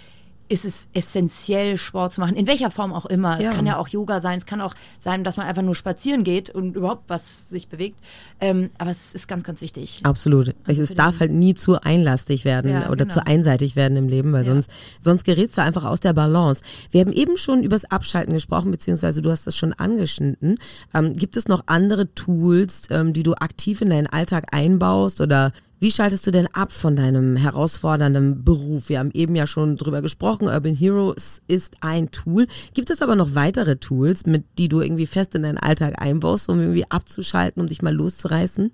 ist 0.47 0.63
es 0.65 0.89
essentiell, 0.93 1.77
Sport 1.77 2.13
zu 2.13 2.21
machen, 2.21 2.35
in 2.35 2.45
welcher 2.45 2.69
Form 2.69 2.93
auch 2.93 3.05
immer. 3.07 3.41
Ja. 3.41 3.49
Es 3.49 3.55
kann 3.55 3.65
ja 3.65 3.77
auch 3.77 3.87
Yoga 3.87 4.21
sein, 4.21 4.37
es 4.37 4.45
kann 4.45 4.61
auch 4.61 4.73
sein, 4.99 5.23
dass 5.23 5.37
man 5.37 5.47
einfach 5.47 5.61
nur 5.63 5.73
spazieren 5.75 6.23
geht 6.23 6.49
und 6.51 6.75
überhaupt 6.75 7.03
was 7.07 7.49
sich 7.49 7.67
bewegt. 7.67 7.99
Ähm, 8.39 8.69
aber 8.77 8.91
es 8.91 9.15
ist 9.15 9.27
ganz, 9.27 9.43
ganz 9.43 9.61
wichtig. 9.61 10.01
Absolut. 10.03 10.53
Es, 10.67 10.77
es 10.77 10.93
darf 10.93 11.19
halt 11.19 11.31
nie 11.31 11.53
zu 11.55 11.81
einlastig 11.81 12.45
werden 12.45 12.71
Ja, 12.71 12.89
oder 12.89 13.05
genau. 13.05 13.13
zu 13.13 13.25
einseitig 13.25 13.75
werden 13.75 13.97
im 13.97 14.07
Leben, 14.07 14.33
weil 14.33 14.45
Ja. 14.45 14.51
sonst, 14.53 14.69
sonst 14.99 15.23
gerätst 15.23 15.57
du 15.57 15.61
einfach 15.61 15.85
aus 15.85 15.99
der 15.99 16.13
Balance. 16.13 16.61
Wir 16.91 17.01
haben 17.01 17.13
eben 17.13 17.37
schon 17.37 17.63
übers 17.63 17.85
Abschalten 17.85 18.33
gesprochen, 18.33 18.69
beziehungsweise 18.71 19.21
du 19.21 19.31
hast 19.31 19.47
das 19.47 19.55
schon 19.57 19.73
angeschnitten. 19.73 20.57
Ähm, 20.93 21.15
gibt 21.15 21.37
es 21.37 21.47
noch 21.47 21.63
andere 21.65 22.13
Tools, 22.13 22.83
ähm, 22.91 23.13
die 23.13 23.23
du 23.23 23.33
aktiv 23.33 23.81
in 23.81 23.89
deinen 23.89 24.07
Alltag 24.07 24.45
einbaust 24.51 25.21
oder 25.21 25.51
wie 25.79 25.91
schaltest 25.91 26.25
du 26.25 26.31
denn 26.31 26.47
ab 26.47 26.71
von 26.71 26.95
deinem 26.95 27.35
herausfordernden 27.35 28.43
Beruf? 28.43 28.89
Wir 28.89 28.99
haben 28.99 29.11
eben 29.13 29.35
ja 29.35 29.45
schon 29.45 29.77
drüber 29.77 30.01
gesprochen. 30.01 30.47
Urban 30.47 30.75
Heroes 30.75 31.41
ist 31.47 31.77
ein 31.81 32.11
Tool. 32.11 32.47
Gibt 32.73 32.89
es 32.89 33.01
aber 33.01 33.15
noch 33.15 33.35
weitere 33.35 33.75
Tools, 33.75 34.25
mit 34.25 34.45
die 34.57 34.69
du 34.69 34.81
irgendwie 34.81 35.05
fest 35.05 35.35
in 35.35 35.43
deinen 35.43 35.57
Alltag 35.57 36.01
einbaust, 36.01 36.49
um 36.49 36.59
irgendwie 36.59 36.89
abzuschalten, 36.89 37.61
um 37.61 37.67
dich 37.67 37.81
mal 37.81 37.93
loszureißen? 37.93 38.71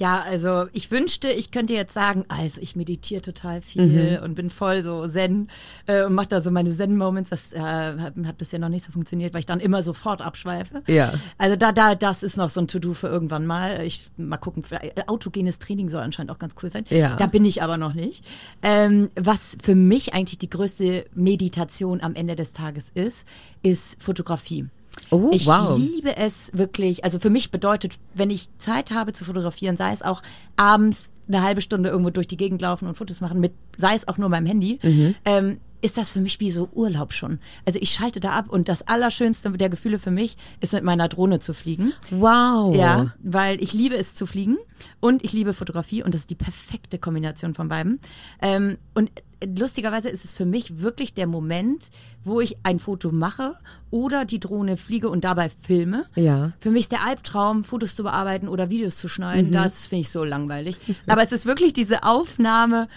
Ja, 0.00 0.22
also 0.22 0.66
ich 0.72 0.90
wünschte, 0.90 1.30
ich 1.30 1.50
könnte 1.50 1.74
jetzt 1.74 1.92
sagen, 1.92 2.24
also 2.28 2.58
ich 2.62 2.74
meditiere 2.74 3.20
total 3.20 3.60
viel 3.60 4.18
und 4.24 4.34
bin 4.34 4.48
voll 4.48 4.82
so 4.82 5.06
Zen 5.06 5.50
äh, 5.86 6.04
und 6.04 6.14
mache 6.14 6.28
da 6.28 6.40
so 6.40 6.50
meine 6.50 6.74
Zen-Moments. 6.74 7.28
Das 7.28 7.52
äh, 7.52 7.58
hat, 7.58 8.14
hat 8.24 8.38
bisher 8.38 8.58
noch 8.58 8.70
nicht 8.70 8.86
so 8.86 8.92
funktioniert, 8.92 9.34
weil 9.34 9.40
ich 9.40 9.46
dann 9.46 9.60
immer 9.60 9.82
sofort 9.82 10.22
abschweife. 10.22 10.82
Ja. 10.86 11.12
Also 11.36 11.56
da, 11.56 11.72
da, 11.72 11.94
das 11.94 12.22
ist 12.22 12.38
noch 12.38 12.48
so 12.48 12.62
ein 12.62 12.68
To-Do 12.68 12.94
für 12.94 13.08
irgendwann 13.08 13.44
mal. 13.44 13.84
Ich 13.84 14.10
mal 14.16 14.38
gucken, 14.38 14.64
äh, 14.70 14.90
autogenes 15.06 15.58
Training 15.58 15.90
soll 15.90 16.00
anscheinend 16.00 16.32
auch 16.32 16.38
ganz 16.38 16.54
cool 16.62 16.70
sein. 16.70 16.86
Ja. 16.88 17.16
Da 17.16 17.26
bin 17.26 17.44
ich 17.44 17.62
aber 17.62 17.76
noch 17.76 17.92
nicht. 17.92 18.24
Ähm, 18.62 19.10
was 19.16 19.58
für 19.62 19.74
mich 19.74 20.14
eigentlich 20.14 20.38
die 20.38 20.48
größte 20.48 21.04
Meditation 21.12 22.00
am 22.00 22.14
Ende 22.14 22.36
des 22.36 22.54
Tages 22.54 22.86
ist, 22.94 23.26
ist 23.62 24.02
Fotografie. 24.02 24.70
Oh, 25.10 25.30
ich 25.32 25.46
wow. 25.46 25.78
liebe 25.78 26.16
es 26.16 26.50
wirklich. 26.54 27.04
Also 27.04 27.18
für 27.18 27.30
mich 27.30 27.50
bedeutet, 27.50 27.94
wenn 28.14 28.30
ich 28.30 28.48
Zeit 28.58 28.90
habe 28.90 29.12
zu 29.12 29.24
fotografieren, 29.24 29.76
sei 29.76 29.92
es 29.92 30.02
auch 30.02 30.22
abends 30.56 31.10
eine 31.28 31.42
halbe 31.42 31.60
Stunde 31.60 31.88
irgendwo 31.90 32.10
durch 32.10 32.26
die 32.26 32.36
Gegend 32.36 32.60
laufen 32.60 32.88
und 32.88 32.96
Fotos 32.96 33.20
machen, 33.20 33.38
mit, 33.40 33.52
sei 33.76 33.94
es 33.94 34.08
auch 34.08 34.18
nur 34.18 34.28
meinem 34.28 34.46
Handy, 34.46 34.78
Mhm. 34.82 35.14
ähm, 35.24 35.58
ist 35.80 35.96
das 35.96 36.10
für 36.10 36.20
mich 36.20 36.40
wie 36.40 36.50
so 36.50 36.68
Urlaub 36.72 37.12
schon. 37.12 37.38
Also 37.66 37.78
ich 37.80 37.90
schalte 37.90 38.20
da 38.20 38.32
ab 38.32 38.46
und 38.48 38.68
das 38.68 38.86
Allerschönste 38.86 39.50
der 39.50 39.68
Gefühle 39.68 39.98
für 39.98 40.10
mich 40.10 40.36
ist 40.60 40.72
mit 40.72 40.84
meiner 40.84 41.08
Drohne 41.08 41.38
zu 41.38 41.52
fliegen. 41.52 41.92
Wow. 42.10 42.74
Ja, 42.74 43.14
weil 43.22 43.62
ich 43.62 43.72
liebe 43.72 43.96
es 43.96 44.14
zu 44.14 44.26
fliegen 44.26 44.58
und 45.00 45.24
ich 45.24 45.32
liebe 45.32 45.54
Fotografie 45.54 46.02
und 46.02 46.14
das 46.14 46.22
ist 46.22 46.30
die 46.30 46.34
perfekte 46.34 46.98
Kombination 46.98 47.54
von 47.54 47.68
beiden. 47.68 48.00
Ähm, 48.42 48.78
und 48.94 49.10
lustigerweise 49.44 50.08
ist 50.08 50.24
es 50.24 50.34
für 50.34 50.44
mich 50.44 50.80
wirklich 50.80 51.14
der 51.14 51.26
Moment, 51.26 51.90
wo 52.24 52.40
ich 52.40 52.58
ein 52.62 52.78
Foto 52.78 53.10
mache 53.10 53.54
oder 53.90 54.24
die 54.24 54.40
Drohne 54.40 54.76
fliege 54.76 55.08
und 55.08 55.24
dabei 55.24 55.48
filme. 55.48 56.06
Ja. 56.14 56.52
Für 56.60 56.70
mich 56.70 56.82
ist 56.82 56.92
der 56.92 57.04
Albtraum, 57.06 57.64
Fotos 57.64 57.96
zu 57.96 58.02
bearbeiten 58.02 58.48
oder 58.48 58.70
Videos 58.70 58.96
zu 58.96 59.08
schneiden. 59.08 59.50
Das 59.52 59.86
finde 59.86 60.02
ich 60.02 60.10
so 60.10 60.24
langweilig. 60.24 60.78
Aber 61.06 61.22
es 61.22 61.32
ist 61.32 61.46
wirklich 61.46 61.72
diese 61.72 62.02
Aufnahme 62.02 62.88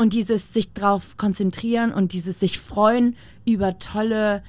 und 0.00 0.14
dieses 0.14 0.54
sich 0.54 0.72
drauf 0.72 1.18
konzentrieren 1.18 1.92
und 1.92 2.14
dieses 2.14 2.40
sich 2.40 2.58
freuen 2.58 3.16
über 3.44 3.78
tolle 3.78 4.42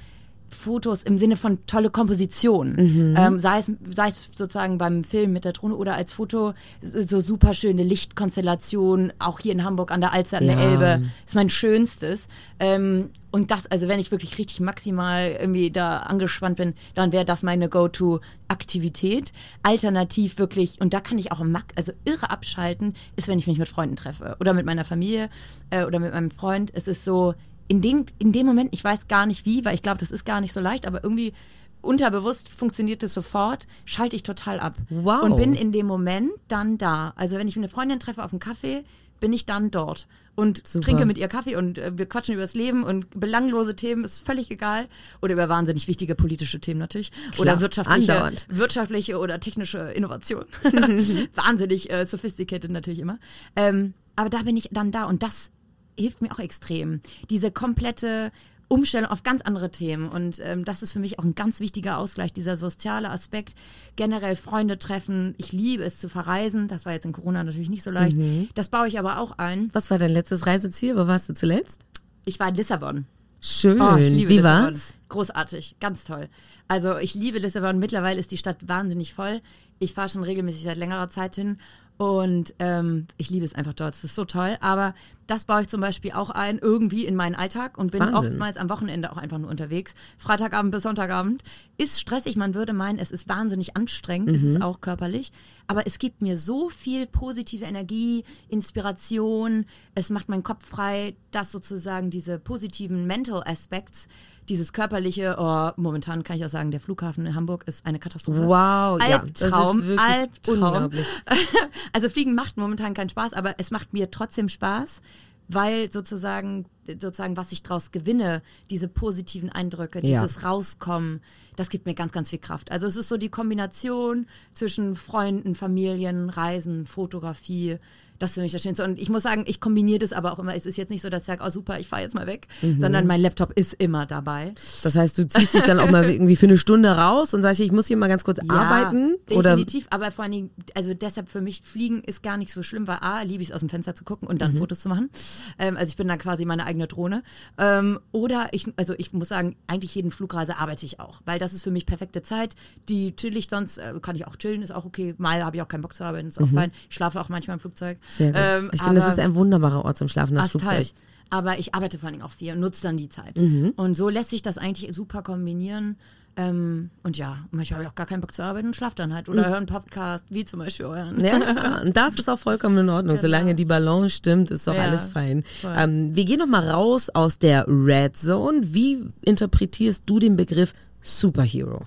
Fotos 0.48 1.02
im 1.02 1.18
Sinne 1.18 1.36
von 1.36 1.58
tolle 1.66 1.90
Komposition. 1.90 2.74
Ähm, 3.18 3.38
sei, 3.38 3.58
es, 3.58 3.70
sei 3.90 4.08
es 4.08 4.30
sozusagen 4.34 4.78
beim 4.78 5.04
Film 5.04 5.34
mit 5.34 5.44
der 5.44 5.52
Drohne 5.52 5.76
oder 5.76 5.94
als 5.94 6.14
Foto, 6.14 6.54
so 6.80 7.20
super 7.20 7.52
schöne 7.52 7.82
Lichtkonstellation, 7.82 9.12
auch 9.18 9.40
hier 9.40 9.52
in 9.52 9.62
Hamburg 9.62 9.90
an 9.92 10.00
der 10.00 10.14
Alster, 10.14 10.38
an 10.38 10.46
der 10.46 10.56
Ja. 10.56 10.62
Elbe, 10.62 11.02
ist 11.26 11.34
mein 11.34 11.50
schönstes. 11.50 12.28
Ähm, 12.58 13.10
und 13.32 13.50
das, 13.50 13.66
also 13.66 13.88
wenn 13.88 13.98
ich 13.98 14.10
wirklich 14.10 14.38
richtig 14.38 14.60
maximal 14.60 15.36
irgendwie 15.40 15.70
da 15.70 16.00
angespannt 16.00 16.58
bin, 16.58 16.74
dann 16.94 17.12
wäre 17.12 17.24
das 17.24 17.42
meine 17.42 17.70
Go-To-Aktivität. 17.70 19.32
Alternativ 19.62 20.38
wirklich, 20.38 20.80
und 20.80 20.92
da 20.92 21.00
kann 21.00 21.18
ich 21.18 21.32
auch 21.32 21.40
also 21.74 21.92
irre 22.04 22.30
abschalten, 22.30 22.94
ist, 23.16 23.28
wenn 23.28 23.38
ich 23.38 23.46
mich 23.46 23.58
mit 23.58 23.68
Freunden 23.68 23.96
treffe 23.96 24.36
oder 24.38 24.52
mit 24.52 24.66
meiner 24.66 24.84
Familie 24.84 25.30
äh, 25.70 25.84
oder 25.84 25.98
mit 25.98 26.12
meinem 26.12 26.30
Freund. 26.30 26.70
Es 26.74 26.86
ist 26.86 27.04
so, 27.04 27.34
in 27.68 27.80
dem, 27.80 28.04
in 28.18 28.32
dem 28.32 28.44
Moment, 28.44 28.74
ich 28.74 28.84
weiß 28.84 29.08
gar 29.08 29.24
nicht 29.24 29.46
wie, 29.46 29.64
weil 29.64 29.74
ich 29.74 29.82
glaube, 29.82 29.98
das 29.98 30.10
ist 30.10 30.26
gar 30.26 30.42
nicht 30.42 30.52
so 30.52 30.60
leicht, 30.60 30.86
aber 30.86 31.02
irgendwie 31.02 31.32
unterbewusst 31.80 32.50
funktioniert 32.50 33.02
es 33.02 33.14
sofort, 33.14 33.66
schalte 33.86 34.14
ich 34.14 34.24
total 34.24 34.60
ab. 34.60 34.76
Wow. 34.90 35.22
Und 35.22 35.36
bin 35.36 35.54
in 35.54 35.72
dem 35.72 35.86
Moment 35.86 36.32
dann 36.48 36.76
da. 36.76 37.14
Also 37.16 37.38
wenn 37.38 37.48
ich 37.48 37.56
eine 37.56 37.68
Freundin 37.68 37.98
treffe 37.98 38.22
auf 38.22 38.32
einen 38.32 38.40
Kaffee, 38.40 38.84
bin 39.20 39.32
ich 39.32 39.46
dann 39.46 39.70
dort 39.70 40.06
und 40.34 40.66
Super. 40.66 40.84
trinke 40.86 41.06
mit 41.06 41.18
ihr 41.18 41.28
Kaffee 41.28 41.56
und 41.56 41.78
äh, 41.78 41.96
wir 41.96 42.06
quatschen 42.06 42.34
über 42.34 42.42
das 42.42 42.54
Leben 42.54 42.84
und 42.84 43.08
belanglose 43.18 43.76
Themen 43.76 44.04
ist 44.04 44.24
völlig 44.24 44.50
egal 44.50 44.88
oder 45.20 45.34
über 45.34 45.48
wahnsinnig 45.48 45.88
wichtige 45.88 46.14
politische 46.14 46.60
Themen 46.60 46.80
natürlich 46.80 47.12
Klar, 47.32 47.40
oder 47.40 47.60
wirtschaftliche, 47.60 48.12
andauernd. 48.14 48.46
wirtschaftliche 48.48 49.18
oder 49.18 49.40
technische 49.40 49.78
Innovation. 49.78 50.44
wahnsinnig 51.34 51.90
äh, 51.90 52.06
sophisticated 52.06 52.70
natürlich 52.70 53.00
immer. 53.00 53.18
Ähm, 53.56 53.94
aber 54.16 54.30
da 54.30 54.42
bin 54.42 54.56
ich 54.56 54.68
dann 54.72 54.90
da 54.90 55.04
und 55.04 55.22
das 55.22 55.50
hilft 55.98 56.22
mir 56.22 56.32
auch 56.32 56.38
extrem. 56.38 57.00
Diese 57.28 57.50
komplette 57.50 58.32
Umstellung 58.72 59.10
auf 59.10 59.22
ganz 59.22 59.42
andere 59.42 59.70
Themen. 59.70 60.08
Und 60.08 60.40
ähm, 60.42 60.64
das 60.64 60.82
ist 60.82 60.92
für 60.92 60.98
mich 60.98 61.18
auch 61.18 61.24
ein 61.24 61.34
ganz 61.34 61.60
wichtiger 61.60 61.98
Ausgleich, 61.98 62.32
dieser 62.32 62.56
soziale 62.56 63.10
Aspekt. 63.10 63.54
Generell 63.96 64.34
Freunde 64.34 64.78
treffen. 64.78 65.34
Ich 65.36 65.52
liebe 65.52 65.84
es 65.84 65.98
zu 65.98 66.08
verreisen. 66.08 66.68
Das 66.68 66.86
war 66.86 66.92
jetzt 66.92 67.04
in 67.04 67.12
Corona 67.12 67.44
natürlich 67.44 67.70
nicht 67.70 67.82
so 67.82 67.90
leicht. 67.90 68.16
Das 68.54 68.70
baue 68.70 68.88
ich 68.88 68.98
aber 68.98 69.18
auch 69.18 69.38
ein. 69.38 69.70
Was 69.72 69.90
war 69.90 69.98
dein 69.98 70.10
letztes 70.10 70.46
Reiseziel? 70.46 70.96
Wo 70.96 71.06
warst 71.06 71.28
du 71.28 71.34
zuletzt? 71.34 71.82
Ich 72.24 72.40
war 72.40 72.48
in 72.48 72.54
Lissabon. 72.54 73.06
Schön. 73.40 73.80
Oh, 73.80 73.96
ich 73.96 74.12
liebe 74.12 74.30
Wie 74.30 74.36
Lissabon. 74.36 74.64
war's? 74.66 74.94
Großartig, 75.08 75.76
ganz 75.80 76.04
toll. 76.04 76.28
Also 76.68 76.96
ich 76.98 77.14
liebe 77.14 77.38
Lissabon. 77.38 77.78
Mittlerweile 77.78 78.20
ist 78.20 78.30
die 78.30 78.36
Stadt 78.36 78.68
wahnsinnig 78.68 79.12
voll. 79.12 79.40
Ich 79.80 79.94
fahre 79.94 80.08
schon 80.08 80.22
regelmäßig 80.22 80.62
seit 80.62 80.76
längerer 80.76 81.10
Zeit 81.10 81.34
hin. 81.34 81.58
Und 82.02 82.54
ähm, 82.58 83.06
ich 83.16 83.30
liebe 83.30 83.44
es 83.44 83.54
einfach 83.54 83.74
dort. 83.74 83.94
Es 83.94 84.02
ist 84.02 84.16
so 84.16 84.24
toll. 84.24 84.56
Aber 84.60 84.92
das 85.28 85.44
baue 85.44 85.62
ich 85.62 85.68
zum 85.68 85.80
Beispiel 85.80 86.10
auch 86.10 86.30
ein, 86.30 86.58
irgendwie 86.58 87.06
in 87.06 87.14
meinen 87.14 87.36
Alltag 87.36 87.78
und 87.78 87.92
bin 87.92 88.00
Wahnsinn. 88.00 88.16
oftmals 88.16 88.56
am 88.56 88.68
Wochenende 88.70 89.12
auch 89.12 89.18
einfach 89.18 89.38
nur 89.38 89.48
unterwegs. 89.48 89.94
Freitagabend 90.18 90.72
bis 90.72 90.82
Sonntagabend. 90.82 91.44
Ist 91.78 92.00
stressig. 92.00 92.34
Man 92.34 92.56
würde 92.56 92.72
meinen, 92.72 92.98
es 92.98 93.12
ist 93.12 93.28
wahnsinnig 93.28 93.76
anstrengend. 93.76 94.30
Ist 94.30 94.42
es 94.42 94.60
auch 94.60 94.80
körperlich. 94.80 95.30
Aber 95.68 95.86
es 95.86 96.00
gibt 96.00 96.22
mir 96.22 96.36
so 96.38 96.70
viel 96.70 97.06
positive 97.06 97.66
Energie, 97.66 98.24
Inspiration. 98.48 99.66
Es 99.94 100.10
macht 100.10 100.28
meinen 100.28 100.42
Kopf 100.42 100.66
frei, 100.66 101.14
dass 101.30 101.52
sozusagen 101.52 102.10
diese 102.10 102.40
positiven 102.40 103.06
Mental 103.06 103.44
Aspects 103.46 104.08
dieses 104.48 104.72
körperliche, 104.72 105.36
oh, 105.38 105.70
momentan 105.76 106.24
kann 106.24 106.36
ich 106.36 106.44
auch 106.44 106.48
sagen, 106.48 106.70
der 106.70 106.80
Flughafen 106.80 107.26
in 107.26 107.34
Hamburg 107.34 107.64
ist 107.68 107.86
eine 107.86 107.98
Katastrophe. 107.98 108.40
Wow, 108.46 109.00
ja, 109.00 109.18
das 109.18 109.28
ist 109.42 109.42
Albtraum, 109.52 109.82
wirklich 109.84 110.00
Albtraum. 110.00 110.54
unglaublich. 110.56 111.06
Also 111.92 112.08
Fliegen 112.08 112.34
macht 112.34 112.56
momentan 112.56 112.94
keinen 112.94 113.08
Spaß, 113.10 113.34
aber 113.34 113.54
es 113.58 113.70
macht 113.70 113.92
mir 113.92 114.10
trotzdem 114.10 114.48
Spaß, 114.48 115.00
weil 115.48 115.92
sozusagen, 115.92 116.66
sozusagen, 116.86 117.36
was 117.36 117.52
ich 117.52 117.62
daraus 117.62 117.90
gewinne, 117.90 118.42
diese 118.70 118.88
positiven 118.88 119.50
Eindrücke, 119.50 120.00
Ja. 120.04 120.22
dieses 120.22 120.42
Rauskommen, 120.42 121.20
das 121.56 121.68
gibt 121.68 121.84
mir 121.86 121.94
ganz, 121.94 122.12
ganz 122.12 122.30
viel 122.30 122.38
Kraft. 122.38 122.72
Also 122.72 122.86
es 122.86 122.96
ist 122.96 123.08
so 123.08 123.16
die 123.18 123.28
Kombination 123.28 124.26
zwischen 124.54 124.96
Freunden, 124.96 125.54
Familien, 125.54 126.30
Reisen, 126.30 126.86
Fotografie. 126.86 127.78
Das 128.22 128.30
ist 128.30 128.34
für 128.34 128.40
mich 128.42 128.52
das 128.52 128.62
Schönste. 128.62 128.84
Und 128.84 129.00
ich 129.00 129.08
muss 129.10 129.24
sagen, 129.24 129.42
ich 129.48 129.58
kombiniere 129.58 129.98
das 129.98 130.12
aber 130.12 130.32
auch 130.32 130.38
immer. 130.38 130.54
Es 130.54 130.64
ist 130.64 130.76
jetzt 130.76 130.90
nicht 130.90 131.02
so, 131.02 131.08
dass 131.08 131.22
ich 131.22 131.26
sage, 131.26 131.42
oh 131.44 131.50
super, 131.50 131.80
ich 131.80 131.88
fahre 131.88 132.02
jetzt 132.02 132.14
mal 132.14 132.28
weg, 132.28 132.46
Mhm. 132.62 132.78
sondern 132.78 133.04
mein 133.08 133.20
Laptop 133.20 133.50
ist 133.58 133.74
immer 133.74 134.06
dabei. 134.06 134.54
Das 134.84 134.94
heißt, 134.94 135.18
du 135.18 135.26
ziehst 135.26 135.54
dich 135.54 135.64
dann 135.64 135.80
auch 135.80 135.90
mal 135.90 136.04
irgendwie 136.08 136.36
für 136.36 136.46
eine 136.46 136.56
Stunde 136.56 136.90
raus 136.90 137.34
und 137.34 137.42
sagst, 137.42 137.58
ich 137.60 137.72
muss 137.72 137.88
hier 137.88 137.96
mal 137.96 138.06
ganz 138.06 138.22
kurz 138.22 138.38
arbeiten? 138.48 139.16
Oder 139.32 139.50
definitiv. 139.56 139.88
Aber 139.90 140.12
vor 140.12 140.22
allen 140.22 140.32
Dingen, 140.32 140.50
also 140.76 140.94
deshalb 140.94 141.28
für 141.30 141.40
mich 141.40 141.62
Fliegen 141.64 142.02
ist 142.04 142.22
gar 142.22 142.36
nicht 142.36 142.52
so 142.52 142.62
schlimm, 142.62 142.86
weil 142.86 142.98
A, 143.00 143.22
liebe 143.22 143.42
ich 143.42 143.48
es 143.48 143.54
aus 143.54 143.58
dem 143.60 143.68
Fenster 143.68 143.96
zu 143.96 144.04
gucken 144.04 144.28
und 144.28 144.36
Mhm. 144.36 144.38
dann 144.38 144.54
Fotos 144.54 144.80
zu 144.82 144.88
machen. 144.88 145.10
Ähm, 145.58 145.76
also 145.76 145.88
ich 145.90 145.96
bin 145.96 146.06
dann 146.06 146.18
quasi 146.18 146.44
meine 146.44 146.64
eigene 146.64 146.86
Drohne. 146.86 147.24
Ähm, 147.58 147.98
oder 148.12 148.50
ich, 148.52 148.66
also 148.76 148.94
ich 148.98 149.12
muss 149.12 149.28
sagen, 149.28 149.56
eigentlich 149.66 149.94
jeden 149.96 150.12
Flugreise 150.12 150.58
arbeite 150.58 150.86
ich 150.86 151.00
auch, 151.00 151.20
weil 151.24 151.40
das 151.40 151.52
ist 151.52 151.64
für 151.64 151.72
mich 151.72 151.86
perfekte 151.86 152.22
Zeit. 152.22 152.54
Die 152.88 153.16
chill 153.16 153.36
ich 153.36 153.48
sonst, 153.50 153.78
äh, 153.78 153.94
kann 154.00 154.14
ich 154.14 154.28
auch 154.28 154.36
chillen, 154.36 154.62
ist 154.62 154.70
auch 154.70 154.84
okay. 154.84 155.14
Mal 155.18 155.44
habe 155.44 155.56
ich 155.56 155.62
auch 155.62 155.68
keinen 155.68 155.82
Bock 155.82 155.94
zu 155.94 156.04
arbeiten, 156.04 156.28
ist 156.28 156.40
auch 156.40 156.46
fein. 156.48 156.70
Ich 156.88 156.94
schlafe 156.94 157.20
auch 157.20 157.28
manchmal 157.28 157.56
im 157.56 157.60
Flugzeug. 157.60 157.98
Mhm. 158.12 158.24
Sehr 158.24 158.32
gut. 158.32 158.40
Ähm, 158.42 158.70
ich 158.72 158.82
finde, 158.82 159.00
das 159.00 159.12
ist 159.12 159.18
ein 159.18 159.34
wunderbarer 159.34 159.84
Ort 159.84 159.98
zum 159.98 160.08
Schlafen, 160.08 160.34
das 160.34 160.48
Flugzeug. 160.50 160.70
halt. 160.70 160.94
Aber 161.30 161.58
ich 161.58 161.74
arbeite 161.74 161.98
vor 161.98 162.08
allen 162.08 162.14
Dingen 162.14 162.24
auch 162.24 162.30
viel 162.32 162.52
und 162.52 162.60
nutze 162.60 162.82
dann 162.82 162.96
die 162.98 163.08
Zeit. 163.08 163.36
Mhm. 163.38 163.72
Und 163.76 163.94
so 163.94 164.08
lässt 164.08 164.30
sich 164.30 164.42
das 164.42 164.58
eigentlich 164.58 164.94
super 164.94 165.22
kombinieren. 165.22 165.96
Ähm, 166.34 166.90
und 167.02 167.18
ja, 167.18 167.38
manchmal 167.50 167.76
habe 167.78 167.84
ich 167.84 167.90
auch 167.90 167.94
gar 167.94 168.06
keinen 168.06 168.20
Bock 168.22 168.32
zu 168.32 168.42
arbeiten 168.42 168.68
und 168.68 168.76
schlafe 168.76 168.94
dann 168.96 169.12
halt. 169.14 169.28
Oder 169.28 169.48
höre 169.48 169.56
einen 169.56 169.66
Podcast, 169.66 170.24
wie 170.30 170.44
zum 170.44 170.60
Beispiel 170.60 170.86
euren. 170.86 171.16
Mhm. 171.16 171.24
Ja, 171.24 171.80
und 171.82 171.96
das 171.96 172.14
ist 172.14 172.28
auch 172.28 172.38
vollkommen 172.38 172.78
in 172.78 172.88
Ordnung. 172.88 173.18
Solange 173.18 173.54
die 173.54 173.64
Balance 173.66 174.10
stimmt, 174.16 174.50
ist 174.50 174.66
doch 174.66 174.72
Genau. 174.72 174.84
Ja, 174.84 174.90
alles 174.90 175.08
fein. 175.10 175.44
Ähm, 175.62 176.14
wir 176.16 176.24
gehen 176.24 176.38
noch 176.38 176.46
mal 176.46 176.68
raus 176.68 177.10
aus 177.10 177.38
der 177.38 177.66
Red 177.68 178.16
Zone. 178.16 178.60
Wie 178.62 179.02
interpretierst 179.22 180.04
du 180.06 180.18
den 180.18 180.36
Begriff 180.36 180.72
Superhero? 181.02 181.82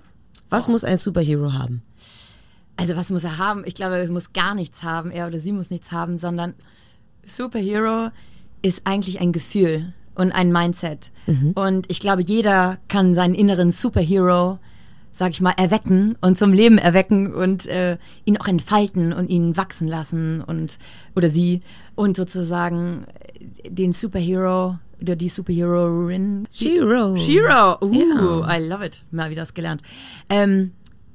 Was 0.48 0.68
muss 0.68 0.84
ein 0.84 0.96
Superhero 0.96 1.52
haben? 1.52 1.82
Also 2.76 2.96
was 2.96 3.10
muss 3.10 3.24
er 3.24 3.38
haben? 3.38 3.62
Ich 3.66 3.74
glaube, 3.74 3.96
er 3.96 4.08
muss 4.10 4.32
gar 4.32 4.54
nichts 4.54 4.82
haben, 4.82 5.10
er 5.10 5.26
oder 5.26 5.38
sie 5.38 5.52
muss 5.52 5.70
nichts 5.70 5.92
haben, 5.92 6.18
sondern 6.18 6.54
Superhero 7.24 8.10
ist 8.62 8.82
eigentlich 8.84 9.20
ein 9.20 9.32
Gefühl 9.32 9.92
und 10.14 10.32
ein 10.32 10.52
Mindset. 10.52 11.12
Und 11.54 11.90
ich 11.90 12.00
glaube, 12.00 12.22
jeder 12.22 12.78
kann 12.88 13.14
seinen 13.14 13.34
inneren 13.34 13.70
Superhero, 13.70 14.58
sag 15.12 15.30
ich 15.30 15.40
mal, 15.40 15.54
erwecken 15.56 16.16
und 16.20 16.38
zum 16.38 16.52
Leben 16.52 16.78
erwecken 16.78 17.34
und 17.34 17.66
äh, 17.66 17.98
ihn 18.24 18.36
auch 18.38 18.48
entfalten 18.48 19.12
und 19.12 19.28
ihn 19.28 19.56
wachsen 19.56 19.88
lassen 19.88 20.42
und 20.42 20.78
oder 21.14 21.30
sie 21.30 21.62
und 21.94 22.16
sozusagen 22.16 23.06
äh, 23.64 23.70
den 23.70 23.92
Superhero 23.92 24.78
oder 25.00 25.16
die 25.16 25.28
Superheroin 25.28 26.46
Shiro. 26.50 27.16
Shiro, 27.16 27.78
uh, 27.82 27.92
Ja. 27.92 28.56
I 28.58 28.66
love 28.66 28.84
it. 28.84 29.04
Mal 29.10 29.30
wieder 29.30 29.42
das 29.42 29.54
gelernt. 29.54 29.82
Ähm, 30.28 30.72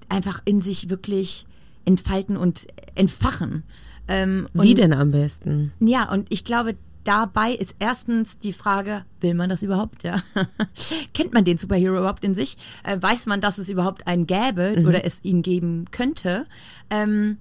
einfach 0.09 0.41
in 0.45 0.61
sich 0.61 0.89
wirklich 0.89 1.45
entfalten 1.85 2.37
und 2.37 2.67
entfachen. 2.95 3.63
Ähm, 4.07 4.47
Wie 4.53 4.69
und, 4.69 4.77
denn 4.77 4.93
am 4.93 5.11
besten? 5.11 5.73
Ja, 5.79 6.11
und 6.11 6.27
ich 6.31 6.43
glaube, 6.43 6.75
dabei 7.03 7.53
ist 7.53 7.75
erstens 7.79 8.39
die 8.39 8.53
Frage, 8.53 9.05
will 9.19 9.33
man 9.33 9.49
das 9.49 9.63
überhaupt? 9.63 10.03
Ja? 10.03 10.21
Kennt 11.13 11.33
man 11.33 11.45
den 11.45 11.57
Superhero 11.57 11.97
überhaupt 11.97 12.23
in 12.23 12.35
sich? 12.35 12.57
Äh, 12.83 13.01
weiß 13.01 13.25
man, 13.25 13.41
dass 13.41 13.57
es 13.57 13.69
überhaupt 13.69 14.07
einen 14.07 14.27
gäbe 14.27 14.83
oder 14.85 15.05
es 15.05 15.23
ihn 15.23 15.41
geben 15.41 15.85
könnte? 15.91 16.45
Ähm, 16.89 17.37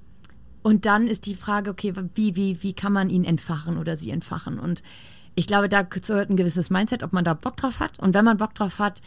und 0.63 0.87
dann 0.87 1.07
ist 1.07 1.27
die 1.27 1.35
Frage, 1.35 1.71
okay, 1.71 1.95
wie, 2.15 2.37
wie, 2.37 2.63
wie 2.63 2.75
kann 2.75 2.93
man 2.93 3.09
ihn 3.09 3.25
entfachen 3.25 3.79
oder 3.79 3.97
sie 3.97 4.11
entfachen? 4.11 4.59
Und 4.59 4.83
ich 5.35 5.47
glaube, 5.47 5.69
da 5.69 5.83
gehört 5.83 6.31
ein 6.31 6.37
gewisses 6.37 6.71
Mindset, 6.71 7.03
ob 7.03 7.13
man 7.13 7.25
da 7.25 7.35
Bock 7.35 7.57
drauf 7.57 7.81
hat. 7.81 7.99
Und 7.99 8.15
wenn 8.15 8.25
man 8.25 8.37
Bock 8.37 8.55
drauf 8.55 8.79
hat, 8.79 9.01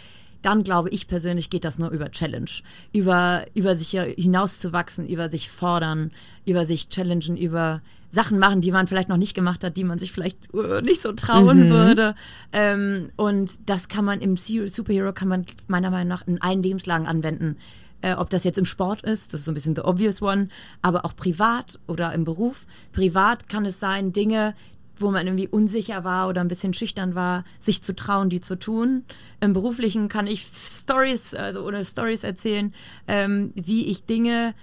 dann 0.44 0.64
glaube 0.64 0.90
ich 0.90 1.08
persönlich, 1.08 1.50
geht 1.50 1.66
das 1.66 1.80
nur 1.80 1.90
über 1.90 2.12
Challenge. 2.12 2.50
Über, 2.92 3.46
über 3.54 3.76
sich 3.76 3.92
hinauszuwachsen, 3.92 5.08
über 5.08 5.30
sich 5.30 5.50
fordern, 5.50 6.12
über 6.46 6.66
sich 6.66 6.90
challengen, 6.90 7.38
über 7.38 7.82
Sachen 8.12 8.38
machen, 8.38 8.62
die 8.62 8.72
man 8.72 8.88
vielleicht 8.88 9.10
noch 9.10 9.18
nicht 9.18 9.34
gemacht 9.34 9.64
hat, 9.64 9.76
die 9.76 9.84
man 9.84 9.98
sich 9.98 10.12
vielleicht 10.12 10.54
äh, 10.54 10.82
nicht 10.82 11.02
so 11.02 11.14
trauen 11.14 11.70
würde. 11.70 12.16
Ähm, 12.52 13.10
und 13.16 13.52
das 13.66 13.88
kann 13.88 14.06
man 14.06 14.22
im 14.22 14.38
Superhero, 14.38 15.14
kann 15.14 15.28
man 15.28 15.46
meiner 15.68 15.90
Meinung 15.90 16.10
nach 16.10 16.28
in 16.28 16.40
allen 16.40 16.62
Lebenslagen 16.62 17.08
anwenden. 17.08 17.58
Äh, 18.02 18.14
ob 18.16 18.30
das 18.30 18.44
jetzt 18.44 18.60
im 18.60 18.66
Sport 18.66 19.02
ist, 19.02 19.34
das 19.34 19.40
ist 19.40 19.46
so 19.46 19.52
ein 19.52 19.56
bisschen 19.56 19.76
the 19.76 19.82
obvious 19.82 20.22
one, 20.22 20.50
aber 20.82 21.06
auch 21.06 21.16
privat 21.16 21.80
oder 21.88 22.14
im 22.14 22.24
Beruf. 22.24 22.68
Privat 22.92 23.50
kann 23.50 23.66
es 23.66 23.80
sein, 23.80 24.12
Dinge, 24.12 24.54
wo 24.98 25.12
man 25.12 25.28
irgendwie 25.28 25.48
unsicher 25.48 26.04
war 26.04 26.30
oder 26.30 26.42
ein 26.42 26.48
bisschen 26.48 26.74
schüchtern 26.74 27.16
war, 27.16 27.44
sich 27.60 27.82
zu 27.82 27.96
trauen, 27.96 28.30
die 28.30 28.42
zu 28.42 28.58
tun. 28.58 29.04
Im 29.40 29.54
Beruflichen 29.54 30.08
kann 30.08 30.28
ich 30.28 30.48
Stories 30.66 31.34
also 31.34 31.62
oder 31.62 31.84
Stories 31.84 32.24
erzählen, 32.24 32.74
ähm, 33.08 33.52
wie 33.56 33.88
ich 33.88 34.06
Dinge 34.06 34.54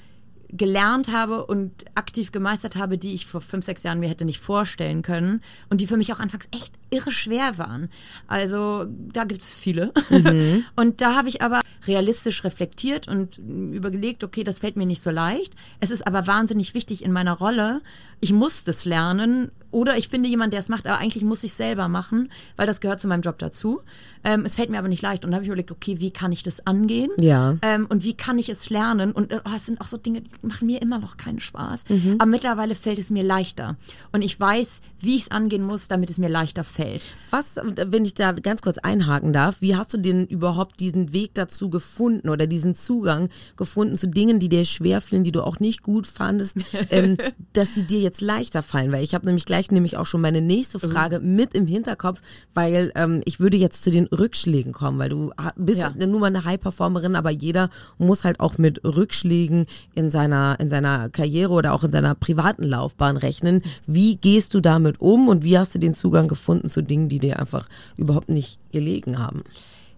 gelernt 0.53 1.13
habe 1.13 1.47
und 1.47 1.85
aktiv 1.95 2.33
gemeistert 2.33 2.77
habe, 2.77 2.99
die 2.99 3.15
ich 3.15 3.27
vor 3.27 3.41
fünf, 3.41 3.65
sechs 3.65 3.83
Jahren 3.83 4.01
mir 4.01 4.09
hätte 4.09 4.25
nicht 4.25 4.41
vorstellen 4.41 5.03
können 5.03 5.43
und 5.69 5.81
die 5.81 5.87
für 5.87 5.97
mich 5.97 6.13
auch 6.13 6.21
anfangs 6.21 6.49
echt 6.53 6.75
irre 6.91 7.13
schwer 7.13 7.59
waren. 7.59 7.89
Also 8.27 8.87
da 8.89 9.25
gibt 9.25 9.43
es 9.43 9.53
viele. 9.53 9.93
und 10.77 11.01
da 11.01 11.17
habe 11.17 11.29
ich 11.29 11.43
aber 11.43 11.61
realistisch 11.87 12.45
reflektiert 12.45 13.09
und 13.09 13.39
überlegt, 13.39 14.25
okay, 14.25 14.45
das 14.45 14.59
fällt 14.59 14.77
mir 14.77 14.87
nicht 14.87 15.03
so 15.03 15.11
leicht. 15.11 15.55
Es 15.81 15.91
ist 15.91 16.07
aber 16.07 16.27
wahnsinnig 16.27 16.75
wichtig 16.75 17.05
in 17.05 17.13
meiner 17.13 17.33
Rolle. 17.33 17.81
Ich 18.21 18.33
muss 18.33 18.65
das 18.65 18.85
lernen 18.85 19.51
oder 19.71 19.97
ich 19.97 20.09
finde 20.09 20.29
jemanden, 20.29 20.51
der 20.51 20.61
es 20.61 20.69
macht, 20.69 20.87
aber 20.87 20.99
eigentlich 20.99 21.23
muss 21.23 21.45
ich 21.45 21.53
es 21.53 21.57
selber 21.57 21.89
machen, 21.89 22.31
weil 22.57 22.67
das 22.67 22.81
gehört 22.81 23.01
zu 23.01 23.09
meinem 23.09 23.23
Job 23.23 23.39
dazu. 23.39 23.81
Ähm, 24.25 24.45
es 24.45 24.57
fällt 24.57 24.69
mir 24.69 24.79
aber 24.79 24.89
nicht 24.89 25.03
leicht 25.03 25.25
und 25.25 25.31
da 25.31 25.37
habe 25.37 25.45
ich 25.45 25.49
überlegt, 25.49 25.71
okay, 25.71 26.01
wie 26.01 26.11
kann 26.11 26.33
ich 26.33 26.43
das 26.43 26.67
angehen? 26.67 27.11
Ja. 27.21 27.57
Ähm, 27.63 27.87
und 27.89 28.05
wie 28.05 28.15
kann 28.15 28.39
ich 28.39 28.49
es 28.49 28.69
lernen? 28.69 29.13
Und 29.13 29.31
äh, 29.31 29.41
es 29.55 29.67
sind 29.67 29.81
auch 29.81 29.87
so 29.87 29.97
Dinge, 29.97 30.23
die 30.23 30.31
machen 30.43 30.67
mir 30.67 30.83
immer 30.83 30.99
noch 30.99 31.17
keinen 31.17 31.41
Spaß. 31.41 31.85
Mhm. 31.89 32.17
Aber 32.19 32.27
mittlerweile 32.27 32.75
fällt 32.75 32.99
es 32.99 33.11
mir 33.11 33.23
leichter. 33.23 33.77
Und 34.13 34.23
ich 34.23 34.39
weiß, 34.39 34.83
wie 34.99 35.17
ich 35.17 35.23
es 35.23 35.31
angehen 35.31 35.65
muss, 35.65 35.89
damit 35.89 36.11
es 36.11 36.19
mir 36.19 36.29
leichter 36.29 36.65
fällt. 36.65 36.80
Was, 37.31 37.57
wenn 37.63 38.05
ich 38.05 38.15
da 38.15 38.33
ganz 38.33 38.61
kurz 38.63 38.79
einhaken 38.79 39.33
darf, 39.33 39.61
wie 39.61 39.77
hast 39.77 39.95
du 39.95 39.99
denn 39.99 40.27
überhaupt 40.27 40.81
diesen 40.81 41.13
Weg 41.13 41.35
dazu 41.35 41.71
gefunden 41.71 42.29
oder 42.29 42.47
diesen 42.47 42.75
Zugang 42.75 43.29
gefunden 43.57 43.97
zu 43.97 44.09
Dingen, 44.09 44.39
die 44.41 44.49
dir 44.49 44.65
schwer 44.65 45.01
fielen, 45.01 45.23
die 45.23 45.31
du 45.33 45.43
auch 45.43 45.61
nicht 45.61 45.83
gut 45.83 46.07
fandest, 46.07 46.57
ähm, 46.91 47.17
dass 47.53 47.75
sie 47.75 47.85
dir 47.87 48.01
jetzt 48.01 48.21
leichter 48.21 48.63
fallen? 48.63 48.91
Weil 48.93 49.05
ich 49.05 49.15
habe 49.15 49.27
nämlich 49.27 49.45
gleich 49.45 49.71
nämlich 49.71 49.97
auch 49.97 50.07
schon 50.07 50.21
meine 50.21 50.41
nächste 50.41 50.79
Frage 50.81 51.21
mit 51.21 51.55
im 51.55 51.67
Hinterkopf, 51.67 52.21
weil 52.55 52.91
ähm, 52.95 53.21
ich 53.25 53.39
würde 53.39 53.57
jetzt 53.57 53.85
zu 53.85 53.91
den 53.91 54.07
Rückschlägen 54.07 54.73
kommen, 54.73 54.99
weil 54.99 55.11
du 55.11 55.31
bist 55.57 55.79
Ja. 55.79 55.93
nur 55.95 56.21
mal 56.21 56.27
eine 56.29 56.45
High-Performerin, 56.45 57.15
aber 57.15 57.31
jeder 57.31 57.71
muss 57.99 58.25
halt 58.25 58.41
auch 58.41 58.59
mit 58.59 58.83
Rückschlägen 58.85 59.67
in 59.95 60.11
seiner, 60.11 60.59
in 60.59 60.71
seiner 60.71 61.11
Karriere 61.11 61.53
oder 61.53 61.75
auch 61.75 61.85
in 61.85 61.93
seiner 61.93 62.15
privaten 62.15 62.65
Laufbahn 62.65 63.17
rechnen. 63.17 63.63
Wie 63.87 64.17
gehst 64.17 64.55
du 64.55 64.61
damit 64.61 65.01
um 65.01 65.29
und 65.29 65.45
wie 65.45 65.59
hast 65.59 65.75
du 65.75 65.79
den 65.79 65.95
Zugang 65.95 66.27
gefunden 66.27 66.69
zu 66.71 66.83
Dingen, 66.83 67.09
die 67.09 67.19
dir 67.19 67.39
einfach 67.39 67.69
überhaupt 67.97 68.29
nicht 68.29 68.59
gelegen 68.73 69.19
haben? 69.19 69.45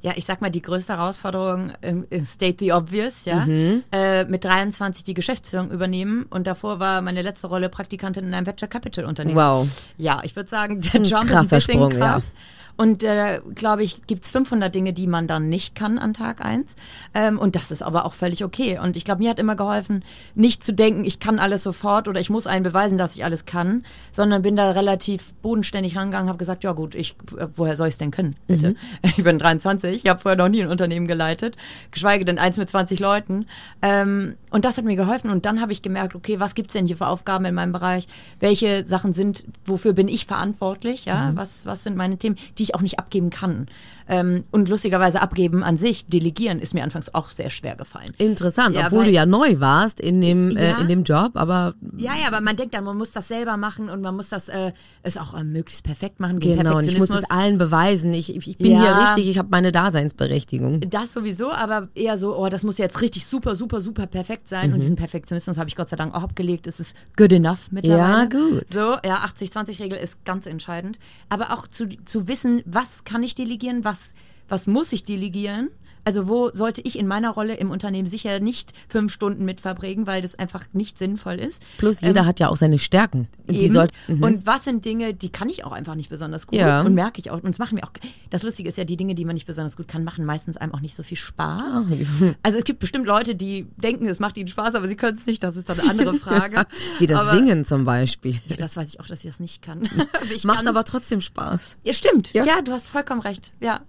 Ja, 0.03 0.15
ich 0.17 0.25
sag 0.25 0.41
mal, 0.41 0.51
die 0.51 0.63
größte 0.63 0.95
Herausforderung 0.95 1.71
ähm, 1.81 2.07
ist 2.11 2.33
State 2.33 2.57
the 2.59 2.73
Obvious, 2.73 3.25
ja. 3.25 3.47
Mhm. 3.47 3.85
Äh, 3.93 4.25
mit 4.25 4.45
23 4.45 5.05
die 5.05 5.15
Geschäftsführung 5.15 5.71
übernehmen 5.71 6.27
und 6.29 6.49
davor 6.49 6.81
war 6.81 7.03
meine 7.03 7.23
letzte 7.23 7.47
Rolle 7.47 7.69
Praktikantin 7.69 8.25
in 8.25 8.35
einem 8.35 8.47
Venture 8.47 8.69
Capital 8.69 9.05
Unternehmen. 9.05 9.39
Wow. 9.39 9.93
Ja, 9.99 10.21
ich 10.25 10.35
würde 10.35 10.51
sagen, 10.51 10.81
der 10.81 10.95
Ein 10.95 11.05
Jump 11.05 11.25
ist 11.25 11.31
ein 11.31 11.37
krasser 11.37 11.57
bisschen 11.57 11.75
Sprung, 11.75 11.91
krass. 11.91 12.33
Und 12.77 13.05
äh, 13.05 13.41
glaube 13.55 13.83
ich, 13.83 14.07
gibt 14.07 14.25
es 14.25 14.31
500 14.31 14.75
Dinge, 14.75 14.93
die 14.93 15.07
man 15.07 15.27
dann 15.27 15.49
nicht 15.49 15.75
kann 15.75 15.99
an 15.99 16.15
Tag 16.15 16.45
1. 16.45 16.75
Ähm, 17.15 17.39
und 17.39 17.55
das 17.57 17.71
ist 17.71 17.83
aber 17.83 18.05
auch 18.07 18.15
völlig 18.15 18.45
okay. 18.45 18.79
Und 18.79 18.97
ich 18.97 19.05
glaube, 19.05 19.23
mir 19.23 19.31
hat 19.31 19.39
immer 19.39 19.57
geholfen, 19.57 20.05
nicht 20.35 20.65
zu 20.65 20.73
denken, 20.73 21.05
ich 21.05 21.19
kann 21.19 21.39
alles 21.39 21.63
sofort 21.63 22.09
oder 22.09 22.21
ich 22.21 22.31
muss 22.31 22.47
einen 22.47 22.63
beweisen, 22.63 22.99
dass 22.99 23.17
ich 23.17 23.25
alles 23.25 23.45
kann, 23.45 23.85
sondern 24.11 24.43
bin 24.43 24.57
da 24.57 24.71
relativ 24.71 25.35
bodenständig 25.35 25.97
rangegangen, 25.97 26.29
habe 26.29 26.39
gesagt, 26.39 26.65
ja 26.65 26.73
gut, 26.73 26.95
ich, 26.95 27.17
äh, 27.37 27.47
woher 27.55 27.77
soll 27.77 27.89
ich 27.89 27.95
es 27.95 27.99
denn 27.99 28.11
können, 28.11 28.37
bitte? 28.47 28.71
Mhm. 28.71 28.77
Ich 29.17 29.25
bin 29.25 29.39
23, 29.39 30.05
ich 30.05 30.11
habe 30.11 30.21
vorher 30.21 30.39
noch 30.39 30.49
nie 30.49 30.63
ein 30.63 30.69
Unternehmen 30.69 31.07
geleitet, 31.07 31.57
geschweige 31.91 32.25
denn 32.25 32.39
eins 32.39 32.57
mit 32.57 32.71
20 32.71 32.99
Leuten. 32.99 33.47
Ähm, 33.83 34.37
und 34.51 34.65
das 34.65 34.79
hat 34.79 34.85
mir 34.85 34.97
geholfen. 34.97 35.31
Und 35.31 35.45
dann 35.47 35.61
habe 35.61 35.73
ich 35.73 35.83
gemerkt, 35.83 36.15
okay, 36.15 36.41
was 36.41 36.55
gibt 36.55 36.69
es 36.69 36.73
denn 36.75 36.87
hier 36.87 36.97
für 36.97 37.07
Aufgaben 37.07 37.45
in 37.45 37.55
meinem 37.55 37.73
Bereich? 37.73 38.07
Welche 38.41 38.85
Sachen 38.87 39.13
sind, 39.13 39.45
wofür 39.65 39.93
bin 39.93 40.09
ich 40.09 40.27
verantwortlich? 40.27 41.05
Ja, 41.05 41.31
mhm. 41.31 41.37
was, 41.37 41.67
was 41.67 41.83
sind 41.83 41.97
meine 41.97 42.17
Themen, 42.19 42.37
die 42.59 42.62
ich 42.63 42.75
auch 42.75 42.81
nicht 42.81 42.99
abgeben 42.99 43.31
kann? 43.31 43.67
Ähm, 44.09 44.45
und 44.51 44.69
lustigerweise 44.69 45.21
abgeben 45.21 45.63
an 45.63 45.77
sich, 45.77 46.07
delegieren, 46.07 46.61
ist 46.61 46.75
mir 46.75 46.85
anfangs 46.85 47.15
auch 47.15 47.31
sehr 47.31 47.51
schwer 47.51 47.77
gefallen. 47.77 48.11
Interessant, 48.19 48.77
ja, 48.77 48.87
obwohl 48.87 49.05
du 49.05 49.11
ja 49.11 49.27
neu 49.27 49.61
warst 49.61 50.01
in 50.01 50.21
dem, 50.21 50.51
ja, 50.51 50.61
äh, 50.61 50.81
in 50.81 50.89
dem 50.89 51.05
Job, 51.05 51.33
aber. 51.35 51.75
Ja, 51.97 52.15
ja, 52.17 52.27
aber 52.27 52.41
man 52.41 52.57
denkt 52.57 52.75
dann, 52.75 52.85
man 52.85 52.97
muss 52.97 53.13
das 53.13 53.29
selber 53.29 53.57
machen 53.57 53.89
und 53.89 54.03
man 54.03 54.15
muss 54.17 54.29
das 54.29 54.49
äh, 54.49 54.73
es 55.03 55.17
auch 55.17 55.35
äh, 55.35 55.45
möglichst 55.45 55.85
perfekt 55.85 56.21
machen. 56.21 56.41
Genau, 56.41 56.79
und 56.79 56.87
ich 56.87 56.99
muss 56.99 57.11
es 57.11 57.31
allen 57.31 57.59
beweisen. 57.59 58.13
Ich, 58.15 58.35
ich 58.35 58.59
bin 58.59 58.73
ja, 58.73 58.81
hier 58.81 59.05
richtig, 59.05 59.29
ich 59.29 59.39
habe 59.39 59.49
meine 59.51 59.73
Daseinsberechtigung. 59.73 60.81
Das 60.91 61.13
sowieso, 61.13 61.51
aber 61.51 61.89
eher 61.95 62.19
so, 62.19 62.37
oh, 62.37 62.49
das 62.49 62.63
muss 62.63 62.79
jetzt 62.79 63.01
richtig 63.01 63.27
super, 63.27 63.57
super, 63.57 63.81
super 63.81 64.07
perfekt 64.07 64.49
sein. 64.49 64.69
Mhm. 64.69 64.75
Und 64.75 64.81
diesen 64.83 64.97
Perfektionismus 64.97 65.59
habe 65.59 65.69
ich 65.69 65.77
Gott 65.77 65.89
sei 65.89 65.97
Dank 65.97 66.15
auch 66.15 66.23
abgelegt. 66.23 66.67
Es 66.67 66.81
ist 66.81 66.97
good 67.17 67.33
enough 67.33 67.71
mittlerweile. 67.71 68.03
Ja, 68.03 68.25
gut. 68.25 68.65
So, 68.71 68.97
ja, 69.05 69.25
80-20-Regel 69.25 69.99
ist 69.99 70.25
ganz 70.25 70.47
entscheidend. 70.47 70.99
Aber 71.29 71.53
auch 71.53 71.67
zu, 71.67 71.89
zu 72.05 72.29
wissen, 72.29 72.63
was 72.65 73.05
kann 73.05 73.23
ich 73.23 73.35
delegieren, 73.35 73.85
was, 73.85 73.92
was 74.49 74.67
muss 74.67 74.93
ich 74.93 75.05
delegieren 75.05 75.71
also 76.05 76.29
wo 76.29 76.51
sollte 76.53 76.81
ich 76.83 76.99
in 76.99 77.07
meiner 77.07 77.31
Rolle 77.31 77.55
im 77.55 77.71
Unternehmen 77.71 78.07
sicher 78.07 78.41
nicht 78.41 78.73
fünf 78.89 79.13
Stunden 79.13 79.45
mit 79.45 79.61
verbringen, 79.61 80.07
weil 80.07 80.23
das 80.23 80.35
einfach 80.35 80.65
nicht 80.73 80.99
sinnvoll 80.99 81.35
ist. 81.35 81.63
Plus 81.79 82.01
jeder 82.01 82.21
ähm, 82.21 82.27
hat 82.27 82.41
ja 82.41 82.49
auch 82.49 82.57
seine 82.57 82.79
Stärken. 82.79 83.29
Und, 83.47 83.61
die 83.61 83.69
sollt, 83.69 83.91
mhm. 84.09 84.23
und 84.23 84.47
was 84.47 84.65
sind 84.65 84.85
Dinge, 84.85 85.15
die 85.15 85.31
kann 85.31 85.49
ich 85.49 85.65
auch 85.65 85.73
einfach 85.73 85.95
nicht 85.95 86.11
besonders 86.11 86.47
gut 86.47 86.59
ja. 86.59 86.83
und 86.83 86.95
merke 86.95 87.21
ich 87.21 87.31
auch. 87.31 87.43
Und 87.43 87.51
es 87.51 87.59
macht 87.59 87.73
mir 87.73 87.83
auch, 87.83 87.93
das 88.31 88.43
Lustige 88.43 88.69
ist 88.69 88.79
ja, 88.79 88.85
die 88.85 88.97
Dinge, 88.97 89.15
die 89.15 89.25
man 89.25 89.35
nicht 89.35 89.47
besonders 89.47 89.77
gut 89.77 89.89
kann, 89.89 90.05
machen 90.05 90.25
meistens 90.25 90.57
einem 90.57 90.73
auch 90.75 90.81
nicht 90.81 90.95
so 90.95 91.03
viel 91.03 91.17
Spaß. 91.17 91.87
Oh. 91.91 92.33
Also 92.43 92.59
es 92.59 92.65
gibt 92.65 92.79
bestimmt 92.79 93.07
Leute, 93.07 93.35
die 93.35 93.67
denken, 93.77 94.07
es 94.07 94.21
macht 94.21 94.37
ihnen 94.37 94.49
Spaß, 94.49 94.75
aber 94.75 94.89
sie 94.89 94.97
können 94.97 95.17
es 95.17 95.27
nicht. 95.27 95.43
Das 95.43 95.57
ist 95.57 95.69
dann 95.69 95.81
eine 95.81 95.91
andere 95.91 96.15
Frage. 96.23 96.65
Wie 96.99 97.07
das 97.07 97.21
aber, 97.21 97.35
Singen 97.35 97.65
zum 97.65 97.85
Beispiel. 97.85 98.41
Ja, 98.47 98.57
das 98.57 98.77
weiß 98.77 98.89
ich 98.89 99.01
auch, 99.01 99.07
dass 99.07 99.25
ich 99.25 99.31
das 99.31 99.41
nicht 99.41 99.63
kann. 99.63 99.89
macht 100.45 100.67
aber 100.67 100.85
trotzdem 100.85 101.21
Spaß. 101.21 101.79
Ja, 101.85 101.93
stimmt. 101.93 102.33
Ja. 102.33 102.45
ja, 102.45 102.63
du 102.63 102.73
hast 102.73 102.87
vollkommen 102.87 103.21
recht. 103.21 103.53
Ja. 103.61 103.81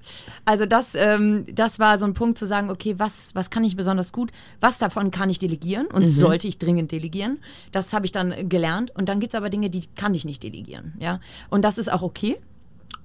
Also 0.45 0.66
das, 0.66 0.95
ähm, 0.95 1.45
das 1.53 1.80
war 1.80 1.99
so 1.99 2.03
so 2.04 2.08
ein 2.08 2.14
Punkt 2.14 2.38
zu 2.38 2.45
sagen, 2.45 2.70
okay, 2.70 2.95
was, 2.97 3.34
was 3.34 3.49
kann 3.49 3.64
ich 3.64 3.78
besonders 3.78 4.12
gut, 4.12 4.32
was 4.60 4.78
davon 4.78 5.10
kann 5.10 5.30
ich 5.30 5.39
delegieren 5.39 5.88
und 5.88 6.04
mhm. 6.04 6.08
sollte 6.08 6.49
ich 6.49 6.58
dringend 6.60 6.91
delegieren. 6.91 7.39
Das 7.72 7.93
habe 7.93 8.06
ich 8.06 8.12
dann 8.12 8.49
gelernt. 8.49 8.91
Und 8.91 9.08
dann 9.08 9.22
gibt 9.22 9.34
es 9.34 9.38
aber 9.38 9.49
Dinge, 9.49 9.70
die 9.70 9.88
kann 9.95 10.14
ich 10.14 10.26
nicht 10.26 10.43
delegieren. 10.43 10.93
Ja? 10.99 11.22
Und 11.49 11.64
das 11.64 11.78
ist 11.78 11.91
auch 11.91 12.01
okay. 12.01 12.38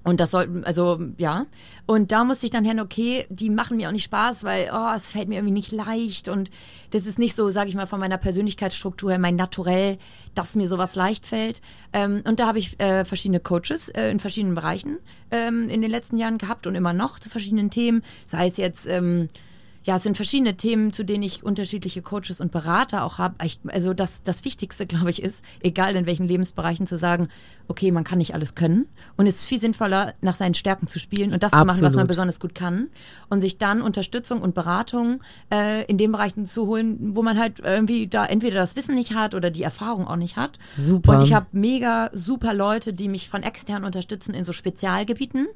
Und 0.04 0.20
das 0.20 0.30
sollten, 0.30 0.64
also 0.64 1.00
ja. 1.18 1.46
Und 1.86 2.12
da 2.12 2.24
musste 2.24 2.46
ich 2.46 2.52
dann 2.52 2.64
hören, 2.64 2.80
okay, 2.80 3.26
die 3.28 3.50
machen 3.50 3.76
mir 3.76 3.88
auch 3.88 3.92
nicht 3.92 4.04
Spaß, 4.04 4.44
weil 4.44 4.70
oh, 4.72 4.92
es 4.96 5.12
fällt 5.12 5.28
mir 5.28 5.36
irgendwie 5.36 5.52
nicht 5.52 5.72
leicht 5.72 6.28
und 6.28 6.50
das 6.90 7.06
ist 7.06 7.18
nicht 7.18 7.34
so, 7.34 7.50
sage 7.50 7.68
ich 7.68 7.74
mal, 7.74 7.86
von 7.86 8.00
meiner 8.00 8.16
Persönlichkeitsstruktur 8.16 9.10
her, 9.10 9.18
mein 9.18 9.36
Naturell, 9.36 9.98
dass 10.34 10.56
mir 10.56 10.68
sowas 10.68 10.94
leicht 10.94 11.26
fällt. 11.26 11.60
Ähm, 11.92 12.22
und 12.26 12.38
da 12.38 12.46
habe 12.46 12.58
ich 12.58 12.80
äh, 12.80 13.04
verschiedene 13.04 13.40
Coaches 13.40 13.88
äh, 13.90 14.10
in 14.10 14.20
verschiedenen 14.20 14.54
Bereichen 14.54 14.98
ähm, 15.30 15.68
in 15.68 15.82
den 15.82 15.90
letzten 15.90 16.16
Jahren 16.16 16.38
gehabt 16.38 16.66
und 16.66 16.74
immer 16.74 16.92
noch 16.92 17.18
zu 17.18 17.28
verschiedenen 17.28 17.70
Themen, 17.70 18.02
sei 18.24 18.46
es 18.46 18.56
jetzt 18.56 18.86
ähm, 18.86 19.28
ja, 19.84 19.96
es 19.96 20.02
sind 20.02 20.16
verschiedene 20.16 20.56
Themen, 20.56 20.92
zu 20.92 21.04
denen 21.04 21.22
ich 21.22 21.42
unterschiedliche 21.42 22.02
Coaches 22.02 22.40
und 22.40 22.52
Berater 22.52 23.04
auch 23.04 23.18
habe. 23.18 23.36
Also 23.68 23.94
das, 23.94 24.22
das 24.22 24.44
Wichtigste, 24.44 24.86
glaube 24.86 25.10
ich, 25.10 25.22
ist, 25.22 25.44
egal 25.60 25.96
in 25.96 26.06
welchen 26.06 26.26
Lebensbereichen, 26.26 26.86
zu 26.86 26.96
sagen, 26.96 27.28
okay, 27.68 27.92
man 27.92 28.04
kann 28.04 28.18
nicht 28.18 28.34
alles 28.34 28.54
können. 28.54 28.86
Und 29.16 29.26
es 29.26 29.40
ist 29.40 29.46
viel 29.46 29.58
sinnvoller, 29.58 30.14
nach 30.20 30.34
seinen 30.34 30.54
Stärken 30.54 30.88
zu 30.88 30.98
spielen 30.98 31.32
und 31.32 31.42
das 31.42 31.52
Absolut. 31.52 31.68
zu 31.68 31.74
machen, 31.74 31.86
was 31.86 31.96
man 31.96 32.06
besonders 32.06 32.40
gut 32.40 32.54
kann. 32.54 32.88
Und 33.28 33.40
sich 33.40 33.58
dann 33.58 33.82
Unterstützung 33.82 34.40
und 34.40 34.54
Beratung 34.54 35.20
äh, 35.52 35.84
in 35.84 35.98
den 35.98 36.12
Bereichen 36.12 36.46
zu 36.46 36.66
holen, 36.66 37.14
wo 37.14 37.22
man 37.22 37.38
halt 37.38 37.60
irgendwie 37.60 38.06
da 38.06 38.24
entweder 38.24 38.56
das 38.56 38.74
Wissen 38.76 38.94
nicht 38.94 39.14
hat 39.14 39.34
oder 39.34 39.50
die 39.50 39.62
Erfahrung 39.62 40.06
auch 40.06 40.16
nicht 40.16 40.36
hat. 40.36 40.58
Super. 40.70 41.18
Und 41.18 41.24
ich 41.24 41.34
habe 41.34 41.46
mega 41.52 42.10
super 42.12 42.54
Leute, 42.54 42.92
die 42.92 43.08
mich 43.08 43.28
von 43.28 43.42
extern 43.42 43.84
unterstützen 43.84 44.34
in 44.34 44.44
so 44.44 44.52
Spezialgebieten. 44.52 45.46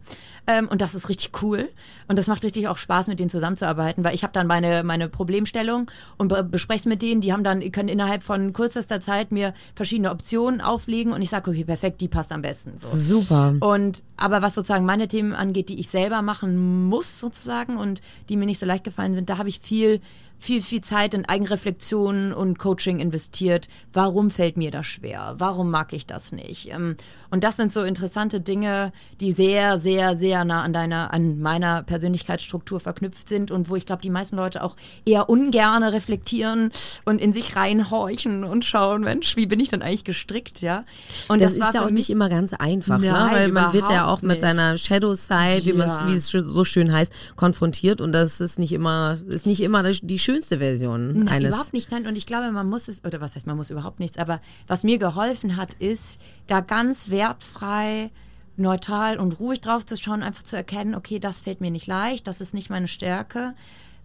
Ähm, 0.47 0.69
und 0.69 0.81
das 0.81 0.95
ist 0.95 1.09
richtig 1.09 1.43
cool. 1.43 1.69
Und 2.09 2.19
das 2.19 2.27
macht 2.27 2.45
richtig 2.45 2.69
auch 2.69 2.77
Spaß, 2.77 3.09
mit 3.09 3.21
denen 3.21 3.31
zusammenzuarbeiten, 3.31 4.05
weil 4.05 4.12
ich 4.15 4.23
ich 4.23 4.25
habe 4.25 4.33
dann 4.35 4.47
meine, 4.47 4.85
meine 4.85 5.09
Problemstellung 5.09 5.91
und 6.17 6.29
be 6.29 6.45
bespreche 6.45 6.79
es 6.79 6.87
mit 6.87 7.03
denen. 7.03 7.21
Die 7.21 7.33
haben 7.33 7.43
dann, 7.43 7.73
können 7.73 7.89
innerhalb 7.89 8.23
von 8.23 8.53
kürzester 8.53 9.01
Zeit 9.01 9.33
mir 9.33 9.53
verschiedene 9.75 10.13
Optionen 10.13 10.61
auflegen 10.61 11.13
und 11.13 11.23
ich 11.23 11.31
sage, 11.31 11.51
okay, 11.51 11.65
perfekt, 11.65 12.01
die 12.01 12.07
passt 12.07 12.31
am 12.31 12.41
besten. 12.41 12.75
So. 12.79 13.21
Super. 13.21 13.57
Und 13.59 14.05
aber 14.17 14.41
was 14.41 14.55
sozusagen 14.55 14.87
meine 14.87 15.09
Themen 15.09 15.35
angeht, 15.35 15.69
die 15.69 15.81
ich 15.81 15.91
selber 15.91 16.23
machen 16.23 16.87
muss 16.89 17.19
sozusagen 17.19 17.79
und 17.79 18.01
die 18.29 18.37
mir 18.37 18.47
nicht 18.47 18.61
so 18.61 18.67
leicht 18.67 18.85
gefallen 18.85 19.17
sind, 19.17 19.29
da 19.29 19.39
habe 19.39 19.49
ich 19.49 19.59
viel 19.59 20.01
viel, 20.43 20.61
viel 20.61 20.81
Zeit 20.81 21.15
in 21.15 21.25
Eigenreflexion 21.25 22.33
und 22.33 22.59
Coaching 22.59 22.99
investiert. 22.99 23.69
Warum 23.93 24.29
fällt 24.29 24.57
mir 24.57 24.73
das 24.73 24.87
schwer? 24.87 25.37
Warum 25.39 25.71
mag 25.71 25.93
ich 25.93 26.05
das 26.05 26.33
nicht? 26.33 26.69
Ähm, 26.71 26.97
und 27.31 27.45
das 27.45 27.57
sind 27.57 27.73
so 27.73 27.83
interessante 27.83 28.41
Dinge, 28.41 28.93
die 29.21 29.31
sehr, 29.31 29.79
sehr, 29.79 30.17
sehr 30.17 30.45
nah 30.45 30.63
an 30.63 30.73
deiner, 30.73 31.13
an 31.13 31.39
meiner 31.39 31.85
Persönlichkeitsstruktur 31.85 32.81
verknüpft 32.81 33.29
sind 33.29 33.53
und 33.53 33.71
wo 33.71 33.77
ich 33.77 33.87
glaube, 33.87 34.03
die 34.03 34.11
meisten 34.11 34.35
Leute 34.35 34.65
auch 34.65 34.77
eher 35.07 35.31
ungerne 35.31 35.93
reflektieren 35.93 36.73
und 37.05 37.21
in 37.21 37.33
sich 37.33 37.55
reinhorchen 37.55 38.43
und 38.43 38.65
schauen, 38.65 39.03
Mensch, 39.03 39.37
wie 39.37 39.47
bin 39.47 39.61
ich 39.61 39.69
denn 39.69 39.81
eigentlich 39.81 40.05
gestrickt, 40.05 40.61
ja? 40.61 40.85
Und 41.29 41.41
das, 41.41 41.55
das 41.55 41.69
ist 41.69 41.75
ja 41.75 41.87
auch 41.87 41.91
nicht 41.91 42.11
immer 42.11 42.29
ganz 42.29 42.53
einfach, 42.53 42.99
ne? 42.99 43.13
Nein, 43.13 43.27
ne? 43.27 43.33
weil 43.33 43.53
man 43.53 43.73
wird 43.73 43.89
ja 43.89 44.09
auch 44.09 44.23
mit 44.23 44.31
nicht. 44.31 44.41
seiner 44.41 44.77
Shadow 44.77 45.15
Side, 45.15 45.65
wie, 45.67 45.79
ja. 45.79 46.09
wie 46.09 46.15
es 46.15 46.31
so 46.31 46.65
schön 46.65 46.93
heißt, 46.93 47.13
konfrontiert 47.37 48.01
und 48.01 48.13
das 48.13 48.41
ist 48.41 48.59
nicht 48.59 48.73
immer, 48.73 49.19
ist 49.29 49.47
nicht 49.47 49.61
immer 49.61 49.85
die 49.85 50.19
schönste 50.19 50.32
schönste 50.33 50.59
Version 50.59 51.25
Nein, 51.25 51.29
eines. 51.29 51.49
Überhaupt 51.51 51.73
nicht, 51.73 51.91
nein. 51.91 52.07
Und 52.07 52.17
ich 52.17 52.27
glaube, 52.27 52.51
man 52.53 52.69
muss 52.69 52.89
es, 52.89 53.05
oder 53.05 53.21
was 53.21 53.35
heißt, 53.35 53.47
man 53.47 53.57
muss 53.57 53.71
überhaupt 53.71 54.01
nichts, 54.01 54.19
aber 54.19 54.41
was 54.67 54.85
mir 54.85 54.99
geholfen 54.99 55.57
hat, 55.57 55.75
ist, 55.75 56.21
da 56.47 56.61
ganz 56.61 57.11
wertfrei, 57.11 58.11
neutral 58.57 59.19
und 59.19 59.39
ruhig 59.41 59.61
drauf 59.61 59.87
zu 59.87 59.97
schauen, 59.97 60.23
einfach 60.23 60.43
zu 60.43 60.57
erkennen, 60.57 60.95
okay, 60.95 61.19
das 61.19 61.41
fällt 61.41 61.61
mir 61.61 61.71
nicht 61.71 61.87
leicht, 61.87 62.27
das 62.27 62.41
ist 62.41 62.55
nicht 62.55 62.71
meine 62.71 62.89
Stärke. 62.89 63.55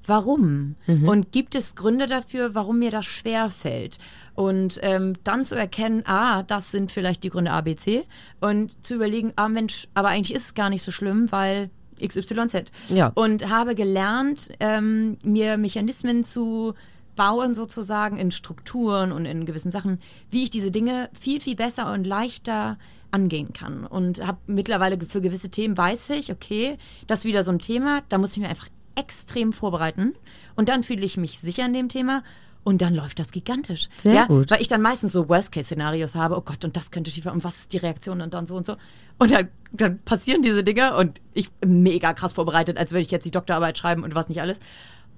Warum? 0.05 0.75
Mhm. 0.85 1.07
Und 1.07 1.31
gibt 1.33 1.53
es 1.53 1.75
Gründe 1.75 2.07
dafür, 2.07 2.55
warum 2.55 2.79
mir 2.79 2.91
das 2.91 3.05
schwer 3.05 3.49
fällt? 3.49 3.97
Und 4.35 4.79
ähm, 4.81 5.15
dann 5.25 5.43
zu 5.43 5.55
erkennen, 5.55 6.03
ah, 6.05 6.43
das 6.43 6.71
sind 6.71 6.93
vielleicht 6.93 7.23
die 7.23 7.29
Gründe 7.29 7.51
A, 7.51 7.59
B, 7.59 7.75
C. 7.75 8.05
Und 8.39 8.85
zu 8.85 8.95
überlegen, 8.95 9.33
ah 9.35 9.49
Mensch, 9.49 9.87
aber 9.93 10.09
eigentlich 10.09 10.33
ist 10.33 10.45
es 10.45 10.53
gar 10.53 10.69
nicht 10.69 10.83
so 10.83 10.91
schlimm, 10.91 11.29
weil 11.31 11.69
XYZ. 12.05 12.71
Ja. 12.89 13.11
Und 13.15 13.49
habe 13.49 13.75
gelernt, 13.75 14.49
ähm, 14.59 15.17
mir 15.23 15.57
Mechanismen 15.57 16.23
zu 16.23 16.73
bauen, 17.15 17.55
sozusagen 17.55 18.17
in 18.17 18.31
Strukturen 18.31 19.11
und 19.11 19.25
in 19.25 19.45
gewissen 19.45 19.71
Sachen, 19.71 19.99
wie 20.29 20.43
ich 20.43 20.49
diese 20.49 20.71
Dinge 20.71 21.09
viel, 21.19 21.41
viel 21.41 21.55
besser 21.55 21.91
und 21.91 22.05
leichter 22.05 22.77
angehen 23.11 23.51
kann. 23.51 23.85
Und 23.85 24.25
habe 24.25 24.37
mittlerweile 24.47 24.97
für 25.05 25.21
gewisse 25.21 25.49
Themen 25.49 25.75
weiß 25.75 26.11
ich, 26.11 26.31
okay, 26.31 26.77
das 27.07 27.19
ist 27.19 27.25
wieder 27.25 27.43
so 27.43 27.51
ein 27.51 27.59
Thema, 27.59 28.03
da 28.09 28.17
muss 28.17 28.33
ich 28.33 28.37
mir 28.37 28.49
einfach 28.49 28.69
extrem 28.95 29.53
vorbereiten. 29.53 30.13
Und 30.55 30.69
dann 30.69 30.83
fühle 30.83 31.05
ich 31.05 31.17
mich 31.17 31.39
sicher 31.39 31.65
in 31.65 31.73
dem 31.73 31.89
Thema 31.89 32.23
und 32.67 32.81
dann 32.81 32.93
läuft 32.93 33.17
das 33.19 33.31
gigantisch. 33.31 33.87
Sehr 33.95 34.13
ja, 34.13 34.25
gut. 34.25 34.51
Weil 34.51 34.61
ich 34.61 34.67
dann 34.67 34.81
meistens 34.81 35.13
so 35.13 35.29
Worst-Case-Szenarios 35.29 36.15
habe, 36.15 36.35
oh 36.35 36.41
Gott, 36.41 36.65
und 36.65 36.75
das 36.75 36.91
könnte 36.91 37.09
schief 37.09 37.25
und 37.25 37.45
was 37.45 37.59
ist 37.59 37.71
die 37.71 37.77
Reaktion 37.77 38.19
und 38.19 38.33
dann 38.33 38.45
so 38.45 38.57
und 38.57 38.65
so. 38.65 38.75
Und 39.17 39.31
dann, 39.31 39.47
dann 39.71 39.99
passieren 39.99 40.41
diese 40.41 40.65
Dinge 40.65 40.97
und 40.97 41.21
ich 41.33 41.49
bin 41.49 41.81
mega 41.81 42.11
krass 42.11 42.33
vorbereitet, 42.33 42.77
als 42.77 42.91
würde 42.91 43.03
ich 43.03 43.09
jetzt 43.11 43.23
die 43.23 43.31
Doktorarbeit 43.31 43.77
schreiben 43.77 44.03
und 44.03 44.15
was 44.15 44.27
nicht 44.27 44.41
alles. 44.41 44.59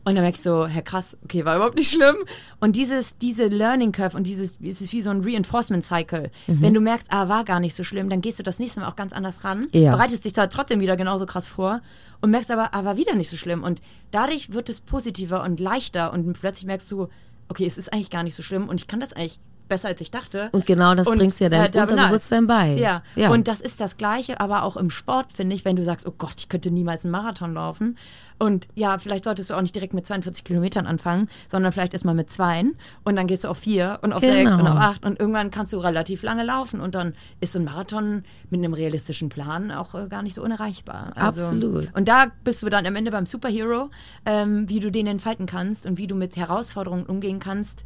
Und 0.05 0.13
dann 0.13 0.23
merke 0.23 0.37
ich 0.37 0.43
so, 0.43 0.67
Herr 0.67 0.83
krass, 0.83 1.17
okay, 1.23 1.43
war 1.43 1.55
überhaupt 1.55 1.75
nicht 1.75 1.91
schlimm. 1.91 2.17
Und 2.59 2.75
dieses, 2.75 3.17
diese 3.17 3.47
Learning 3.47 3.91
Curve 3.91 4.15
und 4.15 4.27
dieses, 4.27 4.59
es 4.61 4.79
ist 4.79 4.93
wie 4.93 5.01
so 5.01 5.09
ein 5.09 5.23
Reinforcement 5.23 5.83
Cycle. 5.83 6.29
Mhm. 6.45 6.61
Wenn 6.61 6.73
du 6.75 6.81
merkst, 6.81 7.07
ah, 7.11 7.29
war 7.29 7.45
gar 7.45 7.59
nicht 7.59 7.75
so 7.75 7.83
schlimm, 7.83 8.09
dann 8.09 8.21
gehst 8.21 8.37
du 8.37 8.43
das 8.43 8.59
nächste 8.59 8.79
Mal 8.79 8.87
auch 8.87 8.95
ganz 8.95 9.11
anders 9.11 9.43
ran, 9.43 9.67
ja. 9.71 9.91
bereitest 9.91 10.25
dich 10.25 10.35
zwar 10.35 10.51
trotzdem 10.51 10.81
wieder 10.81 10.97
genauso 10.97 11.25
krass 11.25 11.47
vor 11.47 11.81
und 12.21 12.29
merkst 12.29 12.51
aber, 12.51 12.75
ah, 12.75 12.85
war 12.85 12.95
wieder 12.95 13.15
nicht 13.15 13.29
so 13.29 13.37
schlimm. 13.37 13.63
Und 13.63 13.81
dadurch 14.11 14.53
wird 14.53 14.69
es 14.69 14.81
positiver 14.81 15.43
und 15.43 15.59
leichter 15.59 16.13
und 16.13 16.31
plötzlich 16.39 16.65
merkst 16.65 16.91
du, 16.91 17.09
okay, 17.49 17.65
es 17.65 17.77
ist 17.77 17.91
eigentlich 17.91 18.09
gar 18.09 18.23
nicht 18.23 18.35
so 18.35 18.43
schlimm 18.43 18.69
und 18.69 18.79
ich 18.79 18.87
kann 18.87 18.99
das 18.99 19.13
eigentlich 19.13 19.39
besser 19.69 19.87
als 19.87 20.01
ich 20.01 20.11
dachte. 20.11 20.49
Und 20.51 20.65
genau 20.65 20.95
das 20.95 21.07
Und, 21.07 21.19
bringst 21.19 21.39
ja 21.39 21.49
dein 21.49 21.73
äh. 21.73 21.79
Unterbewusstsein 21.79 22.47
bei. 22.47 22.73
Ja. 22.73 23.03
ja. 23.15 23.29
und 23.29 23.47
das 23.47 23.61
ist 23.61 23.79
das 23.79 23.97
Gleiche, 23.97 24.39
aber 24.39 24.63
auch 24.63 24.75
im 24.75 24.89
Sport, 24.89 25.31
finde 25.31 25.55
ich, 25.55 25.63
wenn 25.65 25.75
du 25.75 25.83
sagst, 25.83 26.05
oh 26.07 26.13
Gott, 26.17 26.35
ich 26.37 26.49
könnte 26.49 26.71
niemals 26.71 27.05
einen 27.05 27.11
Marathon 27.11 27.53
laufen. 27.53 27.97
Und 28.39 28.67
ja, 28.73 28.97
vielleicht 28.97 29.25
solltest 29.25 29.49
du 29.49 29.53
auch 29.53 29.61
nicht 29.61 29.75
direkt 29.75 29.93
mit 29.93 30.07
42 30.07 30.45
Kilometern 30.45 30.87
anfangen, 30.87 31.27
sondern 31.49 31.73
vielleicht 31.73 31.93
erstmal 31.93 32.15
mit 32.15 32.29
zweien 32.29 32.75
und 33.03 33.17
dann 33.17 33.27
gehst 33.27 33.43
du 33.43 33.49
auf 33.49 33.57
vier 33.57 33.99
und 34.01 34.13
auf 34.13 34.21
Genau. 34.21 34.33
sechs 34.33 34.51
und 34.53 34.65
auf 34.65 34.77
acht 34.77 35.05
und 35.05 35.19
irgendwann 35.19 35.51
kannst 35.51 35.73
du 35.73 35.77
relativ 35.77 36.23
lange 36.23 36.43
laufen 36.43 36.79
und 36.79 36.95
dann 36.95 37.15
ist 37.41 37.51
so 37.51 37.59
ein 37.59 37.65
Marathon 37.65 38.23
mit 38.49 38.59
einem 38.59 38.73
realistischen 38.73 39.27
Plan 39.27 39.71
auch 39.71 39.93
äh, 39.93 40.07
gar 40.07 40.23
nicht 40.23 40.35
so 40.35 40.41
unerreichbar. 40.41 41.11
Also, 41.15 41.47
Absolut. 41.47 41.89
Und 41.93 42.07
da 42.07 42.27
bist 42.45 42.63
du 42.63 42.69
dann 42.69 42.85
am 42.85 42.95
Ende 42.95 43.11
beim 43.11 43.25
Superhero, 43.25 43.89
ähm, 44.25 44.69
wie 44.69 44.79
du 44.79 44.89
den 44.89 45.07
entfalten 45.07 45.45
kannst 45.45 45.85
und 45.85 45.97
wie 45.97 46.07
du 46.07 46.15
mit 46.15 46.37
Herausforderungen 46.37 47.05
umgehen 47.05 47.39
kannst, 47.39 47.83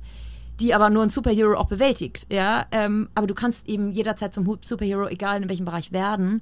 die 0.59 0.73
aber 0.73 0.89
nur 0.89 1.03
ein 1.03 1.09
Superhero 1.09 1.55
auch 1.55 1.67
bewältigt. 1.67 2.27
Ja? 2.31 2.65
Ähm, 2.71 3.09
aber 3.15 3.27
du 3.27 3.33
kannst 3.33 3.67
eben 3.67 3.91
jederzeit 3.91 4.33
zum 4.33 4.57
Superhero, 4.61 5.07
egal 5.07 5.41
in 5.41 5.49
welchem 5.49 5.65
Bereich, 5.65 5.91
werden, 5.91 6.41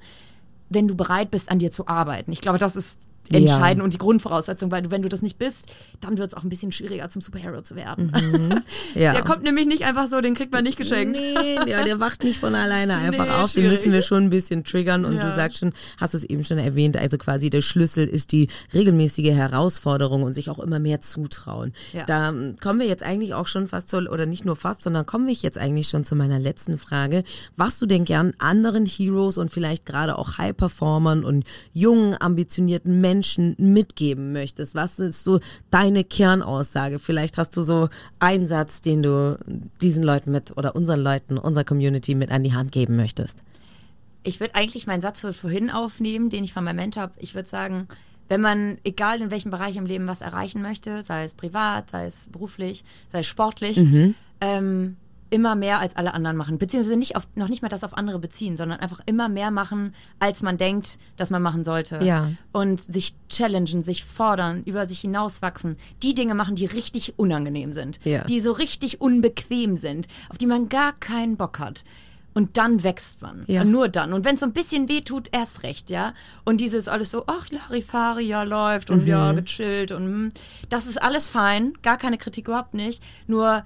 wenn 0.70 0.88
du 0.88 0.96
bereit 0.96 1.32
bist, 1.32 1.50
an 1.50 1.60
dir 1.60 1.72
zu 1.72 1.88
arbeiten. 1.88 2.32
Ich 2.32 2.42
glaube, 2.42 2.58
das 2.58 2.76
ist 2.76 3.00
Ja. 3.34 3.40
entscheidend 3.40 3.84
und 3.84 3.94
die 3.94 3.98
Grundvoraussetzung, 3.98 4.72
weil 4.72 4.82
du, 4.84 4.92
wenn 4.92 5.02
du 5.02 5.10
das 5.10 5.22
nicht 5.22 5.38
bist, 5.38 5.66
dann 6.02 6.18
wird 6.18 6.32
es 6.32 6.38
auch 6.38 6.44
ein 6.44 6.50
bisschen 6.50 6.72
schwieriger, 6.72 7.10
zum 7.10 7.22
Superhero 7.22 7.62
zu 7.62 7.76
werden. 7.76 8.12
ja. 8.96 9.14
Der 9.14 9.24
kommt 9.24 9.44
nämlich 9.44 9.66
nicht 9.66 9.84
einfach 9.84 10.08
so, 10.08 10.22
den 10.22 10.34
kriegt 10.36 10.52
man 10.52 10.64
nicht 10.64 10.78
geschenkt. 10.78 11.18
Nee, 11.20 11.56
ja, 11.70 11.84
der 11.84 12.00
wacht 12.00 12.24
nicht 12.24 12.40
von 12.40 12.56
alleine 12.56 12.96
einfach 12.98 13.26
Nee, 13.26 13.32
auf. 13.32 13.52
Den 13.54 13.64
schwierig. 13.64 13.72
müssen 13.80 13.92
wir 13.94 14.02
schon 14.02 14.24
ein 14.26 14.30
bisschen 14.30 14.64
triggern. 14.64 15.06
Und 15.06 15.16
du 15.18 15.28
Ja. 15.28 15.36
sagst 15.36 15.60
schon, 15.60 15.74
hast 16.00 16.14
es 16.14 16.24
eben 16.24 16.44
schon 16.44 16.58
erwähnt, 16.58 16.98
also 16.98 17.18
quasi 17.18 17.50
der 17.50 17.62
Schlüssel 17.62 18.08
ist 18.08 18.32
die 18.32 18.48
regelmäßige 18.74 19.32
Herausforderung 19.32 20.24
und 20.24 20.34
sich 20.34 20.50
auch 20.50 20.60
immer 20.60 20.80
mehr 20.80 21.02
zutrauen. 21.02 21.74
Ja. 21.94 22.06
Da 22.06 22.30
ähm, 22.30 22.56
kommen 22.62 22.80
wir 22.80 22.88
jetzt 22.88 23.04
eigentlich 23.04 23.34
auch 23.34 23.48
schon 23.48 23.68
fast 23.68 23.90
zu, 23.90 23.98
oder 23.98 24.26
nicht 24.26 24.46
nur 24.46 24.56
fast, 24.56 24.82
sondern 24.82 25.06
kommen 25.06 25.28
wir 25.28 25.34
jetzt 25.34 25.58
eigentlich 25.58 25.88
schon 25.88 26.04
zu 26.04 26.16
meiner 26.16 26.40
letzten 26.40 26.78
Frage. 26.78 27.24
Was 27.56 27.80
du 27.80 27.86
denn 27.86 28.06
gern 28.06 28.34
anderen 28.40 28.86
Heroes 28.86 29.38
und 29.38 29.52
vielleicht 29.52 29.86
gerade 29.86 30.18
auch 30.18 30.38
High-Performern 30.38 31.24
und 31.24 31.46
jungen, 31.74 32.16
ambitionierten 32.20 33.00
Menschen 33.02 33.21
mitgeben 33.58 34.34
möchtest? 34.34 34.76
Was 34.76 35.00
ist 35.00 35.24
so 35.24 35.40
deine 35.70 36.04
Kernaussage? 36.04 37.00
Vielleicht 37.00 37.38
hast 37.38 37.56
du 37.58 37.64
so 37.64 37.90
einen 38.20 38.48
Satz, 38.48 38.82
den 38.82 39.04
du 39.04 39.38
diesen 39.82 40.04
Leuten 40.04 40.32
mit 40.32 40.56
oder 40.58 40.76
unseren 40.76 41.02
Leuten, 41.02 41.38
unserer 41.38 41.64
Community 41.64 42.16
mit 42.16 42.32
an 42.32 42.44
die 42.44 42.54
Hand 42.54 42.72
geben 42.72 42.96
möchtest. 42.96 43.44
Ich 44.24 44.40
würde 44.40 44.56
eigentlich 44.56 44.88
meinen 44.88 45.02
Satz 45.02 45.22
für 45.22 45.34
vorhin 45.34 45.70
aufnehmen, 45.70 46.30
den 46.30 46.44
ich 46.44 46.54
von 46.54 46.64
meinem 46.64 46.76
Mentor 46.76 47.04
habe. 47.04 47.14
Ich 47.18 47.34
würde 47.34 47.50
sagen, 47.50 47.88
wenn 48.30 48.42
man, 48.42 48.78
egal 48.84 49.22
in 49.22 49.32
welchem 49.32 49.52
Bereich 49.52 49.76
im 49.76 49.86
Leben, 49.86 50.08
was 50.08 50.22
erreichen 50.22 50.62
möchte, 50.62 51.04
sei 51.04 51.26
es 51.26 51.34
privat, 51.34 51.90
sei 51.90 52.06
es 52.06 52.30
beruflich, 52.32 52.84
sei 53.10 53.20
es 53.20 53.28
sportlich, 53.28 53.78
ähm, 54.40 54.96
immer 55.32 55.56
mehr 55.56 55.80
als 55.80 55.96
alle 55.96 56.14
anderen 56.14 56.38
machen. 56.38 56.60
Beziehungsweise 56.60 56.98
nicht 56.98 57.16
auf, 57.16 57.28
noch 57.36 57.48
nicht 57.48 57.64
mal 57.64 57.70
das 57.70 57.84
auf 57.84 57.98
andere 57.98 58.20
beziehen, 58.20 58.58
sondern 58.58 58.80
einfach 58.80 59.00
immer 59.08 59.30
mehr 59.30 59.50
machen, 59.50 59.96
als 60.20 60.44
man 60.44 60.58
denkt, 60.58 61.00
dass 61.16 61.32
man 61.32 61.42
machen 61.42 61.64
sollte. 61.64 62.00
Ja. 62.04 62.32
Und 62.52 62.82
sich 62.82 63.16
challengen, 63.30 63.82
sich 63.82 64.04
fordern, 64.06 64.62
über 64.66 64.88
sich 64.88 65.00
hinauswachsen. 65.00 65.78
Die 66.04 66.14
Dinge 66.14 66.36
machen, 66.36 66.56
die 66.56 66.66
richtig 66.66 67.18
unangenehm 67.18 67.74
sind. 67.74 68.00
Ja. 68.04 68.26
Die 68.26 68.40
so 68.42 68.52
richtig 68.52 69.02
unbequem 69.02 69.76
sind, 69.78 70.08
auf 70.30 70.38
die 70.38 70.46
man 70.46 70.70
gar 70.70 70.94
keinen 70.94 71.38
Bock 71.38 71.58
hat. 71.60 71.84
Und 72.34 72.56
dann 72.58 72.84
wächst 72.84 73.22
man. 73.22 73.44
Ja. 73.48 73.62
Und 73.62 73.72
nur 73.72 73.90
dann. 73.90 74.14
Und 74.14 74.24
wenn 74.24 74.36
es 74.36 74.42
so 74.42 74.46
ein 74.46 74.54
bisschen 74.54 74.88
weh 74.88 75.02
tut, 75.02 75.28
erst 75.34 75.64
recht, 75.64 75.90
ja. 75.90 76.14
Und 76.46 76.62
dieses 76.62 76.88
alles 76.88 77.12
so, 77.12 77.24
ach, 77.28 77.48
Larifari, 77.50 78.24
ja, 78.26 78.44
läuft 78.44 78.90
und 78.90 79.02
Mhm. 79.04 79.08
ja, 79.08 79.32
gechillt 79.34 79.92
und 79.92 80.04
hm, 80.04 80.30
das 80.70 80.86
ist 80.88 81.02
alles 81.02 81.28
fein. 81.28 81.74
Gar 81.82 81.98
keine 81.98 82.18
Kritik 82.18 82.48
überhaupt 82.48 82.74
nicht. 82.74 83.04
Nur 83.28 83.64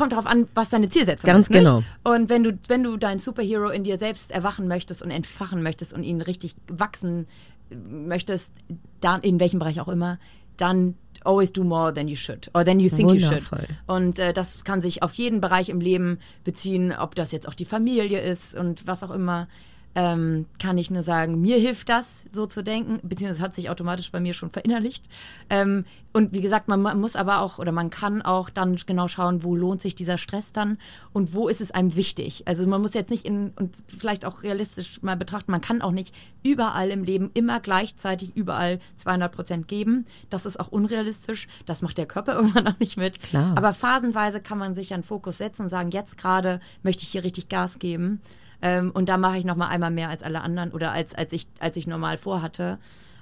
kommt 0.00 0.12
darauf 0.12 0.26
an, 0.26 0.48
was 0.54 0.70
deine 0.70 0.88
Zielsetzung 0.88 1.28
Ganz 1.28 1.46
ist. 1.46 1.50
nicht? 1.50 1.58
genau. 1.58 1.82
Und 2.02 2.28
wenn 2.28 2.42
du, 2.42 2.58
wenn 2.68 2.82
du 2.82 2.96
deinen 2.96 3.18
Superhero 3.18 3.68
in 3.68 3.84
dir 3.84 3.98
selbst 3.98 4.32
erwachen 4.32 4.66
möchtest 4.66 5.02
und 5.02 5.10
entfachen 5.10 5.62
möchtest 5.62 5.92
und 5.92 6.02
ihn 6.02 6.20
richtig 6.20 6.56
wachsen 6.68 7.26
möchtest, 7.70 8.52
dann 9.00 9.20
in 9.20 9.38
welchem 9.38 9.58
Bereich 9.58 9.80
auch 9.80 9.88
immer, 9.88 10.18
dann 10.56 10.96
always 11.24 11.52
do 11.52 11.62
more 11.62 11.92
than 11.92 12.08
you 12.08 12.16
should 12.16 12.50
or 12.54 12.64
than 12.64 12.80
you 12.80 12.88
think 12.88 13.12
you 13.12 13.18
should. 13.18 13.50
Wundervoll. 13.52 13.68
Und 13.86 14.18
äh, 14.18 14.32
das 14.32 14.64
kann 14.64 14.80
sich 14.80 15.02
auf 15.02 15.14
jeden 15.14 15.40
Bereich 15.40 15.68
im 15.68 15.80
Leben 15.80 16.18
beziehen, 16.44 16.92
ob 16.92 17.14
das 17.14 17.32
jetzt 17.32 17.46
auch 17.46 17.54
die 17.54 17.64
Familie 17.64 18.20
ist 18.20 18.54
und 18.54 18.86
was 18.86 19.02
auch 19.02 19.10
immer. 19.10 19.48
Ähm, 19.96 20.46
kann 20.60 20.78
ich 20.78 20.90
nur 20.90 21.02
sagen, 21.02 21.40
mir 21.40 21.58
hilft 21.58 21.88
das, 21.88 22.24
so 22.30 22.46
zu 22.46 22.62
denken, 22.62 23.00
beziehungsweise 23.02 23.42
hat 23.42 23.54
sich 23.54 23.70
automatisch 23.70 24.12
bei 24.12 24.20
mir 24.20 24.34
schon 24.34 24.50
verinnerlicht. 24.50 25.08
Ähm, 25.48 25.84
und 26.12 26.32
wie 26.32 26.40
gesagt, 26.40 26.68
man, 26.68 26.80
man 26.80 27.00
muss 27.00 27.16
aber 27.16 27.40
auch 27.40 27.58
oder 27.58 27.72
man 27.72 27.90
kann 27.90 28.22
auch 28.22 28.50
dann 28.50 28.76
genau 28.76 29.08
schauen, 29.08 29.42
wo 29.42 29.56
lohnt 29.56 29.80
sich 29.80 29.96
dieser 29.96 30.18
Stress 30.18 30.52
dann 30.52 30.78
und 31.12 31.34
wo 31.34 31.48
ist 31.48 31.60
es 31.60 31.72
einem 31.72 31.96
wichtig. 31.96 32.44
Also 32.46 32.66
man 32.66 32.80
muss 32.80 32.94
jetzt 32.94 33.10
nicht 33.10 33.24
in 33.24 33.52
und 33.56 33.76
vielleicht 33.86 34.24
auch 34.24 34.42
realistisch 34.42 35.02
mal 35.02 35.16
betrachten, 35.16 35.50
man 35.50 35.60
kann 35.60 35.82
auch 35.82 35.92
nicht 35.92 36.14
überall 36.42 36.90
im 36.90 37.02
Leben 37.04 37.30
immer 37.34 37.60
gleichzeitig 37.60 38.32
überall 38.36 38.78
200 38.96 39.32
Prozent 39.32 39.68
geben. 39.68 40.06
Das 40.30 40.46
ist 40.46 40.58
auch 40.58 40.68
unrealistisch. 40.68 41.48
Das 41.66 41.82
macht 41.82 41.98
der 41.98 42.06
Körper 42.06 42.34
irgendwann 42.36 42.68
auch 42.68 42.78
nicht 42.78 42.96
mit. 42.96 43.20
Klar. 43.22 43.56
Aber 43.56 43.74
phasenweise 43.74 44.40
kann 44.40 44.58
man 44.58 44.74
sich 44.74 44.94
einen 44.94 45.02
Fokus 45.02 45.38
setzen 45.38 45.62
und 45.62 45.68
sagen, 45.68 45.90
jetzt 45.90 46.16
gerade 46.16 46.60
möchte 46.82 47.02
ich 47.02 47.08
hier 47.08 47.24
richtig 47.24 47.48
Gas 47.48 47.78
geben. 47.78 48.20
Ähm, 48.62 48.90
und 48.90 49.08
da 49.08 49.16
mache 49.16 49.38
ich 49.38 49.44
noch 49.44 49.56
mal 49.56 49.68
einmal 49.68 49.90
mehr 49.90 50.08
als 50.10 50.22
alle 50.22 50.40
anderen 50.42 50.72
oder 50.72 50.92
als, 50.92 51.14
als, 51.14 51.32
ich, 51.32 51.46
als 51.58 51.76
ich 51.76 51.86
normal 51.86 52.18
vorhatte. 52.18 52.78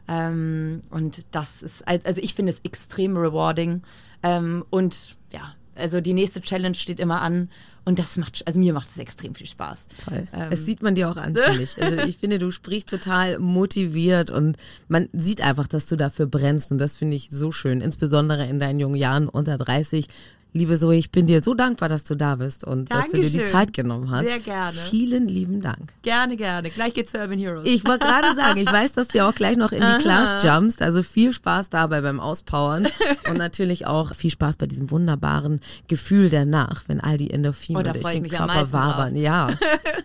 Ähm, 0.08 0.82
und 0.90 1.26
das 1.32 1.62
ist, 1.62 1.86
als- 1.86 2.04
also 2.04 2.20
ich 2.22 2.34
finde 2.34 2.50
es 2.52 2.60
extrem 2.60 3.16
rewarding. 3.16 3.82
Ähm, 4.22 4.64
und 4.70 5.16
ja, 5.32 5.54
also 5.74 6.00
die 6.00 6.14
nächste 6.14 6.40
Challenge 6.40 6.74
steht 6.74 6.98
immer 7.00 7.20
an. 7.22 7.50
Und 7.84 7.98
das 7.98 8.18
macht, 8.18 8.46
also 8.46 8.60
mir 8.60 8.74
macht 8.74 8.88
es 8.90 8.98
extrem 8.98 9.34
viel 9.34 9.46
Spaß. 9.46 9.86
Toll. 10.04 10.28
Ähm, 10.34 10.50
das 10.50 10.66
sieht 10.66 10.82
man 10.82 10.94
dir 10.94 11.10
auch 11.10 11.16
an, 11.16 11.34
finde 11.34 11.62
ich. 11.62 11.80
Also 11.82 11.98
ich 12.00 12.18
finde, 12.18 12.38
du 12.38 12.50
sprichst 12.50 12.90
total 12.90 13.38
motiviert 13.38 14.30
und 14.30 14.58
man 14.88 15.08
sieht 15.14 15.40
einfach, 15.40 15.66
dass 15.66 15.86
du 15.86 15.96
dafür 15.96 16.26
brennst 16.26 16.70
und 16.70 16.78
das 16.78 16.98
finde 16.98 17.16
ich 17.16 17.30
so 17.30 17.50
schön, 17.50 17.80
insbesondere 17.80 18.44
in 18.46 18.58
deinen 18.58 18.78
jungen 18.78 18.96
Jahren 18.96 19.26
unter 19.28 19.56
30. 19.56 20.06
Liebe 20.54 20.78
Zoe, 20.78 20.96
ich 20.96 21.10
bin 21.10 21.26
dir 21.26 21.42
so 21.42 21.54
dankbar, 21.54 21.88
dass 21.90 22.04
du 22.04 22.14
da 22.14 22.36
bist 22.36 22.64
und 22.64 22.90
dass 22.90 23.06
du 23.10 23.18
dir 23.18 23.24
die 23.24 23.32
Dankeschön. 23.36 23.52
Zeit 23.52 23.72
genommen 23.74 24.10
hast. 24.10 24.24
Sehr 24.24 24.38
gerne. 24.40 24.72
Vielen 24.72 25.28
lieben 25.28 25.60
Dank. 25.60 25.92
Gerne, 26.02 26.36
gerne. 26.36 26.70
Gleich 26.70 26.94
geht's 26.94 27.12
zu 27.12 27.18
Urban 27.18 27.38
Heroes. 27.38 27.66
Ich 27.68 27.84
wollte 27.84 28.06
gerade 28.06 28.34
sagen, 28.34 28.58
ich 28.58 28.66
weiß, 28.72 28.94
dass 28.94 29.08
du 29.08 29.24
auch 29.26 29.34
gleich 29.34 29.56
noch 29.58 29.72
in 29.72 29.80
die 29.82 29.98
Class 30.02 30.42
jumpst. 30.42 30.80
Also 30.82 31.02
viel 31.02 31.32
Spaß 31.32 31.68
dabei 31.70 32.00
beim 32.00 32.18
Auspowern 32.18 32.88
und 33.30 33.36
natürlich 33.36 33.86
auch 33.86 34.14
viel 34.14 34.30
Spaß 34.30 34.56
bei 34.56 34.66
diesem 34.66 34.90
wunderbaren 34.90 35.60
Gefühl 35.86 36.30
danach, 36.30 36.84
wenn 36.88 37.00
all 37.00 37.18
die 37.18 37.30
Endorphine 37.30 37.78
Oh, 37.78 37.82
durch 37.82 38.06
den 38.06 38.28
Körper 38.28 38.72
wabern. 38.72 39.16
Ja, 39.16 39.50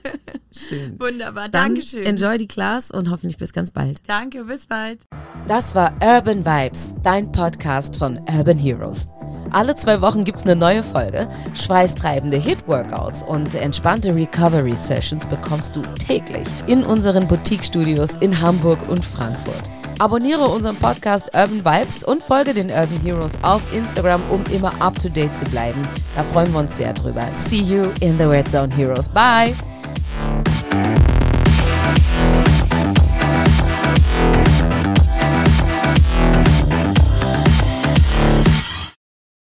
schön. 0.52 1.00
Wunderbar. 1.00 1.50
Dann 1.50 1.76
Dankeschön. 1.76 2.04
enjoy 2.04 2.38
die 2.38 2.48
Class 2.48 2.92
und 2.92 3.10
hoffentlich 3.10 3.38
bis 3.38 3.54
ganz 3.54 3.72
bald. 3.72 4.02
Danke, 4.08 4.44
bis 4.44 4.68
bald. 4.68 5.00
Das 5.48 5.74
war 5.74 5.94
Urban 6.02 6.46
Vibes, 6.46 6.96
dein 7.02 7.32
Podcast 7.32 7.98
von 7.98 8.20
Urban 8.30 8.58
Heroes. 8.58 9.10
Alle 9.52 9.76
zwei 9.76 10.02
Wochen 10.02 10.24
gibt's 10.24 10.44
eine 10.44 10.56
neue 10.56 10.84
Folge. 10.84 11.28
Schweißtreibende 11.54 12.38
Hit-Workouts 12.38 13.24
und 13.24 13.56
entspannte 13.56 14.16
Recovery-Sessions 14.16 15.28
bekommst 15.28 15.76
du 15.76 15.82
täglich 16.00 16.48
in 16.68 16.84
unseren 16.84 17.28
Boutique-Studios 17.28 18.16
in 18.18 18.42
Hamburg 18.42 18.80
und 18.90 19.04
Frankfurt. 19.04 19.70
Abonniere 20.00 20.46
unseren 20.48 20.76
Podcast 20.76 21.28
Urban 21.34 21.64
Vibes 21.64 22.04
und 22.04 22.22
folge 22.24 22.54
den 22.54 22.70
Urban 22.70 23.00
Heroes 23.04 23.38
auf 23.42 23.62
Instagram, 23.74 24.22
um 24.30 24.44
immer 24.52 24.74
up 24.82 24.98
to 25.00 25.10
date 25.10 25.36
zu 25.38 25.46
bleiben. 25.46 25.88
Da 26.16 26.24
freuen 26.24 26.52
wir 26.52 26.60
uns 26.60 26.78
sehr 26.78 26.94
drüber. 26.94 27.26
See 27.34 27.62
you 27.62 27.90
in 28.00 28.18
the 28.18 28.26
Red 28.26 28.50
Zone 28.50 28.74
Heroes. 28.74 29.08
Bye! 29.08 29.54